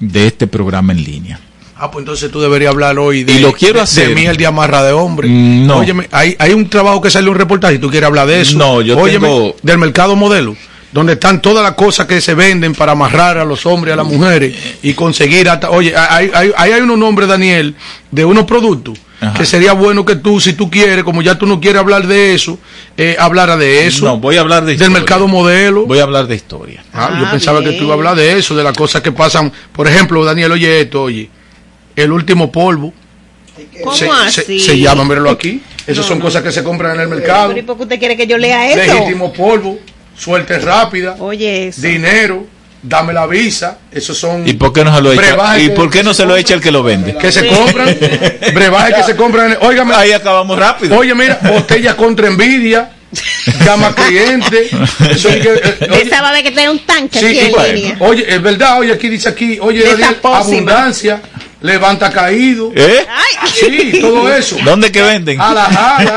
de 0.00 0.26
este 0.26 0.46
programa 0.46 0.92
en 0.92 1.02
línea. 1.04 1.40
Ah, 1.78 1.90
pues 1.90 2.02
entonces 2.02 2.30
tú 2.30 2.40
deberías 2.40 2.70
hablar 2.72 2.98
hoy 2.98 3.22
de, 3.24 3.34
Y 3.34 3.38
lo 3.40 3.52
quiero 3.52 3.82
hacer. 3.82 4.08
de 4.08 4.14
mí 4.14 4.24
el 4.26 4.36
de 4.38 4.46
amarra 4.46 4.82
de 4.82 4.92
hombre. 4.92 5.28
No. 5.28 5.78
Óyeme, 5.78 6.08
hay, 6.10 6.34
hay 6.38 6.52
un 6.52 6.68
trabajo 6.70 7.02
que 7.02 7.10
sale 7.10 7.28
un 7.28 7.34
reportaje 7.36 7.74
y 7.74 7.78
tú 7.78 7.90
quieres 7.90 8.06
hablar 8.06 8.26
de 8.26 8.40
eso. 8.40 8.56
No, 8.56 8.80
yo 8.80 8.96
Óyeme, 8.98 9.26
tengo- 9.28 9.56
del 9.62 9.78
mercado 9.78 10.16
modelo, 10.16 10.56
donde 10.96 11.12
están 11.12 11.42
todas 11.42 11.62
las 11.62 11.74
cosas 11.74 12.06
que 12.06 12.22
se 12.22 12.32
venden 12.32 12.74
para 12.74 12.92
amarrar 12.92 13.36
a 13.36 13.44
los 13.44 13.66
hombres 13.66 13.92
y 13.92 13.92
a 13.92 13.96
las 13.96 14.06
mujeres 14.06 14.56
y 14.82 14.94
conseguir 14.94 15.46
hasta, 15.46 15.68
oye, 15.68 15.94
hay, 15.94 16.30
hay, 16.32 16.52
hay, 16.56 16.72
hay 16.72 16.80
unos 16.80 16.96
nombres, 16.96 17.28
Daniel, 17.28 17.74
de 18.10 18.24
unos 18.24 18.46
productos 18.46 18.98
Ajá. 19.20 19.34
que 19.38 19.44
sería 19.44 19.74
bueno 19.74 20.06
que 20.06 20.16
tú, 20.16 20.40
si 20.40 20.54
tú 20.54 20.70
quieres, 20.70 21.04
como 21.04 21.20
ya 21.20 21.38
tú 21.38 21.44
no 21.44 21.60
quieres 21.60 21.80
hablar 21.80 22.06
de 22.06 22.34
eso, 22.34 22.58
eh, 22.96 23.14
hablara 23.18 23.58
de 23.58 23.86
eso. 23.86 24.06
No, 24.06 24.16
voy 24.16 24.38
a 24.38 24.40
hablar 24.40 24.62
de 24.62 24.68
del 24.68 24.76
historia. 24.76 24.94
mercado 24.98 25.28
modelo. 25.28 25.84
Voy 25.84 25.98
a 25.98 26.04
hablar 26.04 26.28
de 26.28 26.34
historia. 26.34 26.82
Ah, 26.94 27.14
yo 27.20 27.26
Ah, 27.26 27.30
pensaba 27.30 27.62
que 27.62 27.72
tú 27.72 27.84
ibas 27.84 27.90
a 27.90 27.92
hablar 27.94 28.16
de 28.16 28.38
eso, 28.38 28.56
de 28.56 28.64
las 28.64 28.74
cosas 28.74 29.02
que 29.02 29.12
pasan. 29.12 29.52
Por 29.72 29.86
ejemplo, 29.86 30.24
Daniel, 30.24 30.52
oye 30.52 30.80
esto, 30.80 31.02
oye, 31.02 31.28
el 31.94 32.10
último 32.10 32.50
polvo. 32.50 32.94
¿Cómo 33.82 33.94
se, 33.94 34.08
así? 34.08 34.58
se, 34.60 34.60
se 34.60 34.78
llama, 34.78 35.04
míralo 35.04 35.28
aquí. 35.28 35.60
Esas 35.86 36.06
son 36.06 36.20
cosas 36.20 36.42
que 36.42 36.52
se 36.52 36.64
compran 36.64 36.94
en 36.94 37.02
el 37.02 37.08
mercado. 37.08 37.48
¿Pero 37.48 37.60
¿y 37.60 37.62
por 37.64 37.76
qué 37.76 37.82
usted 37.82 37.98
quiere 37.98 38.16
que 38.16 38.26
yo 38.26 38.38
lea 38.38 38.70
eso? 38.70 38.94
Legítimo 38.94 39.30
polvo, 39.32 39.78
suerte 40.18 40.58
rápida, 40.58 41.16
Oye, 41.18 41.68
eso. 41.68 41.80
dinero, 41.82 42.46
dame 42.82 43.12
la 43.12 43.26
visa. 43.26 43.78
Esos 43.92 44.16
son 44.18 44.46
¿Y 44.46 44.54
por 44.54 44.72
qué 44.72 44.84
no 44.84 44.94
se 44.94 45.02
lo 45.02 45.12
echa? 45.12 45.20
brebajes 45.22 45.62
¿Y 45.64 45.68
que- 45.68 45.74
por 45.74 45.90
qué 45.90 46.02
no 46.02 46.14
se 46.14 46.24
lo 46.26 46.36
echa 46.36 46.54
el 46.54 46.60
que 46.60 46.70
lo 46.70 46.82
vende? 46.82 47.14
que 47.16 47.32
se 47.32 47.46
compran, 47.48 47.96
brebajes 48.54 48.94
que 48.96 49.02
se 49.02 49.16
compran. 49.16 49.58
Óigame, 49.60 49.94
Ahí 49.94 50.12
acabamos 50.12 50.58
rápido. 50.58 50.96
oye, 50.98 51.14
mira, 51.14 51.38
botella 51.42 51.96
contra 51.96 52.28
envidia, 52.28 52.90
llama 53.64 53.94
cliente. 53.94 54.68
Eso 55.10 55.28
es 55.28 55.36
que, 55.36 55.54
eh, 55.54 55.88
oye, 55.90 56.02
Esa 56.02 56.22
va 56.22 56.30
a 56.30 56.32
ver 56.32 56.42
que 56.42 56.50
tiene 56.50 56.70
un 56.70 56.80
tanque 56.80 57.18
Sí, 57.18 57.26
aquí 57.26 57.38
en 57.38 57.52
bueno. 57.52 57.72
línea. 57.74 57.96
Oye, 58.00 58.24
es 58.28 58.42
verdad, 58.42 58.78
oye, 58.80 58.92
aquí 58.92 59.08
dice 59.08 59.28
aquí, 59.28 59.58
oye, 59.60 59.82
Daniel, 59.82 60.16
abundancia, 60.22 61.20
levanta 61.66 62.10
caído. 62.10 62.70
¿Eh? 62.74 63.06
Sí, 63.52 63.98
todo 64.00 64.32
eso. 64.32 64.56
¿Dónde 64.64 64.90
que 64.92 65.02
venden? 65.02 65.40
A 65.40 65.52
la 65.52 65.64
jala. 65.64 66.16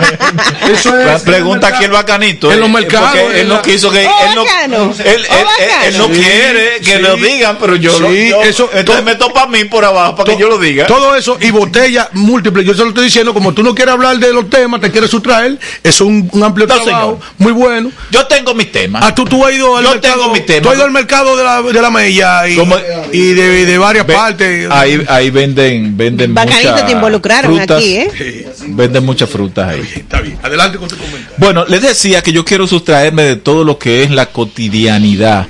Eso 0.72 0.97
es. 1.00 1.22
Pregunta 1.24 1.68
aquí 1.68 1.84
el 1.86 1.91
bacanito. 1.91 2.52
En 2.52 2.60
los 2.60 2.70
eh, 2.70 2.74
mercados, 2.74 3.10
porque 3.18 3.41
Él 3.41 3.47
no 3.50 3.62
quiso 3.62 3.91
que. 3.91 4.06
Oh, 4.08 4.26
Él 4.30 4.36
no, 4.36 4.43
bacano. 4.45 4.93
él, 5.00 5.06
él- 5.06 5.26
Oh, 5.30 5.34
él- 5.36 5.45
bacano. 5.45 5.84
él 5.86 5.97
no 5.97 6.08
quiere 6.10 6.80
que 6.80 6.95
sí. 6.95 7.02
lo 7.02 7.16
digan, 7.18 7.58
pero 7.60 7.76
yo 7.76 8.00
lo. 8.00 8.10
Sí, 8.10 8.30
yo- 8.30 8.41
eso- 8.43 8.70
entonces 8.74 9.04
me 9.04 9.16
topa 9.16 9.43
a 9.43 9.47
mí 9.47 9.64
por 9.66 9.84
abajo 9.86 10.16
para 10.16 10.34
que 10.34 10.39
yo 10.39 10.47
lo 10.47 10.58
diga. 10.58 10.88
Todo 10.88 11.16
eso 11.16 11.38
y 11.41 11.52
botellas 11.52 12.08
múltiples. 12.14 12.66
Yo 12.66 12.74
se 12.74 12.82
lo 12.84 12.89
estoy 12.89 13.06
diciendo, 13.06 13.34
como 13.34 13.54
tú 13.54 13.64
no 13.64 13.74
quieres 13.76 13.93
hablar 13.93 14.18
de 14.18 14.34
los 14.34 14.50
temas, 14.50 14.82
te 14.82 14.91
quieres 14.91 15.10
sustraer. 15.10 15.54
Eso 15.84 15.84
es 15.84 16.02
un, 16.02 16.30
un 16.32 16.43
amplio 16.43 16.68
No, 16.68 16.76
trabajo, 16.76 17.20
señor. 17.20 17.34
muy 17.38 17.52
bueno. 17.52 17.91
Yo 18.12 18.26
tengo 18.28 18.54
mis 18.54 18.72
temas. 18.72 19.04
Ah, 19.04 19.14
tú, 19.16 19.26
tú 19.26 19.45
has 19.45 19.54
ido 19.54 19.76
al 19.78 19.84
Yo 19.84 19.91
mercado. 19.91 20.14
tengo 20.16 20.34
mi 20.34 20.41
tema. 20.41 20.62
Tú 20.62 20.70
has 20.70 20.76
ido 20.76 20.86
al 20.86 20.91
mercado 20.91 21.38
de 21.38 21.43
la, 21.43 21.62
de 21.62 21.82
la 21.82 21.89
Mella 21.89 22.47
y, 22.47 23.34
de, 23.34 23.66
de 23.66 23.78
varias 23.78 24.06
Ve- 24.06 24.14
partes. 24.14 24.68
Ahí, 24.72 25.04
ahí 25.08 25.30
venden, 25.40 25.96
venden 25.96 26.34
Bacanito 26.34 26.72
muchas 26.72 26.86
te 26.86 26.92
involucraron 26.92 27.56
frutas. 27.56 27.78
aquí, 27.78 27.96
¿eh? 27.96 28.48
Venden 28.68 29.06
muchas 29.06 29.30
frutas 29.30 29.70
ahí. 29.70 29.82
Está 29.96 30.22
bien, 30.22 30.38
adelante 30.44 30.78
con 30.78 30.90
tu 30.90 30.98
comentario. 30.98 31.38
Bueno, 31.38 31.66
les 31.66 31.82
decía 31.82 32.22
que 32.22 32.34
yo 32.34 32.44
quiero 32.44 32.68
sustraerme 32.68 33.24
de 33.24 33.36
todo 33.38 33.64
lo 33.64 33.78
que 33.80 34.04
es 34.04 34.12
la 34.12 34.28
cotidianidad, 34.28 35.48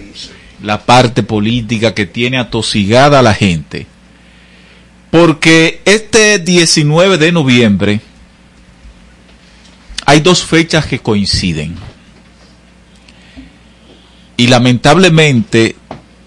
la 0.61 0.81
parte 0.81 1.23
política 1.23 1.93
que 1.93 2.05
tiene 2.05 2.37
atosigada 2.37 3.19
a 3.19 3.23
la 3.23 3.33
gente. 3.33 3.87
Porque 5.09 5.81
este 5.85 6.37
19 6.37 7.17
de 7.17 7.31
noviembre 7.31 8.01
hay 10.05 10.19
dos 10.19 10.43
fechas 10.43 10.85
que 10.85 10.99
coinciden. 10.99 11.75
Y 14.37 14.47
lamentablemente 14.47 15.75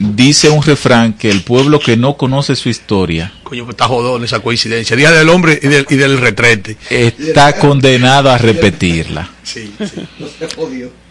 dice 0.03 0.51
un 0.51 0.63
refrán 0.63 1.15
que 1.15 1.31
el 1.31 1.43
pueblo 1.43 1.79
que 1.79 1.97
no 1.97 2.17
conoce 2.17 2.57
su 2.57 2.69
historia 2.69 3.33
Coño, 3.53 3.65
pues 3.65 3.75
está 3.75 3.87
jodón 3.87 4.25
esa 4.25 4.41
coincidencia. 4.41 4.97
Día 4.97 5.11
del 5.11 5.29
hombre 5.29 5.61
y 5.63 5.69
del, 5.69 5.87
y 5.91 5.97
del 5.97 6.17
retrete. 6.19 6.79
está 6.89 7.59
condenado 7.59 8.31
a 8.31 8.39
repetirla. 8.39 9.29
Sí, 9.43 9.71
sí. 9.79 10.03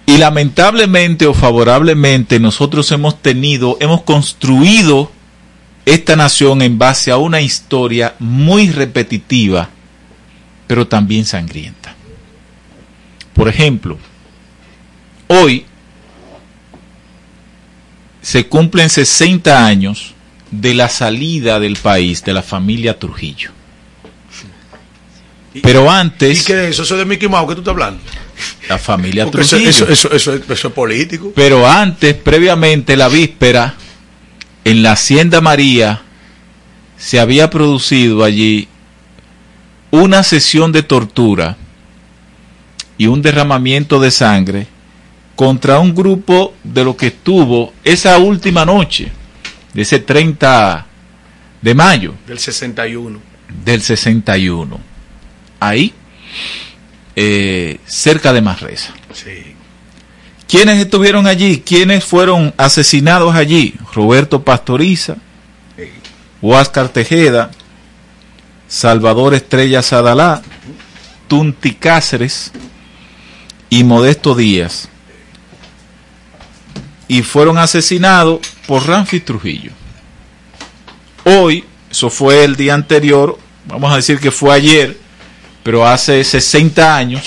Y 0.07 0.17
lamentablemente 0.17 1.27
o 1.27 1.35
favorablemente 1.35 2.39
nosotros 2.39 2.91
hemos 2.91 3.21
tenido, 3.21 3.77
hemos 3.79 4.01
construido 4.01 5.11
esta 5.85 6.15
nación 6.15 6.63
en 6.63 6.79
base 6.79 7.11
a 7.11 7.17
una 7.17 7.41
historia 7.41 8.15
muy 8.17 8.71
repetitiva, 8.71 9.69
pero 10.65 10.87
también 10.87 11.25
sangrienta. 11.25 11.95
Por 13.33 13.47
ejemplo, 13.47 13.99
hoy 15.27 15.65
se 18.21 18.47
cumplen 18.47 18.89
60 18.89 19.65
años 19.65 20.13
de 20.51 20.73
la 20.73 20.89
salida 20.89 21.59
del 21.59 21.75
país 21.77 22.23
de 22.23 22.33
la 22.33 22.41
familia 22.43 22.99
Trujillo. 22.99 23.51
Pero 25.63 25.89
antes... 25.91 26.41
¿Y 26.41 26.45
qué 26.45 26.63
es 26.65 26.69
eso? 26.71 26.83
¿Eso 26.83 26.97
de 26.97 27.05
Mickey 27.05 27.27
Mouse 27.27 27.49
que 27.49 27.55
tú 27.55 27.61
estás 27.61 27.73
hablando? 27.73 28.01
La 28.69 28.77
familia 28.77 29.25
Porque 29.25 29.45
Trujillo. 29.45 29.69
eso, 29.69 29.87
eso, 29.89 30.11
eso, 30.11 30.33
es- 30.33 30.49
eso 30.49 30.67
es 30.69 30.73
político. 30.73 31.33
Pero 31.35 31.67
antes, 31.67 32.13
previamente, 32.15 32.95
la 32.95 33.09
víspera, 33.09 33.75
en 34.63 34.81
la 34.83 34.93
Hacienda 34.93 35.41
María, 35.41 36.01
se 36.97 37.19
había 37.19 37.49
producido 37.49 38.23
allí 38.23 38.67
una 39.89 40.23
sesión 40.23 40.71
de 40.71 40.83
tortura 40.83 41.57
y 42.97 43.07
un 43.07 43.21
derramamiento 43.21 43.99
de 43.99 44.11
sangre 44.11 44.67
contra 45.35 45.79
un 45.79 45.93
grupo 45.95 46.53
de 46.63 46.83
lo 46.83 46.95
que 46.95 47.07
estuvo 47.07 47.73
esa 47.83 48.17
última 48.17 48.65
noche, 48.65 49.11
de 49.73 49.81
ese 49.81 49.99
30 49.99 50.85
de 51.61 51.73
mayo 51.75 52.15
Del 52.27 52.39
61. 52.39 53.19
del 53.63 53.81
61. 53.81 54.79
Ahí, 55.59 55.93
eh, 57.15 57.79
cerca 57.85 58.33
de 58.33 58.41
Manresa. 58.41 58.93
Sí. 59.13 59.55
¿Quiénes 60.47 60.79
estuvieron 60.79 61.27
allí? 61.27 61.61
¿Quiénes 61.65 62.03
fueron 62.03 62.53
asesinados 62.57 63.35
allí? 63.35 63.75
Roberto 63.93 64.43
Pastoriza, 64.43 65.15
Huáscar 66.41 66.89
Tejeda, 66.89 67.51
Salvador 68.67 69.33
Estrella 69.33 69.81
Sadalá, 69.81 70.41
Tunti 71.27 71.73
Cáceres 71.75 72.51
y 73.69 73.83
Modesto 73.83 74.35
Díaz. 74.35 74.89
Y 77.11 77.23
fueron 77.23 77.57
asesinados 77.57 78.39
por 78.65 78.87
Ramfis 78.87 79.25
Trujillo. 79.25 79.71
Hoy, 81.25 81.65
eso 81.91 82.09
fue 82.09 82.45
el 82.45 82.55
día 82.55 82.73
anterior, 82.73 83.37
vamos 83.65 83.91
a 83.91 83.97
decir 83.97 84.17
que 84.17 84.31
fue 84.31 84.55
ayer, 84.55 84.97
pero 85.61 85.85
hace 85.85 86.23
60 86.23 86.95
años, 86.95 87.21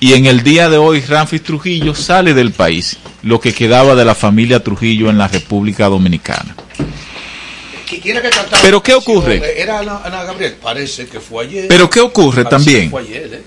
y 0.00 0.14
en 0.14 0.26
el 0.26 0.42
día 0.42 0.68
de 0.68 0.76
hoy 0.76 1.02
Ramfis 1.02 1.44
Trujillo 1.44 1.94
sale 1.94 2.34
del 2.34 2.50
país, 2.50 2.96
lo 3.22 3.38
que 3.40 3.54
quedaba 3.54 3.94
de 3.94 4.04
la 4.04 4.16
familia 4.16 4.64
Trujillo 4.64 5.08
en 5.08 5.18
la 5.18 5.28
República 5.28 5.88
Dominicana. 5.88 6.56
Pero 8.60 8.82
¿qué 8.82 8.94
ocurre? 8.94 9.62
Era 9.62 9.78
Ana, 9.78 10.00
Ana 10.04 10.24
Gabriel, 10.24 10.56
parece 10.60 11.06
que 11.06 11.20
fue 11.20 11.44
ayer. 11.44 11.68
Pero 11.68 11.88
¿qué 11.88 12.00
ocurre 12.00 12.42
Parece 12.42 12.50
también? 12.50 12.84
que 12.86 12.90
fue 12.90 13.02
ayer, 13.02 13.34
¿eh? 13.34 13.42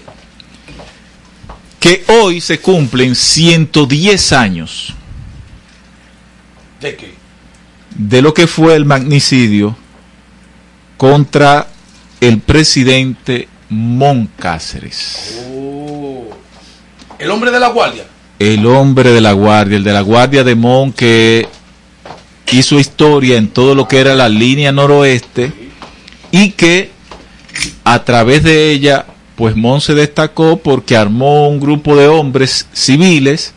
Que 1.82 2.05
hoy 2.07 2.39
se 2.39 2.61
cumplen 2.61 3.13
110 3.13 4.32
años 4.32 4.95
¿De 6.86 6.95
qué? 6.95 7.13
de 7.95 8.21
lo 8.21 8.33
que 8.33 8.45
fue 8.45 8.75
el 8.75 8.86
magnicidio 8.86 9.75
contra 10.97 11.65
el 12.21 12.39
presidente 12.39 13.47
Mon 13.69 14.27
Cáceres, 14.38 15.41
Oh. 15.51 16.25
El 17.17 17.31
hombre 17.31 17.49
de 17.49 17.59
la 17.59 17.69
guardia. 17.69 18.03
el 18.38 18.65
hombre 18.67 19.11
de 19.13 19.21
la 19.21 19.31
guardia, 19.31 19.77
el 19.77 19.83
de 19.83 19.93
la 19.93 20.01
guardia 20.01 20.43
de 20.43 20.53
Mon 20.53 20.93
que 20.93 21.47
hizo 22.51 22.79
historia 22.79 23.38
en 23.38 23.47
todo 23.47 23.73
lo 23.73 23.88
que 23.88 23.99
era 23.99 24.13
la 24.13 24.29
línea 24.29 24.71
noroeste 24.71 25.51
y 26.31 26.51
que 26.51 26.91
a 27.83 28.03
través 28.03 28.43
de 28.43 28.71
ella 28.71 29.07
pues 29.36 29.55
Mon 29.55 29.81
se 29.81 29.95
destacó 29.95 30.57
porque 30.57 30.95
armó 30.95 31.49
un 31.49 31.59
grupo 31.59 31.95
de 31.95 32.07
hombres 32.07 32.67
civiles 32.73 33.53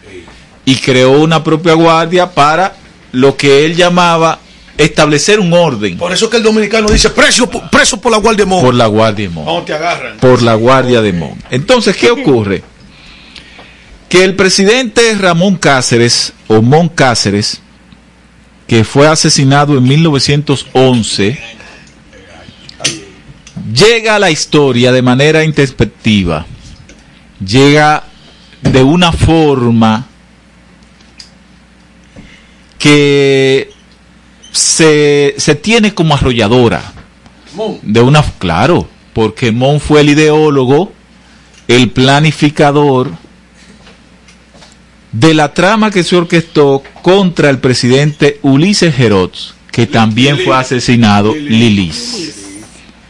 y 0.65 0.77
creó 0.77 1.21
una 1.21 1.45
propia 1.45 1.75
guardia 1.75 2.31
para 2.31 2.75
lo 3.13 3.37
que 3.37 3.65
él 3.65 3.75
llamaba 3.77 4.39
establecer 4.77 5.41
un 5.41 5.53
orden 5.53 5.97
Por 5.99 6.13
eso 6.13 6.31
que 6.31 6.37
el 6.37 6.43
dominicano 6.43 6.89
dice 6.89 7.11
preso, 7.11 7.49
por- 7.51 7.69
preso 7.71 8.01
por 8.01 8.13
la 8.13 8.19
guardia 8.19 8.45
de 8.45 8.51
Mon. 8.51 8.63
por 8.65 8.75
la 8.75 8.87
guardia 8.87 9.29
de 9.29 9.35
Mon. 9.35 9.45
Cuando 9.45 9.63
te 9.65 9.73
agarran. 9.75 10.17
por 10.19 10.43
la 10.43 10.55
Guardia 10.55 11.01
de 11.03 11.13
Mon. 11.13 11.35
Entonces, 11.51 11.97
¿qué 11.97 12.11
ocurre? 12.13 12.63
Que 14.09 14.25
el 14.25 14.37
presidente 14.37 15.15
Ramón 15.19 15.57
Cáceres, 15.57 16.33
o 16.47 16.63
Mon 16.63 16.89
Cáceres, 16.89 17.61
que 18.67 18.85
fue 18.85 19.07
asesinado 19.09 19.77
en 19.77 19.85
1911, 19.85 21.39
llega 23.75 24.17
a 24.17 24.19
la 24.19 24.31
historia 24.31 24.93
de 24.93 25.03
manera 25.03 25.45
introspectiva, 25.45 26.47
llega 27.45 28.05
de 28.63 28.83
una 28.83 29.13
forma 29.13 30.07
que 32.79 33.71
se, 34.53 35.35
se 35.37 35.55
tiene 35.55 35.95
como 35.95 36.15
arrolladora 36.15 36.93
Mon. 37.55 37.79
de 37.83 38.01
una 38.01 38.23
claro 38.23 38.89
porque 39.13 39.53
Mon 39.53 39.81
fue 39.81 40.01
el 40.01 40.11
ideólogo 40.11 40.93
el 41.67 41.91
planificador 41.91 43.13
de 45.13 45.35
la 45.35 45.55
trama 45.55 45.91
que 45.91 46.05
se 46.05 46.17
orquestó 46.17 46.83
contra 47.03 47.51
el 47.51 47.59
presidente 47.59 48.39
Ulises 48.43 48.95
Geroz 48.95 49.55
que 49.79 49.87
también 49.87 50.39
fue 50.39 50.57
asesinado 50.57 51.33
Lilis. 51.37 52.35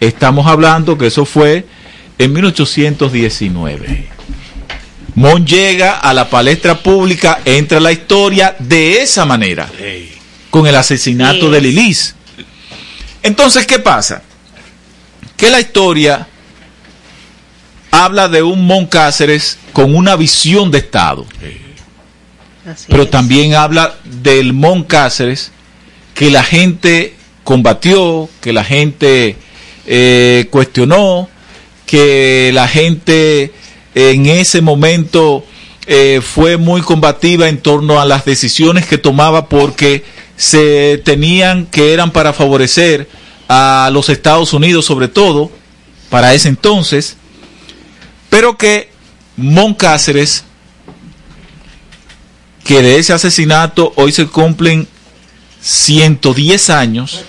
Estamos 0.01 0.47
hablando 0.47 0.99
que 0.99 1.07
eso 1.07 1.25
fue 1.25 1.65
en 2.19 2.33
1819 2.35 4.18
Mon 5.19 5.45
llega 5.45 5.99
a 5.99 6.15
la 6.15 6.31
palestra 6.31 6.81
pública 6.81 7.41
entra 7.45 7.79
a 7.79 7.81
la 7.81 7.91
historia 7.91 8.55
de 8.59 9.03
esa 9.03 9.25
manera 9.25 9.69
con 10.51 10.67
el 10.67 10.77
asesinato 10.77 11.51
de 11.51 11.61
Lilis. 11.61 12.15
Entonces 13.23 13.67
¿qué 13.67 13.81
pasa? 13.81 14.23
que 15.39 15.51
la 15.51 15.61
historia 15.61 16.27
habla 17.93 18.29
de 18.29 18.43
un 18.43 18.67
Mon 18.67 18.87
Cáceres 18.87 19.59
con 19.73 19.95
una 19.95 20.17
visión 20.17 20.71
de 20.71 20.79
Estado, 20.79 21.25
pero 22.89 23.09
también 23.09 23.55
habla 23.55 23.95
del 24.05 24.53
Mon 24.53 24.83
Cáceres 24.83 25.53
que 26.15 26.31
la 26.31 26.43
gente 26.43 27.15
combatió, 27.45 28.29
que 28.41 28.53
la 28.53 28.65
gente 28.65 29.37
eh, 29.87 30.49
cuestionó, 30.51 31.29
que 31.87 32.51
la 32.53 32.67
gente 32.67 33.53
en 33.99 34.27
ese 34.27 34.61
momento 34.61 35.45
eh, 35.89 36.21
fue 36.23 36.57
muy 36.57 36.83
combativa 36.83 37.49
en 37.49 37.59
torno 37.59 38.01
a 38.01 38.05
las 38.05 38.25
decisiones 38.25 38.87
que 38.87 38.97
tomaba 38.97 39.49
porque 39.49 40.05
se 40.37 41.03
tenían 41.05 41.67
que 41.67 41.93
eran 41.95 42.13
para 42.13 42.33
favorecer 42.33 43.09
a 43.49 43.91
los 43.93 44.09
Estados 44.09 44.53
Unidos 44.53 44.85
sobre 44.85 45.09
todo 45.09 45.51
para 46.11 46.33
ese 46.33 46.49
entonces 46.49 47.17
pero 48.31 48.57
que 48.57 48.89
Mon 49.37 49.75
Cáceres 49.75 50.45
que 52.63 52.83
de 52.83 52.99
ese 52.99 53.13
asesinato 53.13 53.93
hoy 53.97 54.13
se 54.13 54.27
cumplen 54.27 54.87
110 55.61 56.71
años 56.71 57.25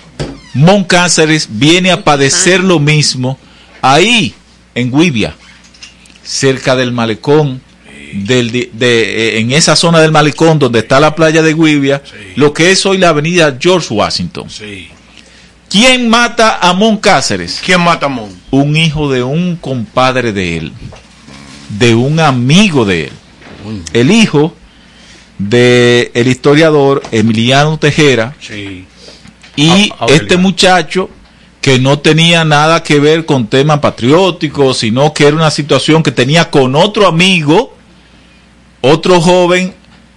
Mon 0.54 0.84
Cáceres 0.84 1.48
viene 1.50 1.90
a 1.90 2.04
padecer 2.04 2.62
lo 2.62 2.78
mismo 2.78 3.40
ahí 3.82 4.34
en 4.76 4.92
Guibia 4.92 5.34
cerca 6.30 6.76
del 6.76 6.92
malecón 6.92 7.60
del, 8.12 8.52
de, 8.52 8.70
de- 8.72 9.36
eh, 9.36 9.40
en 9.40 9.50
esa 9.52 9.74
zona 9.74 9.98
del 10.00 10.12
malecón 10.12 10.58
donde 10.60 10.78
está 10.78 11.00
la 11.00 11.14
playa 11.16 11.42
de 11.42 11.54
Guibia 11.54 12.02
lo 12.36 12.52
que 12.52 12.70
es 12.70 12.86
hoy 12.86 12.98
la 12.98 13.08
avenida 13.08 13.56
George 13.60 13.92
Washington 13.92 14.46
¿Quién 15.68 16.08
mata 16.08 16.58
a 16.60 16.72
Mon 16.72 16.96
Cáceres? 16.96 17.60
¿Quién 17.64 17.80
mata 17.80 18.06
a 18.06 18.08
Mon? 18.08 18.30
Un 18.50 18.76
hijo 18.76 19.10
de 19.12 19.22
un 19.22 19.54
compadre 19.56 20.32
de 20.32 20.56
él, 20.56 20.72
de 21.68 21.94
un 21.94 22.18
amigo 22.18 22.84
de 22.84 23.04
él. 23.04 23.12
El 23.92 24.10
hijo 24.10 24.56
de 25.38 26.10
el 26.14 26.26
historiador 26.26 27.02
Emiliano 27.12 27.78
Tejera 27.78 28.34
Sí. 28.40 28.84
y 29.54 29.92
A- 29.98 30.06
este 30.08 30.36
muchacho 30.36 31.08
que 31.60 31.78
no 31.78 31.98
tenía 31.98 32.44
nada 32.44 32.82
que 32.82 32.98
ver 32.98 33.26
con 33.26 33.46
temas 33.46 33.80
patrióticos, 33.80 34.78
sino 34.78 35.12
que 35.12 35.26
era 35.26 35.36
una 35.36 35.50
situación 35.50 36.02
que 36.02 36.12
tenía 36.12 36.50
con 36.50 36.74
otro 36.74 37.06
amigo, 37.06 37.76
otro 38.80 39.20
joven 39.20 39.74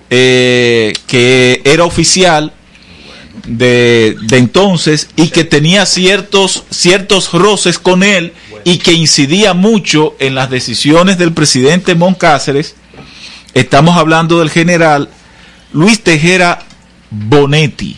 eh, 0.10 0.94
que 1.08 1.62
era 1.66 1.84
oficial 1.84 2.54
de, 3.46 4.16
de 4.22 4.38
entonces 4.38 5.10
y 5.16 5.30
que 5.30 5.44
tenía 5.44 5.86
ciertos, 5.86 6.64
ciertos 6.70 7.34
roces 7.34 7.78
con 7.78 8.04
él 8.04 8.34
y 8.64 8.78
que 8.78 8.94
incidía 8.94 9.54
mucho 9.54 10.16
en 10.20 10.36
las 10.36 10.50
decisiones 10.50 11.18
del 11.18 11.34
presidente 11.34 11.96
Moncáceres. 11.96 12.76
Estamos 13.54 13.98
hablando 13.98 14.40
del 14.40 14.50
general 14.50 15.10
Luis 15.74 16.02
Tejera 16.02 16.60
Bonetti. 17.10 17.98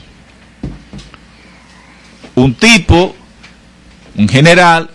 Un 2.34 2.54
tipo, 2.56 3.16
un 4.18 4.28
general, 4.30 4.90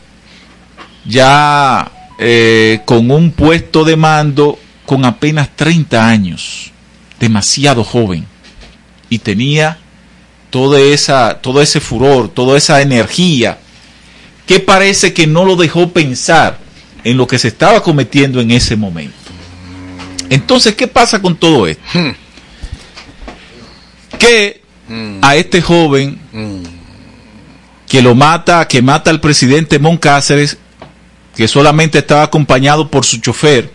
ya 1.05 1.91
eh, 2.19 2.81
con 2.85 3.11
un 3.11 3.33
puesto 3.33 3.85
de 3.85 3.97
mando 3.97 4.59
con 4.87 5.05
apenas 5.05 5.55
30 5.57 6.07
años, 6.07 6.73
demasiado 7.19 7.85
joven, 7.85 8.27
y 9.09 9.19
tenía 9.19 9.79
toda 10.51 10.81
esa, 10.81 11.41
todo 11.41 11.63
ese 11.63 11.81
furor, 11.81 12.29
toda 12.29 12.59
esa 12.59 12.83
energía, 12.83 13.59
que 14.47 14.61
parece 14.61 15.13
que 15.13 15.27
no 15.27 15.45
lo 15.45 15.57
dejó 15.57 15.91
pensar 15.91 16.59
en 17.05 17.17
lo 17.17 17.27
que 17.27 17.39
se 17.39 17.49
estaba 17.49 17.83
cometiendo 17.83 18.41
en 18.41 18.51
ese 18.51 18.77
momento. 18.77 19.15
Entonces, 20.29 20.75
¿qué 20.75 20.87
pasa 20.87 21.21
con 21.21 21.37
todo 21.37 21.67
esto? 21.67 21.83
Que 24.19 24.61
a 25.23 25.37
este 25.37 25.63
joven 25.63 26.19
que 27.91 28.01
lo 28.03 28.15
mata, 28.15 28.69
que 28.69 28.81
mata 28.83 29.11
al 29.11 29.21
presidente 29.21 29.81
Moncáceres, 29.81 30.57
que 31.35 31.49
solamente 31.49 31.99
estaba 31.99 32.23
acompañado 32.23 32.89
por 32.89 33.05
su 33.05 33.19
chofer, 33.19 33.69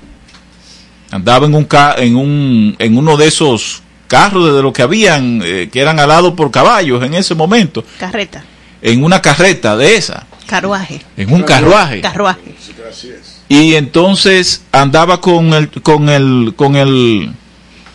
andaba 1.12 1.46
en 1.48 1.54
un, 1.54 1.66
ca- 1.66 1.96
en 1.98 2.16
un 2.16 2.76
en 2.80 2.98
uno 2.98 3.18
de 3.18 3.28
esos 3.28 3.82
carros 4.08 4.56
de 4.56 4.62
lo 4.62 4.72
que 4.72 4.84
habían, 4.84 5.42
eh, 5.44 5.70
que 5.70 5.82
eran 5.82 6.00
alados 6.00 6.34
por 6.34 6.50
caballos 6.50 7.04
en 7.04 7.14
ese 7.14 7.36
momento, 7.36 7.84
Carreta, 8.00 8.44
en 8.82 9.04
una 9.04 9.22
carreta 9.22 9.76
de 9.76 9.96
esa, 9.98 10.26
carruaje. 10.48 11.02
en 11.18 11.34
un 11.34 11.44
carruaje. 11.44 12.00
Carruaje. 12.00 12.56
Y 13.50 13.76
entonces 13.76 14.64
andaba 14.72 15.20
con 15.20 15.54
el, 15.54 15.70
con 15.70 16.08
el, 16.08 16.54
con 16.56 16.78
el, 16.78 17.32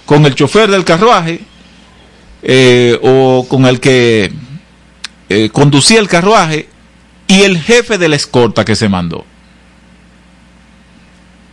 con 0.04 0.26
el 0.26 0.34
chofer 0.34 0.70
del 0.70 0.84
carruaje, 0.84 1.40
eh, 2.42 2.98
o 3.02 3.46
con 3.48 3.64
el 3.64 3.80
que 3.80 4.30
eh, 5.30 5.48
conducía 5.50 5.98
el 6.00 6.08
carruaje, 6.08 6.68
y 7.26 7.42
el 7.44 7.58
jefe 7.58 7.96
de 7.96 8.08
la 8.08 8.16
escorta 8.16 8.64
que 8.64 8.76
se 8.76 8.88
mandó. 8.88 9.24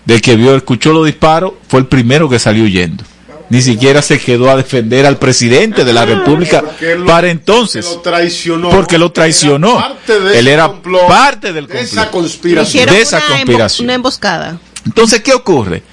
Del 0.05 0.21
que 0.21 0.35
vio, 0.35 0.55
escuchó 0.55 0.93
los 0.93 1.05
disparos, 1.05 1.53
fue 1.67 1.79
el 1.81 1.85
primero 1.85 2.29
que 2.29 2.39
salió 2.39 2.63
huyendo. 2.63 3.03
Ni 3.49 3.61
siquiera 3.61 4.01
se 4.01 4.19
quedó 4.19 4.49
a 4.49 4.57
defender 4.57 5.05
al 5.05 5.17
presidente 5.17 5.85
de 5.85 5.93
la 5.93 6.05
República 6.05 6.61
Porque 6.61 6.95
lo- 6.95 7.05
para 7.05 7.29
entonces. 7.29 7.85
lo 7.85 8.01
traicionó. 8.01 8.69
Porque 8.69 8.97
lo 8.97 9.11
traicionó. 9.11 9.75
parte 9.77 10.19
de 10.19 10.39
Él 10.39 10.47
era 10.47 10.67
complot, 10.67 11.07
parte 11.07 11.53
del 11.53 11.67
de 11.67 11.81
esa 11.81 12.03
complot. 12.09 12.11
conspiración. 12.23 12.89
De 12.89 13.01
esa 13.01 13.21
conspiración. 13.25 13.85
una 13.85 13.93
emboscada. 13.93 14.59
Entonces, 14.85 15.21
¿qué 15.21 15.33
ocurre? 15.33 15.83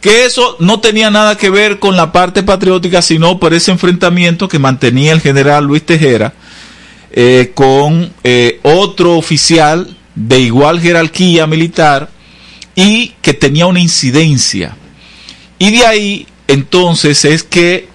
Que 0.00 0.24
eso 0.24 0.56
no 0.60 0.80
tenía 0.80 1.10
nada 1.10 1.36
que 1.36 1.50
ver 1.50 1.78
con 1.78 1.96
la 1.96 2.10
parte 2.12 2.42
patriótica, 2.42 3.02
sino 3.02 3.38
por 3.38 3.52
ese 3.52 3.70
enfrentamiento 3.70 4.48
que 4.48 4.58
mantenía 4.58 5.12
el 5.12 5.20
general 5.20 5.64
Luis 5.64 5.84
Tejera 5.84 6.32
eh, 7.10 7.52
con 7.54 8.12
eh, 8.22 8.60
otro 8.62 9.16
oficial 9.16 9.96
de 10.14 10.40
igual 10.40 10.80
jerarquía 10.80 11.46
militar 11.46 12.10
y 12.74 13.14
que 13.22 13.34
tenía 13.34 13.66
una 13.66 13.80
incidencia. 13.80 14.76
Y 15.58 15.70
de 15.72 15.86
ahí, 15.86 16.26
entonces, 16.46 17.24
es 17.24 17.42
que 17.42 17.88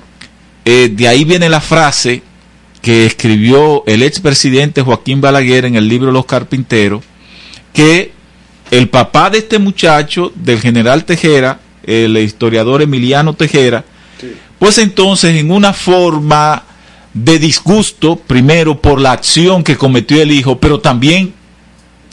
eh, 0.65 0.89
de 0.91 1.07
ahí 1.07 1.23
viene 1.23 1.49
la 1.49 1.61
frase 1.61 2.21
que 2.81 3.05
escribió 3.05 3.83
el 3.85 4.03
expresidente 4.03 4.81
Joaquín 4.81 5.21
Balaguer 5.21 5.65
en 5.65 5.75
el 5.75 5.87
libro 5.87 6.11
Los 6.11 6.25
Carpinteros, 6.25 7.03
que 7.71 8.11
el 8.71 8.89
papá 8.89 9.29
de 9.29 9.37
este 9.37 9.59
muchacho, 9.59 10.31
del 10.35 10.59
general 10.59 11.05
Tejera, 11.05 11.59
el 11.83 12.17
historiador 12.17 12.81
Emiliano 12.81 13.33
Tejera, 13.33 13.85
pues 14.59 14.77
entonces 14.77 15.35
en 15.35 15.51
una 15.51 15.73
forma 15.73 16.63
de 17.13 17.39
disgusto, 17.39 18.15
primero 18.15 18.81
por 18.81 18.99
la 18.99 19.11
acción 19.11 19.63
que 19.63 19.77
cometió 19.77 20.21
el 20.21 20.31
hijo, 20.31 20.59
pero 20.59 20.79
también 20.79 21.33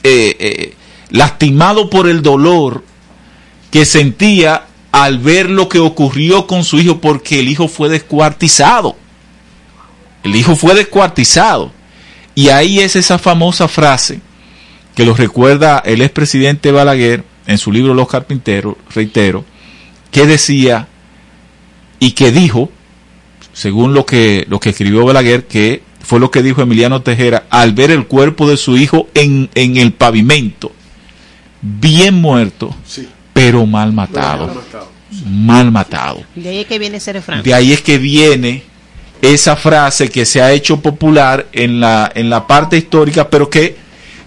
eh, 0.02 0.36
eh, 0.38 0.74
lastimado 1.10 1.90
por 1.90 2.08
el 2.08 2.22
dolor 2.22 2.84
que 3.70 3.84
sentía 3.84 4.66
al 4.92 5.18
ver 5.18 5.48
lo 5.48 5.68
que 5.68 5.78
ocurrió 5.78 6.46
con 6.46 6.64
su 6.64 6.78
hijo, 6.78 7.00
porque 7.00 7.40
el 7.40 7.48
hijo 7.48 7.68
fue 7.68 7.88
descuartizado. 7.88 8.96
El 10.22 10.36
hijo 10.36 10.56
fue 10.56 10.74
descuartizado. 10.74 11.72
Y 12.34 12.48
ahí 12.48 12.80
es 12.80 12.96
esa 12.96 13.18
famosa 13.18 13.68
frase 13.68 14.20
que 14.94 15.04
lo 15.04 15.14
recuerda 15.14 15.78
el 15.78 16.02
expresidente 16.02 16.72
Balaguer 16.72 17.24
en 17.46 17.58
su 17.58 17.72
libro 17.72 17.94
Los 17.94 18.08
Carpinteros, 18.08 18.76
reitero, 18.94 19.44
que 20.10 20.26
decía 20.26 20.88
y 21.98 22.12
que 22.12 22.32
dijo, 22.32 22.70
según 23.52 23.94
lo 23.94 24.06
que, 24.06 24.46
lo 24.48 24.60
que 24.60 24.70
escribió 24.70 25.04
Balaguer, 25.04 25.46
que 25.46 25.82
fue 26.00 26.20
lo 26.20 26.30
que 26.30 26.42
dijo 26.42 26.62
Emiliano 26.62 27.02
Tejera 27.02 27.44
al 27.50 27.72
ver 27.72 27.90
el 27.90 28.06
cuerpo 28.06 28.48
de 28.48 28.56
su 28.56 28.76
hijo 28.76 29.08
en, 29.14 29.50
en 29.54 29.76
el 29.76 29.92
pavimento, 29.92 30.72
bien 31.60 32.14
muerto, 32.14 32.74
pero 33.32 33.66
mal 33.66 33.92
matado. 33.92 34.62
Mal 35.26 35.70
matado. 35.72 36.22
De 36.34 36.48
ahí 36.48 36.58
es 36.58 36.66
que 36.66 36.78
viene 36.78 36.96
ese 36.98 37.12
refrán. 37.12 37.42
De 37.42 37.52
ahí 37.52 37.72
es 37.72 37.82
que 37.82 37.98
viene 37.98 38.62
esa 39.22 39.56
frase 39.56 40.08
que 40.08 40.24
se 40.24 40.40
ha 40.40 40.52
hecho 40.52 40.80
popular 40.80 41.48
en 41.52 41.80
la, 41.80 42.10
en 42.14 42.30
la 42.30 42.46
parte 42.46 42.76
histórica, 42.76 43.28
pero 43.28 43.50
que 43.50 43.76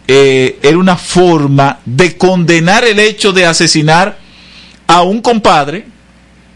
eh, 0.07 0.59
era 0.61 0.77
una 0.77 0.97
forma 0.97 1.79
de 1.85 2.17
condenar 2.17 2.83
el 2.83 2.99
hecho 2.99 3.31
de 3.31 3.45
asesinar 3.45 4.17
a 4.87 5.01
un 5.01 5.21
compadre, 5.21 5.85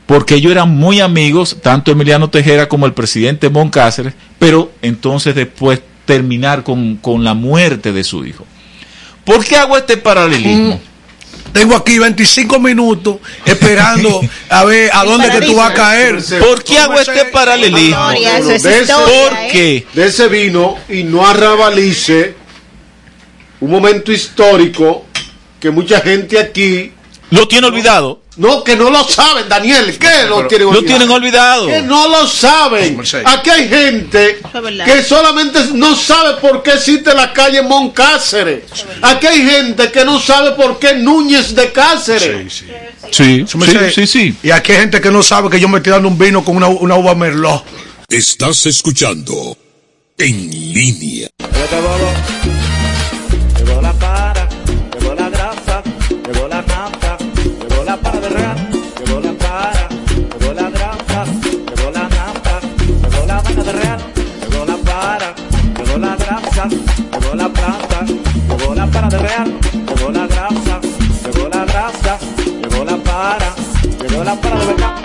porque 0.08 0.36
ellos 0.36 0.52
eran 0.52 0.70
muy 0.70 1.00
amigos, 1.02 1.58
tanto 1.62 1.92
Emiliano 1.92 2.30
Tejera 2.30 2.68
como 2.68 2.86
el 2.88 2.94
presidente 2.94 3.50
Moncáceres, 3.50 4.14
pero 4.40 4.72
entonces 4.82 5.36
después 5.36 5.82
terminar 6.06 6.64
con, 6.64 6.96
con 6.96 7.24
la 7.24 7.34
muerte 7.36 7.92
de 7.92 8.04
su 8.04 8.26
hijo. 8.26 8.46
¿Por 9.26 9.44
qué 9.46 9.58
hago 9.58 9.78
este 9.78 9.98
paralelismo? 9.98 10.80
Tengo 11.52 11.76
aquí 11.76 11.98
25 12.00 12.60
minutos 12.60 13.18
esperando 13.46 14.22
a 14.50 14.64
ver 14.64 14.90
a 14.94 15.04
dónde 15.04 15.28
que 15.30 15.46
tú 15.46 15.56
vas 15.56 15.72
a 15.72 15.74
caer. 15.74 16.16
¿Por 16.40 16.64
qué 16.64 16.78
hago 16.80 16.94
este 17.00 17.26
paralelismo? 17.32 17.96
de 18.64 18.80
ese- 18.80 18.94
¿Por 19.06 19.34
qué? 19.52 19.86
De 19.94 20.06
ese 20.08 20.28
vino 20.30 20.78
y 20.90 21.04
no 21.04 21.26
arrabalice 21.28 22.36
un 23.60 23.72
momento 23.72 24.12
histórico 24.12 25.06
que 25.60 25.72
mucha 25.72 26.00
gente 26.02 26.40
aquí 26.40 26.92
lo 27.32 27.48
tiene 27.48 27.68
olvidado. 27.68 28.22
No, 28.38 28.64
que 28.64 28.76
no 28.76 28.92
lo 28.92 29.04
saben, 29.04 29.50
Daniel. 29.50 29.98
¿Qué 29.98 30.26
lo 30.28 30.48
Pero 30.48 30.48
tienen 30.48 30.68
lo 30.68 30.78
olvidado? 30.78 30.86
tienen 30.88 31.12
olvidado. 31.12 31.68
Que 31.68 31.82
no 31.82 32.08
lo 32.08 32.28
saben. 32.28 33.02
Aquí 33.26 33.50
hay 33.50 33.68
gente 33.68 34.40
que 34.86 35.04
solamente 35.04 35.60
no 35.74 35.96
sabe 35.96 36.40
por 36.40 36.62
qué 36.62 36.74
existe 36.74 37.14
la 37.16 37.34
calle 37.34 37.64
Moncáceres. 37.64 38.64
Aquí 39.02 39.26
hay 39.28 39.42
gente 39.42 39.92
que 39.92 40.06
no 40.06 40.20
sabe 40.20 40.52
por 40.52 40.78
qué 40.78 40.96
Núñez 40.96 41.56
de 41.56 41.72
Cáceres. 41.72 42.64
Sí, 43.12 43.46
sí, 43.48 43.58
sí, 43.94 44.08
sí. 44.08 44.36
Y 44.44 44.52
aquí 44.52 44.72
hay 44.74 44.80
gente 44.82 45.02
que 45.02 45.10
no 45.10 45.24
sabe 45.24 45.50
que 45.50 45.60
yo 45.60 45.68
me 45.68 45.78
estoy 45.78 45.94
dando 45.94 46.08
un 46.08 46.18
vino 46.18 46.44
con 46.44 46.58
una, 46.58 46.68
una 46.68 46.96
uva 46.96 47.16
merlot. 47.16 47.64
Estás 48.08 48.66
escuchando 48.68 49.58
en 50.18 50.50
línea. 50.74 51.28
Grasa, 66.68 67.20
llegó 67.20 67.36
la 67.36 67.50
plata, 67.50 68.06
llegó 68.06 68.76
la 68.76 68.88
para 68.88 69.10
de 69.10 69.18
real, 69.18 69.60
llegó 69.88 70.12
la 70.12 70.28
grasa, 70.28 70.82
llegó 71.26 71.50
la 71.50 71.66
grasa, 71.66 72.20
llegó 72.62 72.86
la 72.86 72.98
para, 72.98 73.56
llegó 74.02 74.24
la 74.24 74.36
para 74.36 74.60
de 74.60 74.66
verdad. 74.66 74.96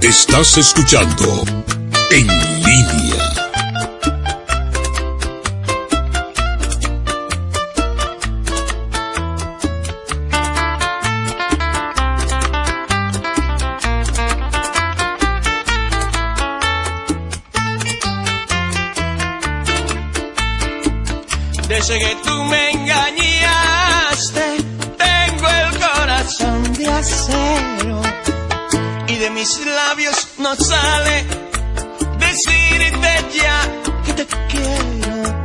Estás 0.00 0.58
escuchando 0.58 1.44
en 2.10 2.26
línea. 2.26 3.05
Desde 21.88 22.00
que 22.00 22.16
tú 22.24 22.42
me 22.44 22.70
engañaste, 22.72 24.42
tengo 24.98 25.48
el 25.48 25.78
corazón 25.78 26.72
de 26.74 26.88
acero 26.88 28.02
y 29.06 29.14
de 29.14 29.30
mis 29.30 29.60
labios 29.64 30.28
no 30.38 30.56
sale 30.56 31.24
decirte 32.18 33.24
ya 33.40 33.62
que 34.04 34.12
te 34.14 34.26
quiero. 34.48 35.44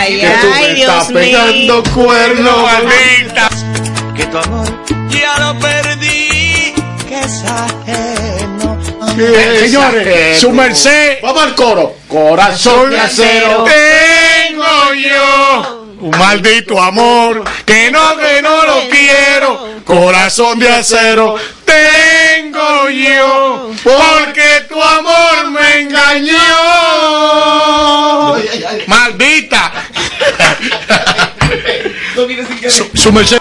Ay, 0.00 0.20
Que 0.20 0.28
tú 0.40 0.46
me 0.48 0.54
ay, 0.54 0.80
estás 0.80 1.08
Dios 1.08 1.20
pegando 1.22 1.82
mío. 1.82 1.92
cuernos, 1.94 2.70
Que 4.16 4.24
tu 4.26 4.38
amor 4.38 4.66
ya 5.10 5.38
lo 5.38 5.58
perdí, 5.60 6.72
que 7.08 7.20
es 7.20 7.44
ajeno. 7.44 8.78
Que 9.16 9.54
es 9.64 9.70
Señores, 9.70 10.06
ajeno. 10.08 10.40
su 10.40 10.50
merced. 10.52 11.18
Vamos 11.22 11.42
al 11.42 11.54
coro. 11.54 11.94
Corazón 12.08 12.88
de 12.90 12.98
acero. 13.00 13.64
Tengo 13.64 13.64
un 16.00 16.10
maldito 16.18 16.80
amor 16.80 17.44
que 17.64 17.90
no, 17.90 18.16
que 18.16 18.42
no 18.42 18.64
lo 18.64 18.88
quiero. 18.88 19.72
Corazón 19.84 20.58
de 20.58 20.68
acero. 20.68 21.36
Tengo 21.64 22.90
yo 22.90 23.70
porque 23.82 24.66
tu 24.68 24.82
amor 24.82 25.50
me 25.50 25.80
engañó. 25.82 26.36
Maldita. 28.86 29.72
Su, 32.68 32.90
su 32.94 33.12
merced. 33.12 33.38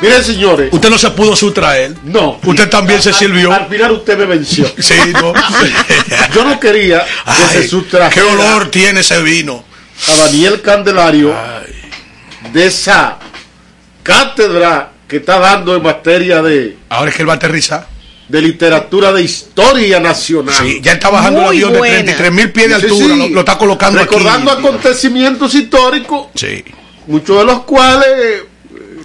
Miren, 0.00 0.24
señores. 0.24 0.70
Usted 0.72 0.88
no 0.88 0.96
se 0.98 1.10
pudo 1.10 1.36
sustraer. 1.36 1.94
No. 2.04 2.40
Usted 2.42 2.70
también 2.70 3.02
se 3.02 3.12
sirvió. 3.12 3.52
Al 3.52 3.68
final 3.68 3.92
usted 3.92 4.16
me 4.18 4.24
venció. 4.24 4.66
Sí, 4.78 4.94
no. 5.12 5.34
Yo 6.34 6.44
no 6.44 6.58
quería 6.58 7.04
que 7.26 7.58
se 7.62 7.68
sustrajera 7.68 8.10
qué 8.26 8.32
olor 8.32 8.70
tiene 8.70 9.00
ese 9.00 9.22
vino. 9.22 9.62
a 10.08 10.16
Daniel 10.24 10.62
Candelario 10.62 11.34
de 12.52 12.66
esa 12.66 13.18
cátedra 14.02 14.92
que 15.06 15.16
está 15.18 15.38
dando 15.38 15.74
en 15.76 15.82
materia 15.82 16.40
de, 16.42 16.76
Ahora 16.88 17.10
es 17.10 17.16
que 17.16 17.22
él 17.22 17.28
va 17.28 17.34
a 17.34 17.36
aterrizar. 17.36 17.86
de 18.28 18.40
literatura 18.40 19.12
de 19.12 19.22
historia 19.22 20.00
nacional. 20.00 20.54
Sí, 20.54 20.80
ya 20.80 20.92
está 20.92 21.10
bajando 21.10 21.40
el 21.42 21.46
avión 21.48 21.72
de 21.72 21.78
buena. 21.78 21.94
33 21.96 22.32
mil 22.32 22.50
pies 22.52 22.68
de 22.70 22.76
Sí, 22.76 22.82
altura. 22.86 23.14
sí. 23.14 23.18
Lo, 23.20 23.28
lo 23.28 23.40
está 23.40 23.58
colocando 23.58 23.98
Recordando 23.98 24.52
aquí. 24.52 24.60
acontecimientos 24.66 25.54
históricos, 25.54 26.28
Sí. 26.36 26.64
muchos 27.08 27.38
de 27.38 27.44
los 27.44 27.64
cuales, 27.64 28.42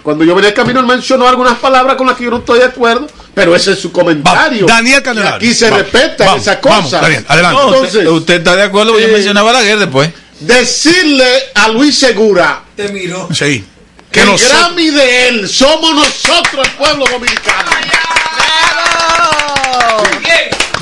cuando 0.06 0.24
yo 0.24 0.36
venía 0.36 0.50
el 0.50 0.56
camino, 0.56 0.80
él 0.80 0.86
mencionó 0.86 1.28
algunas 1.28 1.58
palabras 1.58 1.96
con 1.98 2.06
las 2.06 2.16
que 2.16 2.26
yo 2.26 2.30
no 2.30 2.38
estoy 2.38 2.60
de 2.60 2.66
acuerdo, 2.66 3.08
pero 3.34 3.56
ese 3.56 3.72
es 3.74 3.80
su 3.80 3.92
comentario. 3.92 4.68
Va, 4.68 4.76
Daniel 4.76 5.00
Y 5.00 5.04
Candelario. 5.04 5.36
Aquí 5.38 5.52
se 5.54 5.66
Vamos, 5.70 5.80
respetan 5.92 6.28
vamos, 6.28 6.42
esas 6.44 6.62
vamos, 6.62 6.84
cosas. 6.84 7.02
Daniel, 7.02 7.26
adelante. 7.28 7.58
No, 7.62 7.68
Entonces, 7.70 7.96
usted, 7.96 8.08
usted 8.12 8.34
está 8.36 8.56
de 8.56 8.62
acuerdo, 8.64 9.00
yo 9.00 9.08
eh, 9.08 9.12
mencionaba 9.12 9.50
a 9.50 9.54
Balaguer 9.54 9.80
después. 9.80 10.12
decirle 10.40 11.28
a 11.56 11.68
Luis 11.70 11.98
Segura 11.98 12.62
Te 12.76 12.88
miró. 12.90 13.28
Sí. 13.34 13.66
que 14.12 14.20
el 14.22 14.28
nosotros- 14.28 14.60
Grammy 14.60 14.90
de 14.92 15.28
él 15.28 15.50
somos 15.50 15.96
nosotros, 15.96 16.68
el 16.68 16.72
pueblo 16.74 17.06
dominicano. 17.12 17.72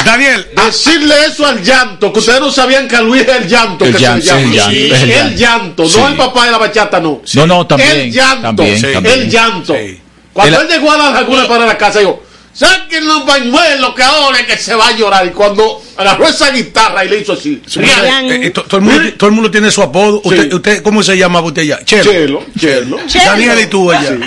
Daniel, 0.05 0.47
Decirle 0.55 1.15
eso 1.27 1.45
al 1.45 1.61
llanto, 1.63 2.11
que 2.13 2.19
ustedes 2.19 2.39
no 2.39 2.51
sabían 2.51 2.87
que 2.87 2.95
a 2.95 3.01
Luis 3.01 3.21
es 3.23 3.29
el 3.29 3.47
llanto. 3.47 3.85
El 3.85 3.93
que 3.93 3.99
llanto, 3.99 4.21
se 4.21 4.27
llama. 4.27 4.41
el 4.41 4.51
llanto, 4.53 4.71
Sí, 4.71 4.91
el 5.11 5.35
llanto. 5.37 5.89
Sí. 5.89 5.97
no 5.99 6.07
el 6.07 6.15
papá 6.15 6.45
de 6.45 6.51
la 6.51 6.57
bachata, 6.57 6.99
no. 6.99 7.21
No, 7.33 7.47
no, 7.47 7.67
también. 7.67 7.91
el 7.91 8.11
llanto, 8.11 8.41
también, 8.41 9.05
el 9.05 9.29
llanto. 9.29 9.73
Sí. 9.75 9.99
Cuando 10.33 10.61
El- 10.61 10.63
él 10.67 10.71
llegó 10.73 10.91
a 10.91 10.97
la 10.97 11.09
laguna 11.11 11.47
para 11.47 11.65
la 11.65 11.77
casa, 11.77 11.99
dijo, 11.99 12.23
saquen 12.53 13.05
los 13.07 13.25
bañuelos 13.25 13.93
que 13.95 14.03
ahora 14.03 14.39
es 14.39 14.45
que 14.47 14.57
se 14.57 14.75
va 14.75 14.87
a 14.89 14.91
llorar. 14.95 15.25
Y 15.25 15.31
cuando 15.31 15.81
agarró 15.97 16.27
esa 16.27 16.51
guitarra 16.51 17.03
y 17.05 17.09
le 17.09 17.19
hizo 17.19 17.33
así, 17.33 17.61
Rian. 17.75 18.25
eh, 18.31 18.45
eh, 18.47 18.49
to- 18.51 18.63
todo, 18.63 18.77
el 18.77 18.83
mundo, 18.85 19.13
todo 19.17 19.29
el 19.29 19.35
mundo 19.35 19.51
tiene 19.51 19.71
su 19.71 19.81
apodo. 19.81 20.21
Usted, 20.23 20.49
Sí. 20.49 20.55
usted, 20.55 20.83
¿Cómo 20.83 21.01
se 21.03 21.17
llama 21.17 21.41
usted 21.41 21.63
ya? 21.63 21.83
Chelo. 21.83 22.11
chelo, 22.11 22.43
chelo. 22.57 22.97
Daniel 23.25 23.59
y 23.61 23.65
tú 23.67 23.91
allá. 23.91 24.17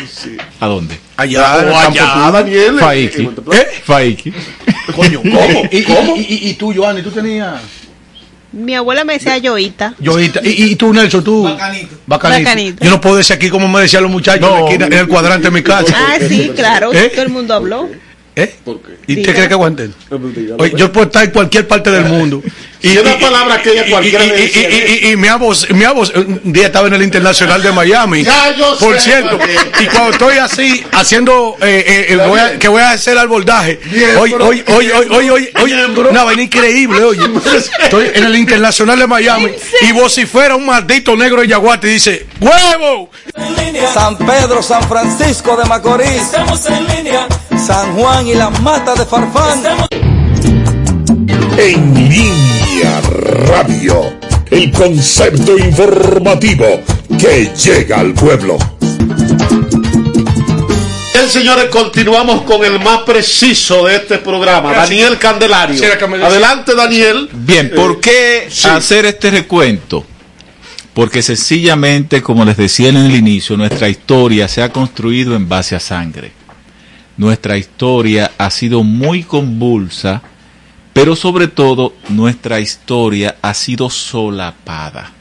¿A 0.60 0.66
dónde? 0.66 0.98
Allá, 1.16 1.60
el 1.62 1.68
O 1.68 1.78
allá. 1.78 2.30
Daniel. 2.32 2.78
Faiki. 2.78 3.22
eh. 3.52 3.66
Faiki. 3.84 4.32
Coño, 4.94 5.20
¿cómo? 5.22 5.62
¿Y, 5.72 5.82
¿Cómo? 5.82 6.16
Y, 6.16 6.20
y, 6.20 6.48
y 6.50 6.54
tú, 6.54 6.72
Joanny, 6.74 7.02
tú 7.02 7.10
tenías. 7.10 7.54
Mi 8.52 8.74
abuela 8.74 9.04
me 9.04 9.14
decía 9.14 9.36
Yoita. 9.38 9.94
Yo, 9.98 10.18
y, 10.20 10.30
y, 10.44 10.76
tú, 10.76 10.92
Nelson, 10.92 11.22
tú. 11.22 11.42
Bacanito. 11.44 11.96
Bacanito. 12.06 12.44
Bacanito. 12.48 12.84
Yo 12.84 12.90
no 12.90 13.00
puedo 13.00 13.16
decir 13.16 13.36
aquí 13.36 13.50
como 13.50 13.68
me 13.68 13.82
decían 13.82 14.02
los 14.02 14.10
muchachos 14.12 14.48
en, 14.48 14.54
la 14.54 14.60
esquina, 14.64 14.86
en 14.86 14.92
el 14.94 15.08
cuadrante 15.08 15.48
de 15.48 15.50
mi 15.50 15.62
casa. 15.62 15.94
Ah, 15.94 16.16
sí, 16.26 16.52
claro. 16.56 16.92
¿Eh? 16.92 17.10
Todo 17.14 17.22
el 17.24 17.28
mundo 17.30 17.54
habló. 17.54 17.88
¿Eh? 18.39 18.55
¿Por 18.64 18.80
qué? 18.82 18.99
¿Y 19.07 19.22
te 19.22 19.32
crees 19.32 19.49
que 19.49 19.55
aguanten? 19.55 19.95
Oye, 20.59 20.74
yo 20.76 20.93
puedo 20.93 21.07
estar 21.07 21.24
en 21.24 21.30
cualquier 21.30 21.66
parte 21.66 21.91
del 21.91 22.05
mundo. 22.05 22.43
Y 22.82 22.99
una 22.99 23.18
palabra 23.18 23.61
que 23.62 23.72
ella 23.72 23.87
cualquiera 23.91 24.24
y, 24.26 24.28
y, 24.28 24.34
y, 24.34 25.09
y, 25.09 25.11
y 25.12 25.16
mi 25.16 25.28
voz, 25.41 25.68
mi 25.70 25.87
voz, 25.87 26.12
un 26.14 26.53
día 26.53 26.66
estaba 26.66 26.87
en 26.87 26.95
el 26.95 27.03
Internacional 27.03 27.61
de 27.61 27.72
Miami. 27.72 28.22
Ya 28.22 28.55
yo 28.55 28.78
por 28.78 28.95
sé, 29.01 29.11
cierto. 29.11 29.41
Y 29.80 29.87
cuando 29.87 30.11
estoy 30.11 30.37
así, 30.39 30.84
haciendo, 30.93 31.57
eh, 31.62 31.84
eh, 31.84 32.07
eh, 32.11 32.16
voy 32.28 32.39
a- 32.39 32.59
que 32.59 32.68
voy 32.68 32.82
a 32.82 32.91
hacer 32.91 33.16
bro. 33.26 33.37
oye, 33.37 33.78
oye, 34.18 34.34
oye, 34.37 34.64
oye, 34.68 34.93
oye, 34.93 35.30
oye, 35.30 35.53
Bien, 35.64 35.95
bro. 35.97 36.11
una 36.11 36.22
vaina 36.24 36.43
increíble, 36.43 37.03
oye. 37.03 37.22
Estoy 37.82 38.11
en 38.14 38.24
el 38.24 38.37
Internacional 38.37 38.99
de 38.99 39.07
Miami. 39.07 39.51
Y 39.80 39.93
vocifera 39.93 40.55
un 40.55 40.66
maldito 40.66 41.16
negro 41.16 41.41
de 41.41 41.49
Yaguate 41.49 41.89
y 41.89 41.95
dice, 41.95 42.26
¡Huevo! 42.41 43.11
San 43.93 44.16
Pedro, 44.18 44.62
San 44.62 44.82
Francisco 44.89 45.57
de 45.57 45.64
Macorís. 45.64 46.09
Estamos 46.11 46.64
en 46.66 46.87
línea, 46.87 47.26
San 47.59 47.94
Juan 47.94 48.26
y 48.26 48.34
las 48.34 48.61
matas 48.61 48.98
de 48.98 49.04
Farfán. 49.07 49.62
En 51.59 51.94
línea 51.94 53.00
radio, 53.00 54.12
el 54.50 54.70
concepto 54.72 55.57
informativo 55.59 56.82
que 57.18 57.50
llega 57.57 58.00
al 58.00 58.12
pueblo. 58.12 58.59
Bien, 61.12 61.28
señores, 61.28 61.66
continuamos 61.70 62.42
con 62.42 62.64
el 62.64 62.78
más 62.78 63.00
preciso 63.00 63.86
de 63.86 63.96
este 63.96 64.18
programa, 64.18 64.72
Daniel 64.72 65.18
Candelario. 65.18 65.82
Adelante, 66.24 66.74
Daniel. 66.74 67.28
Bien, 67.32 67.72
¿por 67.74 68.00
qué 68.00 68.48
sí. 68.50 68.68
hacer 68.68 69.07
este 69.07 69.30
recuento? 69.30 70.04
Porque 70.92 71.22
sencillamente, 71.22 72.22
como 72.22 72.44
les 72.44 72.57
decía 72.57 72.90
en 72.90 72.96
el 72.96 73.14
inicio, 73.14 73.57
nuestra 73.57 73.88
historia 73.88 74.46
se 74.46 74.62
ha 74.62 74.70
construido 74.70 75.34
en 75.34 75.48
base 75.48 75.74
a 75.74 75.80
sangre. 75.80 76.32
Nuestra 77.16 77.56
historia 77.56 78.32
ha 78.38 78.50
sido 78.50 78.82
muy 78.82 79.22
convulsa, 79.22 80.22
pero 80.92 81.16
sobre 81.16 81.48
todo 81.48 81.94
nuestra 82.08 82.60
historia 82.60 83.36
ha 83.42 83.54
sido 83.54 83.88
solapada. 83.90 85.12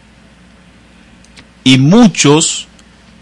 Y 1.64 1.78
muchos 1.78 2.68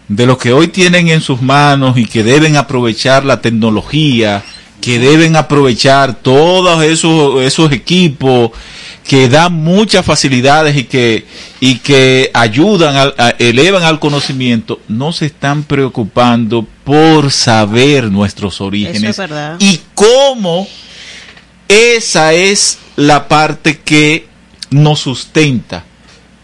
de 0.08 0.26
los 0.26 0.38
que 0.38 0.52
hoy 0.52 0.68
tienen 0.68 1.08
en 1.08 1.20
sus 1.20 1.40
manos 1.40 1.96
y 1.96 2.04
que 2.06 2.22
deben 2.22 2.56
aprovechar 2.56 3.24
la 3.24 3.40
tecnología, 3.40 4.42
que 4.80 4.98
deben 4.98 5.34
aprovechar 5.36 6.14
todos 6.16 6.82
esos, 6.84 7.40
esos 7.42 7.72
equipos 7.72 8.50
que 9.02 9.28
dan 9.28 9.52
muchas 9.54 10.04
facilidades 10.04 10.76
y 10.76 10.84
que, 10.84 11.26
y 11.60 11.76
que 11.78 12.30
ayudan, 12.34 13.12
a- 13.16 13.30
elevan 13.38 13.82
al 13.82 13.98
conocimiento, 13.98 14.80
no 14.88 15.12
se 15.12 15.26
están 15.26 15.62
preocupando 15.62 16.66
por 16.84 17.30
saber 17.32 18.10
nuestros 18.12 18.60
orígenes 18.60 19.02
Eso 19.02 19.08
es 19.10 19.16
verdad. 19.16 19.56
y 19.58 19.80
cómo 19.94 20.68
esa 21.68 22.34
es 22.34 22.78
la 22.96 23.26
parte 23.26 23.80
que 23.80 24.28
nos 24.70 25.00
sustenta. 25.00 25.84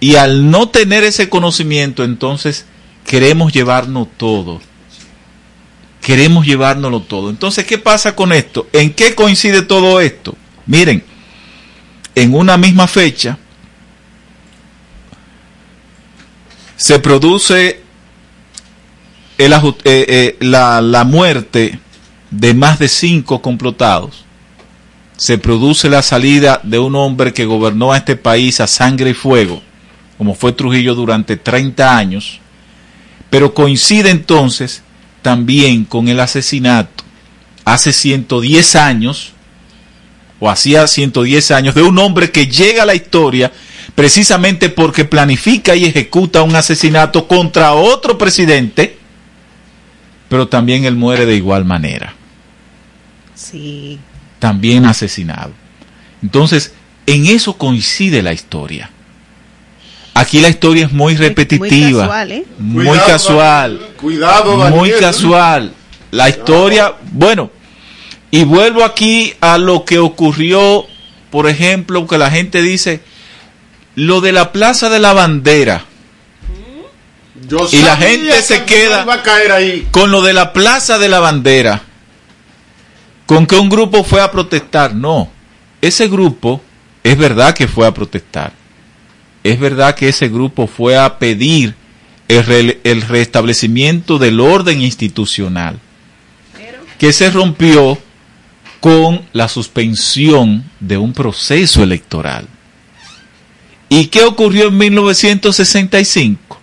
Y 0.00 0.16
al 0.16 0.50
no 0.50 0.70
tener 0.70 1.04
ese 1.04 1.28
conocimiento, 1.28 2.04
entonces 2.04 2.64
queremos 3.06 3.52
llevarnos 3.52 4.08
todo. 4.16 4.60
Queremos 6.00 6.46
llevárnoslo 6.46 7.00
todo. 7.02 7.28
Entonces, 7.28 7.66
¿qué 7.66 7.76
pasa 7.76 8.16
con 8.16 8.32
esto? 8.32 8.66
¿En 8.72 8.94
qué 8.94 9.14
coincide 9.14 9.60
todo 9.60 10.00
esto? 10.00 10.34
Miren, 10.64 11.04
en 12.14 12.34
una 12.34 12.56
misma 12.56 12.86
fecha 12.86 13.38
se 16.76 16.98
produce 16.98 17.79
eh, 19.40 19.80
eh, 19.84 20.36
la, 20.40 20.82
la 20.82 21.04
muerte 21.04 21.78
de 22.30 22.52
más 22.52 22.78
de 22.78 22.88
cinco 22.88 23.40
complotados. 23.40 24.24
Se 25.16 25.38
produce 25.38 25.88
la 25.88 26.02
salida 26.02 26.60
de 26.62 26.78
un 26.78 26.94
hombre 26.94 27.32
que 27.32 27.46
gobernó 27.46 27.92
a 27.92 27.96
este 27.96 28.16
país 28.16 28.60
a 28.60 28.66
sangre 28.66 29.10
y 29.10 29.14
fuego, 29.14 29.62
como 30.18 30.34
fue 30.34 30.52
Trujillo 30.52 30.94
durante 30.94 31.36
30 31.38 31.96
años, 31.96 32.38
pero 33.30 33.54
coincide 33.54 34.10
entonces 34.10 34.82
también 35.22 35.84
con 35.84 36.08
el 36.08 36.20
asesinato 36.20 37.04
hace 37.64 37.94
110 37.94 38.76
años, 38.76 39.32
o 40.38 40.50
hacía 40.50 40.86
110 40.86 41.50
años, 41.50 41.74
de 41.74 41.82
un 41.82 41.98
hombre 41.98 42.30
que 42.30 42.46
llega 42.46 42.82
a 42.82 42.86
la 42.86 42.94
historia 42.94 43.52
precisamente 43.94 44.68
porque 44.68 45.06
planifica 45.06 45.76
y 45.76 45.86
ejecuta 45.86 46.42
un 46.42 46.56
asesinato 46.56 47.26
contra 47.26 47.72
otro 47.72 48.18
presidente 48.18 48.99
pero 50.30 50.48
también 50.48 50.86
él 50.86 50.96
muere 50.96 51.26
de 51.26 51.36
igual 51.36 51.66
manera, 51.66 52.14
Sí. 53.34 53.98
también 54.38 54.86
asesinado. 54.86 55.50
Entonces, 56.22 56.72
en 57.06 57.26
eso 57.26 57.54
coincide 57.58 58.22
la 58.22 58.32
historia. 58.32 58.90
Aquí 60.14 60.40
la 60.40 60.48
historia 60.48 60.86
es 60.86 60.92
muy 60.92 61.16
repetitiva, 61.16 62.02
casual, 62.02 62.32
¿eh? 62.32 62.44
muy 62.58 62.86
Cuidado, 62.86 63.06
casual, 63.06 63.80
Cuidado, 64.00 64.56
muy 64.70 64.90
Daniel. 64.90 65.00
casual. 65.00 65.72
La 66.10 66.28
historia, 66.28 66.94
bueno, 67.12 67.50
y 68.30 68.44
vuelvo 68.44 68.84
aquí 68.84 69.32
a 69.40 69.58
lo 69.58 69.84
que 69.84 69.98
ocurrió, 69.98 70.84
por 71.30 71.48
ejemplo, 71.48 72.06
que 72.06 72.18
la 72.18 72.30
gente 72.30 72.62
dice, 72.62 73.00
lo 73.94 74.20
de 74.20 74.32
la 74.32 74.52
Plaza 74.52 74.88
de 74.90 74.98
la 75.00 75.12
Bandera. 75.12 75.84
Yo 77.48 77.66
y 77.72 77.78
la 77.82 77.96
gente 77.96 78.42
se 78.42 78.64
queda 78.64 79.00
final 79.00 79.04
iba 79.04 79.14
a 79.14 79.22
caer 79.22 79.52
ahí. 79.52 79.88
con 79.90 80.10
lo 80.10 80.22
de 80.22 80.32
la 80.32 80.52
Plaza 80.52 80.98
de 80.98 81.08
la 81.08 81.20
Bandera. 81.20 81.82
Con 83.26 83.46
que 83.46 83.56
un 83.56 83.68
grupo 83.68 84.04
fue 84.04 84.20
a 84.20 84.30
protestar. 84.30 84.94
No, 84.94 85.30
ese 85.80 86.08
grupo 86.08 86.60
es 87.02 87.16
verdad 87.16 87.54
que 87.54 87.68
fue 87.68 87.86
a 87.86 87.94
protestar. 87.94 88.52
Es 89.42 89.58
verdad 89.58 89.94
que 89.94 90.08
ese 90.08 90.28
grupo 90.28 90.66
fue 90.66 90.98
a 90.98 91.18
pedir 91.18 91.74
el, 92.28 92.44
re- 92.44 92.80
el 92.84 93.02
restablecimiento 93.02 94.18
del 94.18 94.38
orden 94.40 94.82
institucional 94.82 95.78
que 96.98 97.12
se 97.14 97.30
rompió 97.30 97.98
con 98.80 99.22
la 99.32 99.48
suspensión 99.48 100.64
de 100.80 100.98
un 100.98 101.14
proceso 101.14 101.82
electoral. 101.82 102.46
¿Y 103.88 104.06
qué 104.08 104.24
ocurrió 104.24 104.68
en 104.68 104.76
1965? 104.76 106.59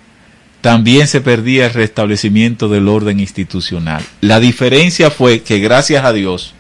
También 0.67 1.07
se 1.07 1.21
perdía 1.21 1.67
el 1.67 1.73
restablecimiento 1.73 2.67
del 2.67 2.89
orden 2.89 3.21
institucional. 3.21 4.03
La 4.19 4.41
diferencia 4.41 5.09
fue 5.09 5.41
que 5.41 5.59
gracias 5.59 6.03
a 6.03 6.11
Dios, 6.11 6.53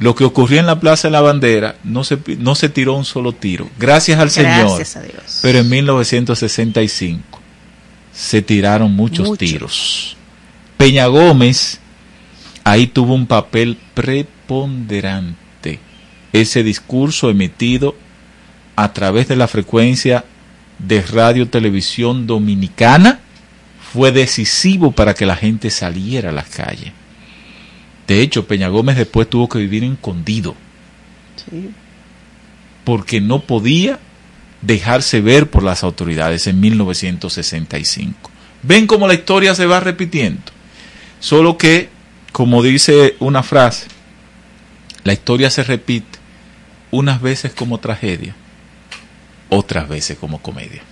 lo 0.00 0.16
que 0.16 0.24
ocurrió 0.24 0.58
en 0.58 0.66
la 0.66 0.80
Plaza 0.80 1.06
de 1.06 1.12
la 1.12 1.20
Bandera 1.20 1.76
no 1.84 2.02
se, 2.02 2.18
no 2.38 2.56
se 2.56 2.68
tiró 2.68 2.94
un 2.94 3.04
solo 3.04 3.32
tiro. 3.32 3.70
Gracias 3.78 4.18
al 4.18 4.28
Señor. 4.28 4.76
Gracias 4.76 4.96
a 4.96 5.02
Dios. 5.02 5.38
Pero 5.40 5.60
en 5.60 5.68
1965 5.68 7.40
se 8.12 8.42
tiraron 8.42 8.90
muchos, 8.90 9.28
Muchos. 9.28 9.38
tiros. 9.38 10.16
Peña 10.76 11.06
Gómez 11.06 11.78
ahí 12.64 12.88
tuvo 12.88 13.14
un 13.14 13.28
papel 13.28 13.78
preponderante. 13.94 15.78
Ese 16.32 16.64
discurso 16.64 17.30
emitido 17.30 17.94
a 18.74 18.92
través 18.92 19.28
de 19.28 19.36
la 19.36 19.46
frecuencia 19.46 20.24
de 20.86 21.02
radio 21.02 21.48
televisión 21.48 22.26
dominicana 22.26 23.20
fue 23.92 24.12
decisivo 24.12 24.92
para 24.92 25.14
que 25.14 25.26
la 25.26 25.36
gente 25.36 25.70
saliera 25.70 26.30
a 26.30 26.32
las 26.32 26.48
calles. 26.48 26.92
De 28.06 28.22
hecho, 28.22 28.46
Peña 28.46 28.68
Gómez 28.68 28.96
después 28.96 29.28
tuvo 29.28 29.48
que 29.48 29.58
vivir 29.58 29.84
escondido 29.84 30.54
Sí. 31.50 31.70
porque 32.84 33.20
no 33.20 33.40
podía 33.40 33.98
dejarse 34.62 35.20
ver 35.20 35.48
por 35.48 35.62
las 35.62 35.82
autoridades 35.84 36.46
en 36.46 36.60
1965. 36.60 38.30
Ven 38.62 38.86
cómo 38.86 39.06
la 39.08 39.14
historia 39.14 39.54
se 39.54 39.66
va 39.66 39.80
repitiendo. 39.80 40.42
Solo 41.18 41.56
que, 41.56 41.88
como 42.32 42.62
dice 42.62 43.16
una 43.20 43.42
frase, 43.42 43.86
la 45.04 45.12
historia 45.12 45.50
se 45.50 45.62
repite 45.62 46.18
unas 46.90 47.22
veces 47.22 47.52
como 47.52 47.78
tragedia, 47.78 48.34
otras 49.50 49.88
veces 49.88 50.18
como 50.18 50.40
comedia. 50.40 50.82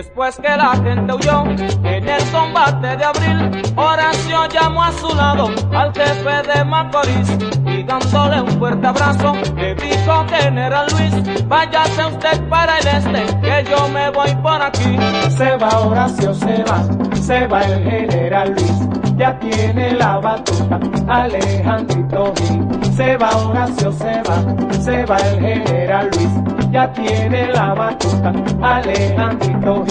Después 0.00 0.34
que 0.36 0.48
la 0.48 0.70
gente 0.76 1.12
huyó 1.12 1.44
en 1.84 2.08
el 2.08 2.24
combate 2.32 2.96
de 2.96 3.04
abril, 3.04 3.62
Horacio 3.76 4.48
llamó 4.48 4.82
a 4.82 4.92
su 4.92 5.14
lado 5.14 5.50
al 5.74 5.92
jefe 5.92 6.54
de 6.54 6.64
Macorís 6.64 7.28
y 7.66 7.82
dándole 7.82 8.40
un 8.40 8.48
fuerte 8.58 8.86
abrazo 8.86 9.34
le 9.56 9.74
dijo 9.74 10.24
General 10.26 10.86
Luis, 10.90 11.46
váyase 11.46 12.06
usted 12.06 12.48
para 12.48 12.78
el 12.78 12.86
este, 12.88 13.40
que 13.42 13.70
yo 13.70 13.88
me 13.90 14.08
voy 14.10 14.34
por 14.36 14.62
aquí. 14.62 14.96
Se 15.36 15.56
va 15.56 15.68
Horacio, 15.80 16.32
se 16.32 16.64
va, 16.64 16.82
se 17.14 17.46
va 17.46 17.60
el 17.60 17.84
general 17.84 18.54
Luis, 18.54 18.88
ya 19.18 19.38
tiene 19.38 19.92
la 19.92 20.18
batuta 20.18 20.80
Alejandrito 21.08 22.32
Gil. 22.36 22.94
Se 22.96 23.16
va 23.18 23.36
Horacio, 23.36 23.92
se 23.92 24.22
va, 24.22 24.72
se 24.72 25.04
va 25.04 25.16
el 25.18 25.40
general 25.40 26.10
Luis, 26.14 26.70
ya 26.70 26.92
tiene 26.92 27.48
la 27.52 27.74
batuta 27.74 28.32
Alejandrito 28.62 29.84
Gil. 29.86 29.89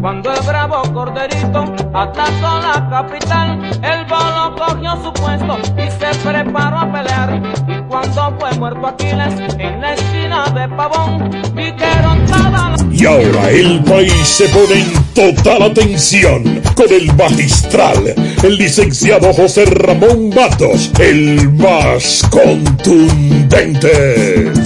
Cuando 0.00 0.32
el 0.34 0.40
bravo 0.46 0.82
corderito 0.92 1.64
atacó 1.94 2.60
la 2.60 2.86
capital, 2.90 3.58
el 3.82 4.04
bolo 4.04 4.54
cogió 4.54 5.02
su 5.02 5.12
puesto 5.14 5.58
y 5.78 5.90
se 5.90 6.18
preparó 6.22 6.78
a 6.78 6.92
pelear. 6.92 7.42
Y 7.66 7.80
cuando 7.88 8.36
fue 8.38 8.52
muerto 8.58 8.86
Aquiles 8.86 9.34
en 9.58 9.80
la 9.80 9.94
esquina 9.94 10.44
de 10.50 10.68
Pavón, 10.76 11.30
dijeron 11.54 12.26
toda 12.26 12.50
la... 12.50 12.76
Y 12.92 13.06
ahora 13.06 13.50
el 13.50 13.82
país 13.84 14.28
se 14.28 14.46
pone 14.48 14.82
en 14.82 14.92
total 15.14 15.62
atención 15.62 16.60
con 16.74 16.92
el 16.92 17.10
magistral, 17.14 18.14
el 18.42 18.56
licenciado 18.58 19.32
José 19.32 19.64
Ramón 19.64 20.28
Matos, 20.34 20.90
el 20.98 21.50
más 21.54 22.22
contundente 22.30 23.88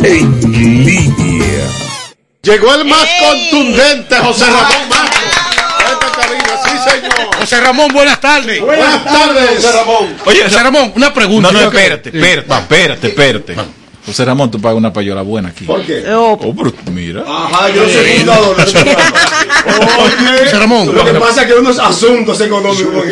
en 0.03 0.85
línea. 0.85 1.88
Llegó 2.49 2.75
el 2.75 2.85
más 2.87 3.07
contundente, 3.21 4.17
José 4.17 4.47
Ramón 4.47 4.89
cabina, 6.19 6.45
sí, 6.65 6.91
señor. 6.91 7.37
José 7.39 7.61
Ramón, 7.61 7.89
buenas 7.93 8.21
tardes. 8.21 8.61
Buenas 8.61 9.05
tardes, 9.05 9.51
José 9.57 9.73
Ramón. 9.73 10.17
Oye, 10.25 10.43
José 10.45 10.63
Ramón, 10.63 10.93
una 10.97 11.13
pregunta. 11.15 11.53
No, 11.53 11.61
no, 11.61 11.67
espérate, 11.67 12.09
espérate, 12.09 12.55
espérate, 12.55 13.07
espérate. 13.09 13.57
José 14.07 14.25
Ramón, 14.25 14.51
tú 14.51 14.59
pagas 14.61 14.79
una 14.79 14.91
payola 14.91 15.21
buena 15.21 15.51
aquí. 15.51 15.65
¿Por 15.67 15.85
qué? 15.85 16.03
Oh, 16.15 16.39
pero 16.39 16.73
mira. 16.91 17.23
Ajá, 17.29 17.69
yo 17.69 17.87
soy 17.89 18.07
fundador. 18.19 18.57
José 20.45 20.59
Ramón. 20.59 20.95
Lo 20.95 21.05
que 21.05 21.13
pasa 21.15 21.43
es 21.43 21.47
que 21.47 21.53
hay 21.53 21.59
unos 21.59 21.79
asuntos 21.79 22.41
económicos 22.41 23.05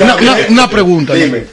Una, 0.00 0.14
una- 0.16 0.36
una 0.48 0.68
pregunta. 0.70 1.14
Dime. 1.14 1.44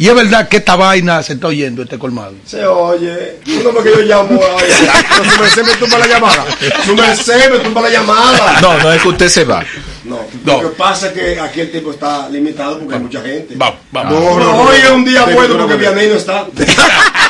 ¿Y 0.00 0.08
es 0.08 0.14
verdad 0.14 0.48
que 0.48 0.56
esta 0.56 0.76
vaina 0.76 1.22
se 1.22 1.34
está 1.34 1.48
oyendo, 1.48 1.82
este 1.82 1.98
colmado? 1.98 2.32
Se 2.46 2.64
oye, 2.64 3.36
uno 3.60 3.70
porque 3.70 3.90
yo 3.90 4.00
llamo 4.00 4.40
a 4.42 5.30
su 5.30 5.40
merced 5.42 5.62
me 5.62 5.74
tumba 5.74 5.98
la 5.98 6.06
llamada. 6.06 6.46
Su 6.86 6.96
merced 6.96 7.50
me 7.50 7.58
tumba 7.58 7.82
la 7.82 7.90
llamada. 7.90 8.60
No, 8.62 8.78
no 8.78 8.92
es 8.94 9.02
que 9.02 9.08
usted 9.08 9.28
se 9.28 9.44
va. 9.44 9.62
No, 10.04 10.20
lo 10.46 10.70
que 10.70 10.76
pasa 10.76 11.08
es 11.08 11.12
que 11.12 11.38
aquí 11.38 11.60
el 11.60 11.70
tiempo 11.70 11.90
está 11.90 12.30
limitado 12.30 12.78
porque 12.78 12.94
hay 12.94 13.00
mucha 13.02 13.20
gente. 13.20 13.54
Vamos, 13.56 13.80
vamos. 13.92 14.12
No, 14.14 14.40
no, 14.40 14.62
hoy 14.62 14.78
es 14.78 14.90
un 14.90 15.04
día 15.04 15.24
bueno 15.26 15.54
no, 15.58 15.66
porque 15.66 15.74
no, 15.74 15.90
no. 15.90 15.94
Vianney 15.94 16.08
no 16.08 16.14
está. 16.14 16.46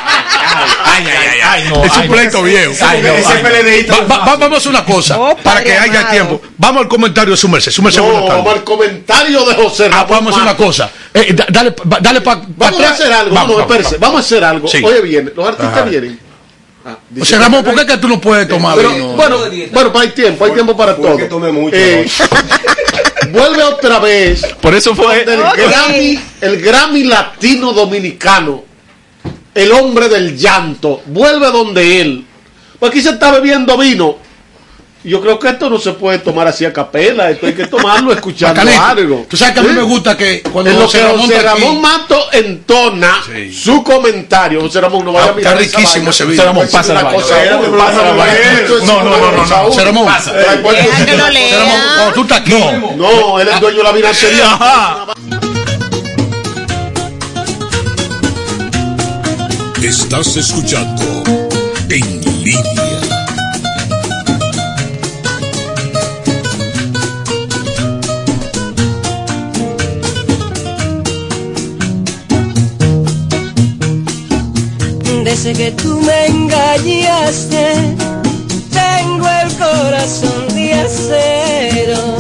Ay, 0.85 1.05
ay, 1.07 1.27
ay, 1.33 1.39
ay, 1.43 1.69
no. 1.69 1.85
es 1.85 1.97
un 1.97 2.09
pleito 2.09 2.43
viejo. 2.43 2.73
No, 3.89 4.09
Va- 4.09 4.19
va- 4.19 4.37
vamos 4.37 4.53
a 4.53 4.57
hacer 4.59 4.71
una 4.71 4.85
cosa, 4.85 5.19
Oh, 5.19 5.37
para 5.37 5.63
que 5.63 5.73
haya 5.73 6.01
amado. 6.01 6.11
tiempo. 6.13 6.43
Vamos 6.59 6.83
al 6.83 6.89
comentario 6.89 7.33
de 7.33 7.37
su 7.37 7.49
merced. 7.49 7.71
Su 7.73 7.83
merced, 7.83 8.01
No, 8.01 8.07
buenas 8.07 8.25
tardes. 8.29 8.45
vamos 8.45 8.55
al 8.59 8.65
comentario 8.65 9.45
de 9.45 9.55
José 9.55 9.85
Ah, 9.87 9.89
Ramón. 9.91 10.07
vamos 10.11 10.33
a 10.33 10.37
hacer 10.37 10.43
una 10.49 10.57
cosa. 10.57 10.91
Eh, 11.15 11.33
da- 11.35 11.47
dale 11.51 11.73
pa- 11.73 11.99
dale 12.01 12.21
para 12.21 12.43
Vamos 12.57 12.83
a 12.83 12.91
hacer 12.91 13.13
algo, 13.13 13.35
vamos, 13.35 13.61
espérese, 13.61 13.97
vamos 13.99 14.17
a 14.17 14.21
hacer 14.21 14.45
algo. 14.45 14.69
Sí. 14.69 14.83
Oye, 14.85 15.01
bien, 15.01 15.33
los 15.37 15.49
artistas 15.49 15.89
vienen. 15.91 16.19
Ah, 16.85 16.97
José 17.19 17.35
que- 17.35 17.39
Ramón, 17.43 17.63
¿por 17.65 17.75
qué 17.75 17.81
es 17.83 17.87
que 17.87 17.97
tú 17.99 18.09
no 18.09 18.21
puedes 18.21 18.49
tomar 18.49 18.75
Pero, 18.77 18.91
vino? 18.91 19.09
bueno, 19.13 19.39
bueno, 19.39 19.65
pero 19.75 19.99
hay 19.99 20.09
tiempo, 20.11 20.45
hay 20.47 20.53
tiempo 20.53 20.75
para 20.77 20.97
todo. 20.97 21.19
mucho, 21.53 21.77
Eh, 21.77 22.09
vuelve 23.31 23.63
otra 23.63 23.99
vez 23.99 24.43
Por 24.61 24.75
eso 24.75 24.95
fue. 24.95 25.23
el, 25.23 25.41
Ok. 25.41 25.57
Grammy, 25.57 26.21
el 26.41 26.61
Grammy 26.63 27.05
Latino 27.05 27.73
Dominicano, 27.73 28.65
el 29.55 29.73
hombre 29.73 30.09
del 30.09 30.37
llanto, 30.37 31.03
vuelve 31.07 31.51
donde 31.51 32.01
él. 32.01 32.25
Pues 32.79 32.91
aquí 32.91 33.01
se 33.03 33.11
está 33.11 33.31
bebiendo 33.33 33.77
vino. 33.77 34.17
Yo 35.03 35.19
creo 35.23 35.39
que 35.39 35.49
esto 35.49 35.71
no 35.71 35.79
se 35.79 35.93
puede 35.95 36.19
tomar 36.19 36.47
así 36.47 36.67
a 36.67 36.75
capela, 36.75 37.31
esto 37.31 37.47
hay 37.47 37.55
que 37.55 37.67
tomarlo 37.67 38.13
escuchando 38.15 38.55
Bacalito, 38.61 38.83
algo. 38.85 39.27
Tú 39.31 39.35
sabes 39.35 39.55
que 39.55 39.61
a 39.61 39.63
mí 39.63 39.71
¿Sí? 39.71 39.75
me 39.77 39.81
gusta 39.83 40.15
que 40.15 40.43
cuando 40.43 40.71
En 40.71 40.77
lo 40.79 40.83
José 40.85 40.99
que 40.99 41.05
Ramón 41.05 41.21
José 41.23 41.37
está 41.39 41.53
aquí- 41.53 41.61
Ramón 41.63 41.81
Mato 41.81 42.33
entona 42.33 43.23
Sí. 43.25 43.51
su 43.51 43.83
comentario. 43.83 44.61
José 44.61 44.79
Ramón, 44.83 45.07
no 45.07 45.13
vaya 45.15 45.29
Ah, 45.29 45.31
a 45.31 45.37
mirar 45.37 45.59
está 45.63 45.79
riquísimo 45.79 46.11
ese 46.11 46.25
vino. 46.27 46.37
José 46.37 46.47
Ramón, 46.47 46.69
pasa 46.71 46.93
la 46.93 47.03
No, 47.03 47.11
no, 47.11 47.19
no, 49.05 49.17
no, 49.17 49.33
no. 49.33 49.45
José 49.65 49.85
Ramón. 49.85 50.07
Eh. 50.07 50.13
José 50.63 51.05
Ramón, 51.15 51.81
cuando 51.97 52.13
tú 52.15 52.23
estás 52.23 52.41
aquí, 52.41 52.53
No, 52.97 53.41
él 53.41 53.49
es 53.49 53.59
dueño 53.61 53.79
de 53.79 53.83
la 53.85 53.93
vinatería. 53.93 54.59
Estás 59.91 60.37
escuchando 60.37 61.03
en 61.89 62.21
línea. 62.45 63.01
Desde 75.25 75.53
que 75.55 75.73
tú 75.73 76.01
me 76.03 76.27
engañaste, 76.27 77.97
tengo 78.71 79.29
el 79.43 79.53
corazón 79.59 80.55
de 80.55 80.73
acero 80.75 82.17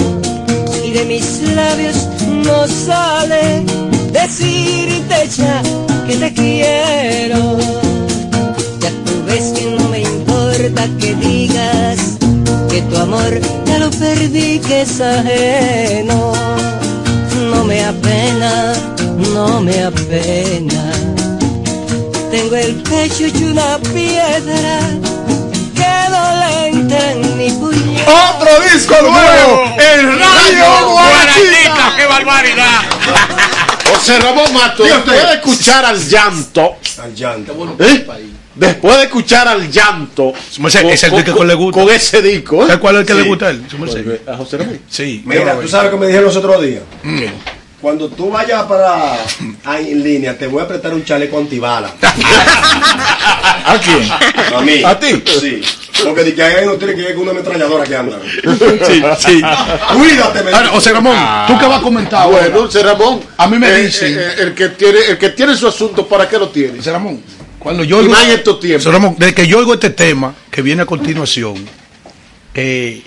y 0.84 0.90
de 0.90 1.04
mis 1.04 1.40
labios 1.54 2.08
no 2.44 2.66
sale 2.66 3.64
decirte 4.12 5.28
ya 5.36 5.62
que 6.10 6.16
te 6.16 6.32
quiero. 6.32 7.58
Ya 8.80 8.90
tú 9.04 9.12
ves 9.26 9.52
que 9.56 9.66
no 9.66 9.88
me 9.88 10.00
importa 10.00 10.88
que 10.98 11.14
digas 11.14 12.18
que 12.68 12.82
tu 12.82 12.96
amor 12.96 13.40
ya 13.66 13.78
lo 13.78 13.90
perdí, 13.90 14.58
que 14.58 14.82
es 14.82 15.00
ajeno. 15.00 16.32
No 17.50 17.64
me 17.64 17.84
apena, 17.84 18.72
no 19.34 19.60
me 19.60 19.84
apena. 19.84 20.82
Tengo 22.30 22.56
el 22.56 22.74
pecho 22.82 23.26
hecho 23.26 23.46
una 23.46 23.78
piedra 23.94 24.78
que 25.78 25.92
dolente 26.18 26.98
en 27.12 27.38
mi 27.38 27.50
puñal. 27.50 28.04
Otro 28.30 28.52
disco 28.72 28.96
nuevo 29.00 29.64
en 29.78 30.18
Radio 30.18 30.90
Guarachita. 30.90 31.94
¡Qué 31.96 32.06
barbaridad! 32.06 33.49
José 33.94 34.18
Ramón 34.18 34.52
Mato, 34.52 34.84
después 34.84 35.28
de 35.28 35.34
escuchar 35.34 35.84
al 35.84 35.98
llanto, 36.08 36.76
Al 37.02 37.14
llanto. 37.14 37.76
¿eh? 37.78 38.06
después 38.54 38.96
de 38.98 39.02
escuchar 39.04 39.48
al 39.48 39.70
llanto, 39.70 40.32
merced, 40.58 40.84
ese 40.86 41.06
es 41.06 41.12
el 41.12 41.24
que 41.24 41.44
le 41.44 41.54
gusta. 41.54 41.80
con 41.80 41.90
ese 41.90 42.20
disco, 42.22 42.56
¿eh? 42.62 42.66
¿Sabes 42.66 42.78
cuál 42.78 42.94
es 42.96 43.00
el 43.02 43.06
que 43.06 43.12
Sí. 43.14 43.18
le 43.20 43.24
gusta 43.28 43.46
a 43.46 43.50
él? 43.50 43.64
Merced. 43.78 44.28
a 44.28 44.36
José 44.36 44.58
Ramón. 44.58 44.80
Sí. 44.88 45.22
Mira, 45.24 45.58
tú 45.60 45.68
sabes 45.68 45.90
que 45.90 45.96
me 45.96 46.06
dijeron 46.06 46.26
los 46.26 46.36
otros 46.36 46.62
días. 46.62 46.82
Cuando 47.80 48.08
tú 48.10 48.28
vayas 48.30 48.64
para 48.64 49.16
ahí 49.64 49.92
en 49.92 50.02
línea, 50.04 50.36
te 50.36 50.46
voy 50.46 50.62
a 50.62 50.68
prestar 50.68 50.92
un 50.92 51.02
chaleco 51.02 51.38
antibala. 51.38 51.90
¿A 52.02 53.78
quién? 53.82 54.10
A 54.54 54.60
mí. 54.60 54.82
¿A 54.84 54.98
ti? 54.98 55.22
Sí. 55.40 55.62
Porque 56.04 56.24
de 56.24 56.34
que 56.34 56.42
ahí 56.42 56.66
no 56.66 56.72
tiene 56.74 56.94
que 56.94 57.00
ir 57.02 57.14
con 57.14 57.22
una 57.22 57.32
ametralladora 57.32 57.84
que 57.84 57.96
anda. 57.96 58.18
Sí, 58.86 59.02
sí. 59.18 59.42
Cuídate, 59.94 60.42
me 60.42 60.52
Ahora, 60.52 60.68
José 60.68 60.92
Ramón, 60.92 61.16
¿tú 61.46 61.58
qué 61.58 61.66
vas 61.66 61.80
a 61.80 61.82
comentar 61.82 62.22
ahora? 62.22 62.48
Bueno, 62.48 62.60
José 62.66 62.82
Ramón, 62.82 63.20
A 63.36 63.46
mí 63.48 63.58
me 63.58 63.68
eh, 63.68 63.86
dicen- 63.86 64.16
eh, 64.18 64.34
el 64.38 64.54
que 64.54 64.68
tiene, 64.70 64.98
el 65.08 65.18
que 65.18 65.30
tiene 65.30 65.56
su 65.56 65.66
asunto, 65.68 66.06
¿para 66.06 66.28
qué 66.28 66.38
lo 66.38 66.48
tiene? 66.48 66.78
José 66.78 66.92
Ramón, 66.92 67.22
cuando 67.58 67.84
yo 67.84 67.96
Y 67.98 68.00
oigo, 68.04 68.12
más 68.12 68.24
en 68.24 68.30
estos 68.32 68.60
tiempos. 68.60 68.84
José 68.84 68.92
Ramón, 68.96 69.16
desde 69.18 69.34
que 69.34 69.46
yo 69.46 69.58
oigo 69.58 69.74
este 69.74 69.90
tema 69.90 70.34
que 70.50 70.62
viene 70.62 70.82
a 70.82 70.86
continuación, 70.86 71.56
eh, 72.54 73.02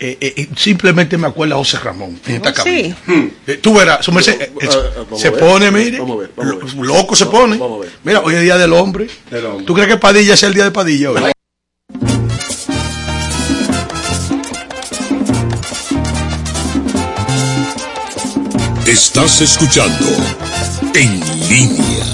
eh, 0.00 0.18
eh, 0.20 0.48
simplemente 0.56 1.16
me 1.16 1.28
acuerda 1.28 1.54
a 1.54 1.58
José 1.58 1.78
Ramón 1.78 2.18
en 2.26 2.34
esta 2.36 2.52
cabina. 2.52 2.96
Eh, 3.46 3.58
tú 3.62 3.72
verás, 3.74 4.04
su 4.04 4.10
merced, 4.10 4.40
eh, 4.40 4.52
Eh, 4.60 4.68
se- 5.16 5.28
eh, 5.28 5.30
ver. 5.30 5.38
pone, 5.38 5.70
mire, 5.70 5.98
Vamos 6.00 6.16
a 6.16 6.20
ver, 6.22 6.30
vamos 6.36 6.54
a 6.54 6.64
ver. 6.66 6.74
lo- 6.74 6.84
loco 6.84 7.14
se 7.14 7.26
pone. 7.26 7.56
Vamos 7.56 7.78
a 7.78 7.82
ver. 7.82 7.92
Mira, 8.02 8.20
hoy 8.20 8.34
es 8.34 8.40
día 8.42 8.58
del 8.58 8.72
hombre. 8.72 9.06
Del 9.30 9.46
hombre. 9.46 9.64
¿Tú 9.64 9.74
crees 9.74 9.88
que 9.88 9.96
Padilla 9.98 10.36
sea 10.36 10.48
el 10.48 10.54
día 10.56 10.64
de 10.64 10.72
Padilla 10.72 11.10
hoy? 11.12 11.22
Estás 18.92 19.40
escuchando 19.40 20.06
En 20.92 21.18
Línea. 21.48 22.04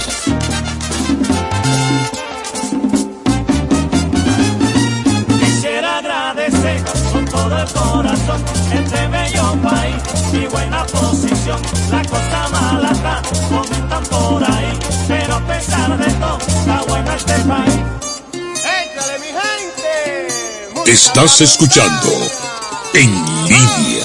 Quisiera 5.41 5.99
agradecer 5.99 6.85
con 7.13 7.25
todo 7.25 7.59
el 7.59 7.69
corazón 7.73 8.45
este 8.73 9.09
bello 9.09 9.57
país, 9.61 9.97
mi 10.33 10.47
buena 10.47 10.87
posición. 10.87 11.61
La 11.91 12.05
cosa 12.05 12.49
mala 12.53 12.93
está, 12.93 13.23
comentan 13.49 14.05
por 14.05 14.45
ahí, 14.45 14.79
pero 15.09 15.35
a 15.35 15.47
pesar 15.49 15.99
de 15.99 16.13
todo, 16.13 16.39
está 16.39 16.83
bueno 16.87 17.13
este 17.13 17.39
país. 17.41 17.75
¡Échale, 18.33 19.19
mi 19.19 19.27
gente! 19.27 20.93
Estás 20.93 21.41
escuchando 21.41 22.13
En 22.95 23.11
Línea. 23.49 23.98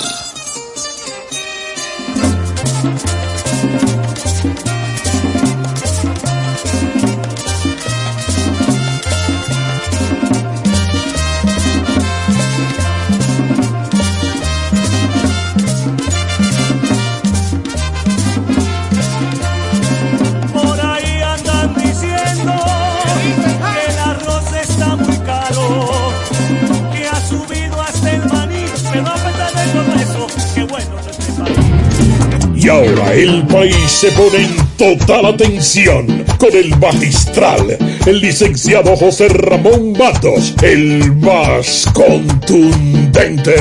El 33.12 33.46
país 33.48 33.76
se 33.88 34.12
pone 34.12 34.46
en 34.46 34.56
total 34.78 35.26
atención 35.26 36.24
con 36.38 36.54
el 36.54 36.78
magistral, 36.78 37.76
el 38.06 38.20
licenciado 38.20 38.96
José 38.96 39.30
Ramón 39.30 39.94
Matos, 39.94 40.54
el 40.62 41.16
más 41.18 41.90
contundente 41.94 43.54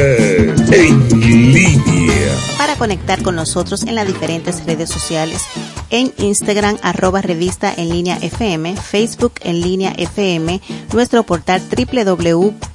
en 0.71 1.53
línea. 1.53 2.33
Para 2.59 2.77
conectar 2.77 3.23
con 3.23 3.37
nosotros 3.37 3.85
en 3.85 3.95
las 3.95 4.07
diferentes 4.07 4.63
redes 4.65 4.91
sociales, 4.91 5.43
en 5.91 6.13
Instagram 6.19 6.77
arroba 6.83 7.23
revista 7.23 7.73
en 7.77 7.91
línea 7.91 8.19
FM, 8.21 8.77
Facebook 8.77 9.35
en 9.43 9.61
línea 9.61 9.93
FM, 9.97 10.61
nuestro 10.93 11.23
portal 11.25 11.63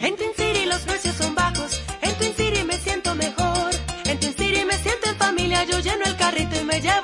En 0.00 0.16
Twin 0.16 0.30
City 0.36 0.66
los 0.66 0.80
precios 0.80 1.14
son 1.16 1.34
bajos, 1.34 1.80
en 2.02 2.12
Twin 2.14 2.32
City 2.36 2.64
me 2.64 2.76
siento 2.78 3.14
mejor. 3.14 3.70
En 4.04 4.18
Twin 4.20 4.32
City 4.32 4.64
me 4.66 4.76
siento 4.78 5.08
en 5.10 5.16
familia, 5.16 5.64
yo 5.64 5.78
lleno 5.80 6.04
el 6.04 6.16
carrito 6.16 6.60
y 6.60 6.64
me 6.64 6.80
llevo 6.80 7.03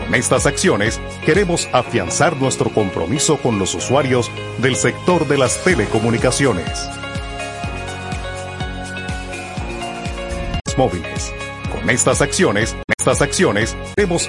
Con 0.00 0.14
estas 0.14 0.46
acciones 0.46 0.98
queremos 1.24 1.68
afianzar 1.72 2.36
nuestro 2.38 2.70
compromiso 2.70 3.36
con 3.36 3.58
los 3.58 3.74
usuarios 3.74 4.30
del 4.58 4.74
sector 4.74 5.28
de 5.28 5.36
las 5.36 5.62
telecomunicaciones. 5.62 6.88
Móviles. 10.76 11.32
Con 11.70 11.90
estas 11.90 12.22
acciones, 12.22 12.74
estas 12.98 13.20
acciones, 13.20 13.76
queremos 13.94 14.28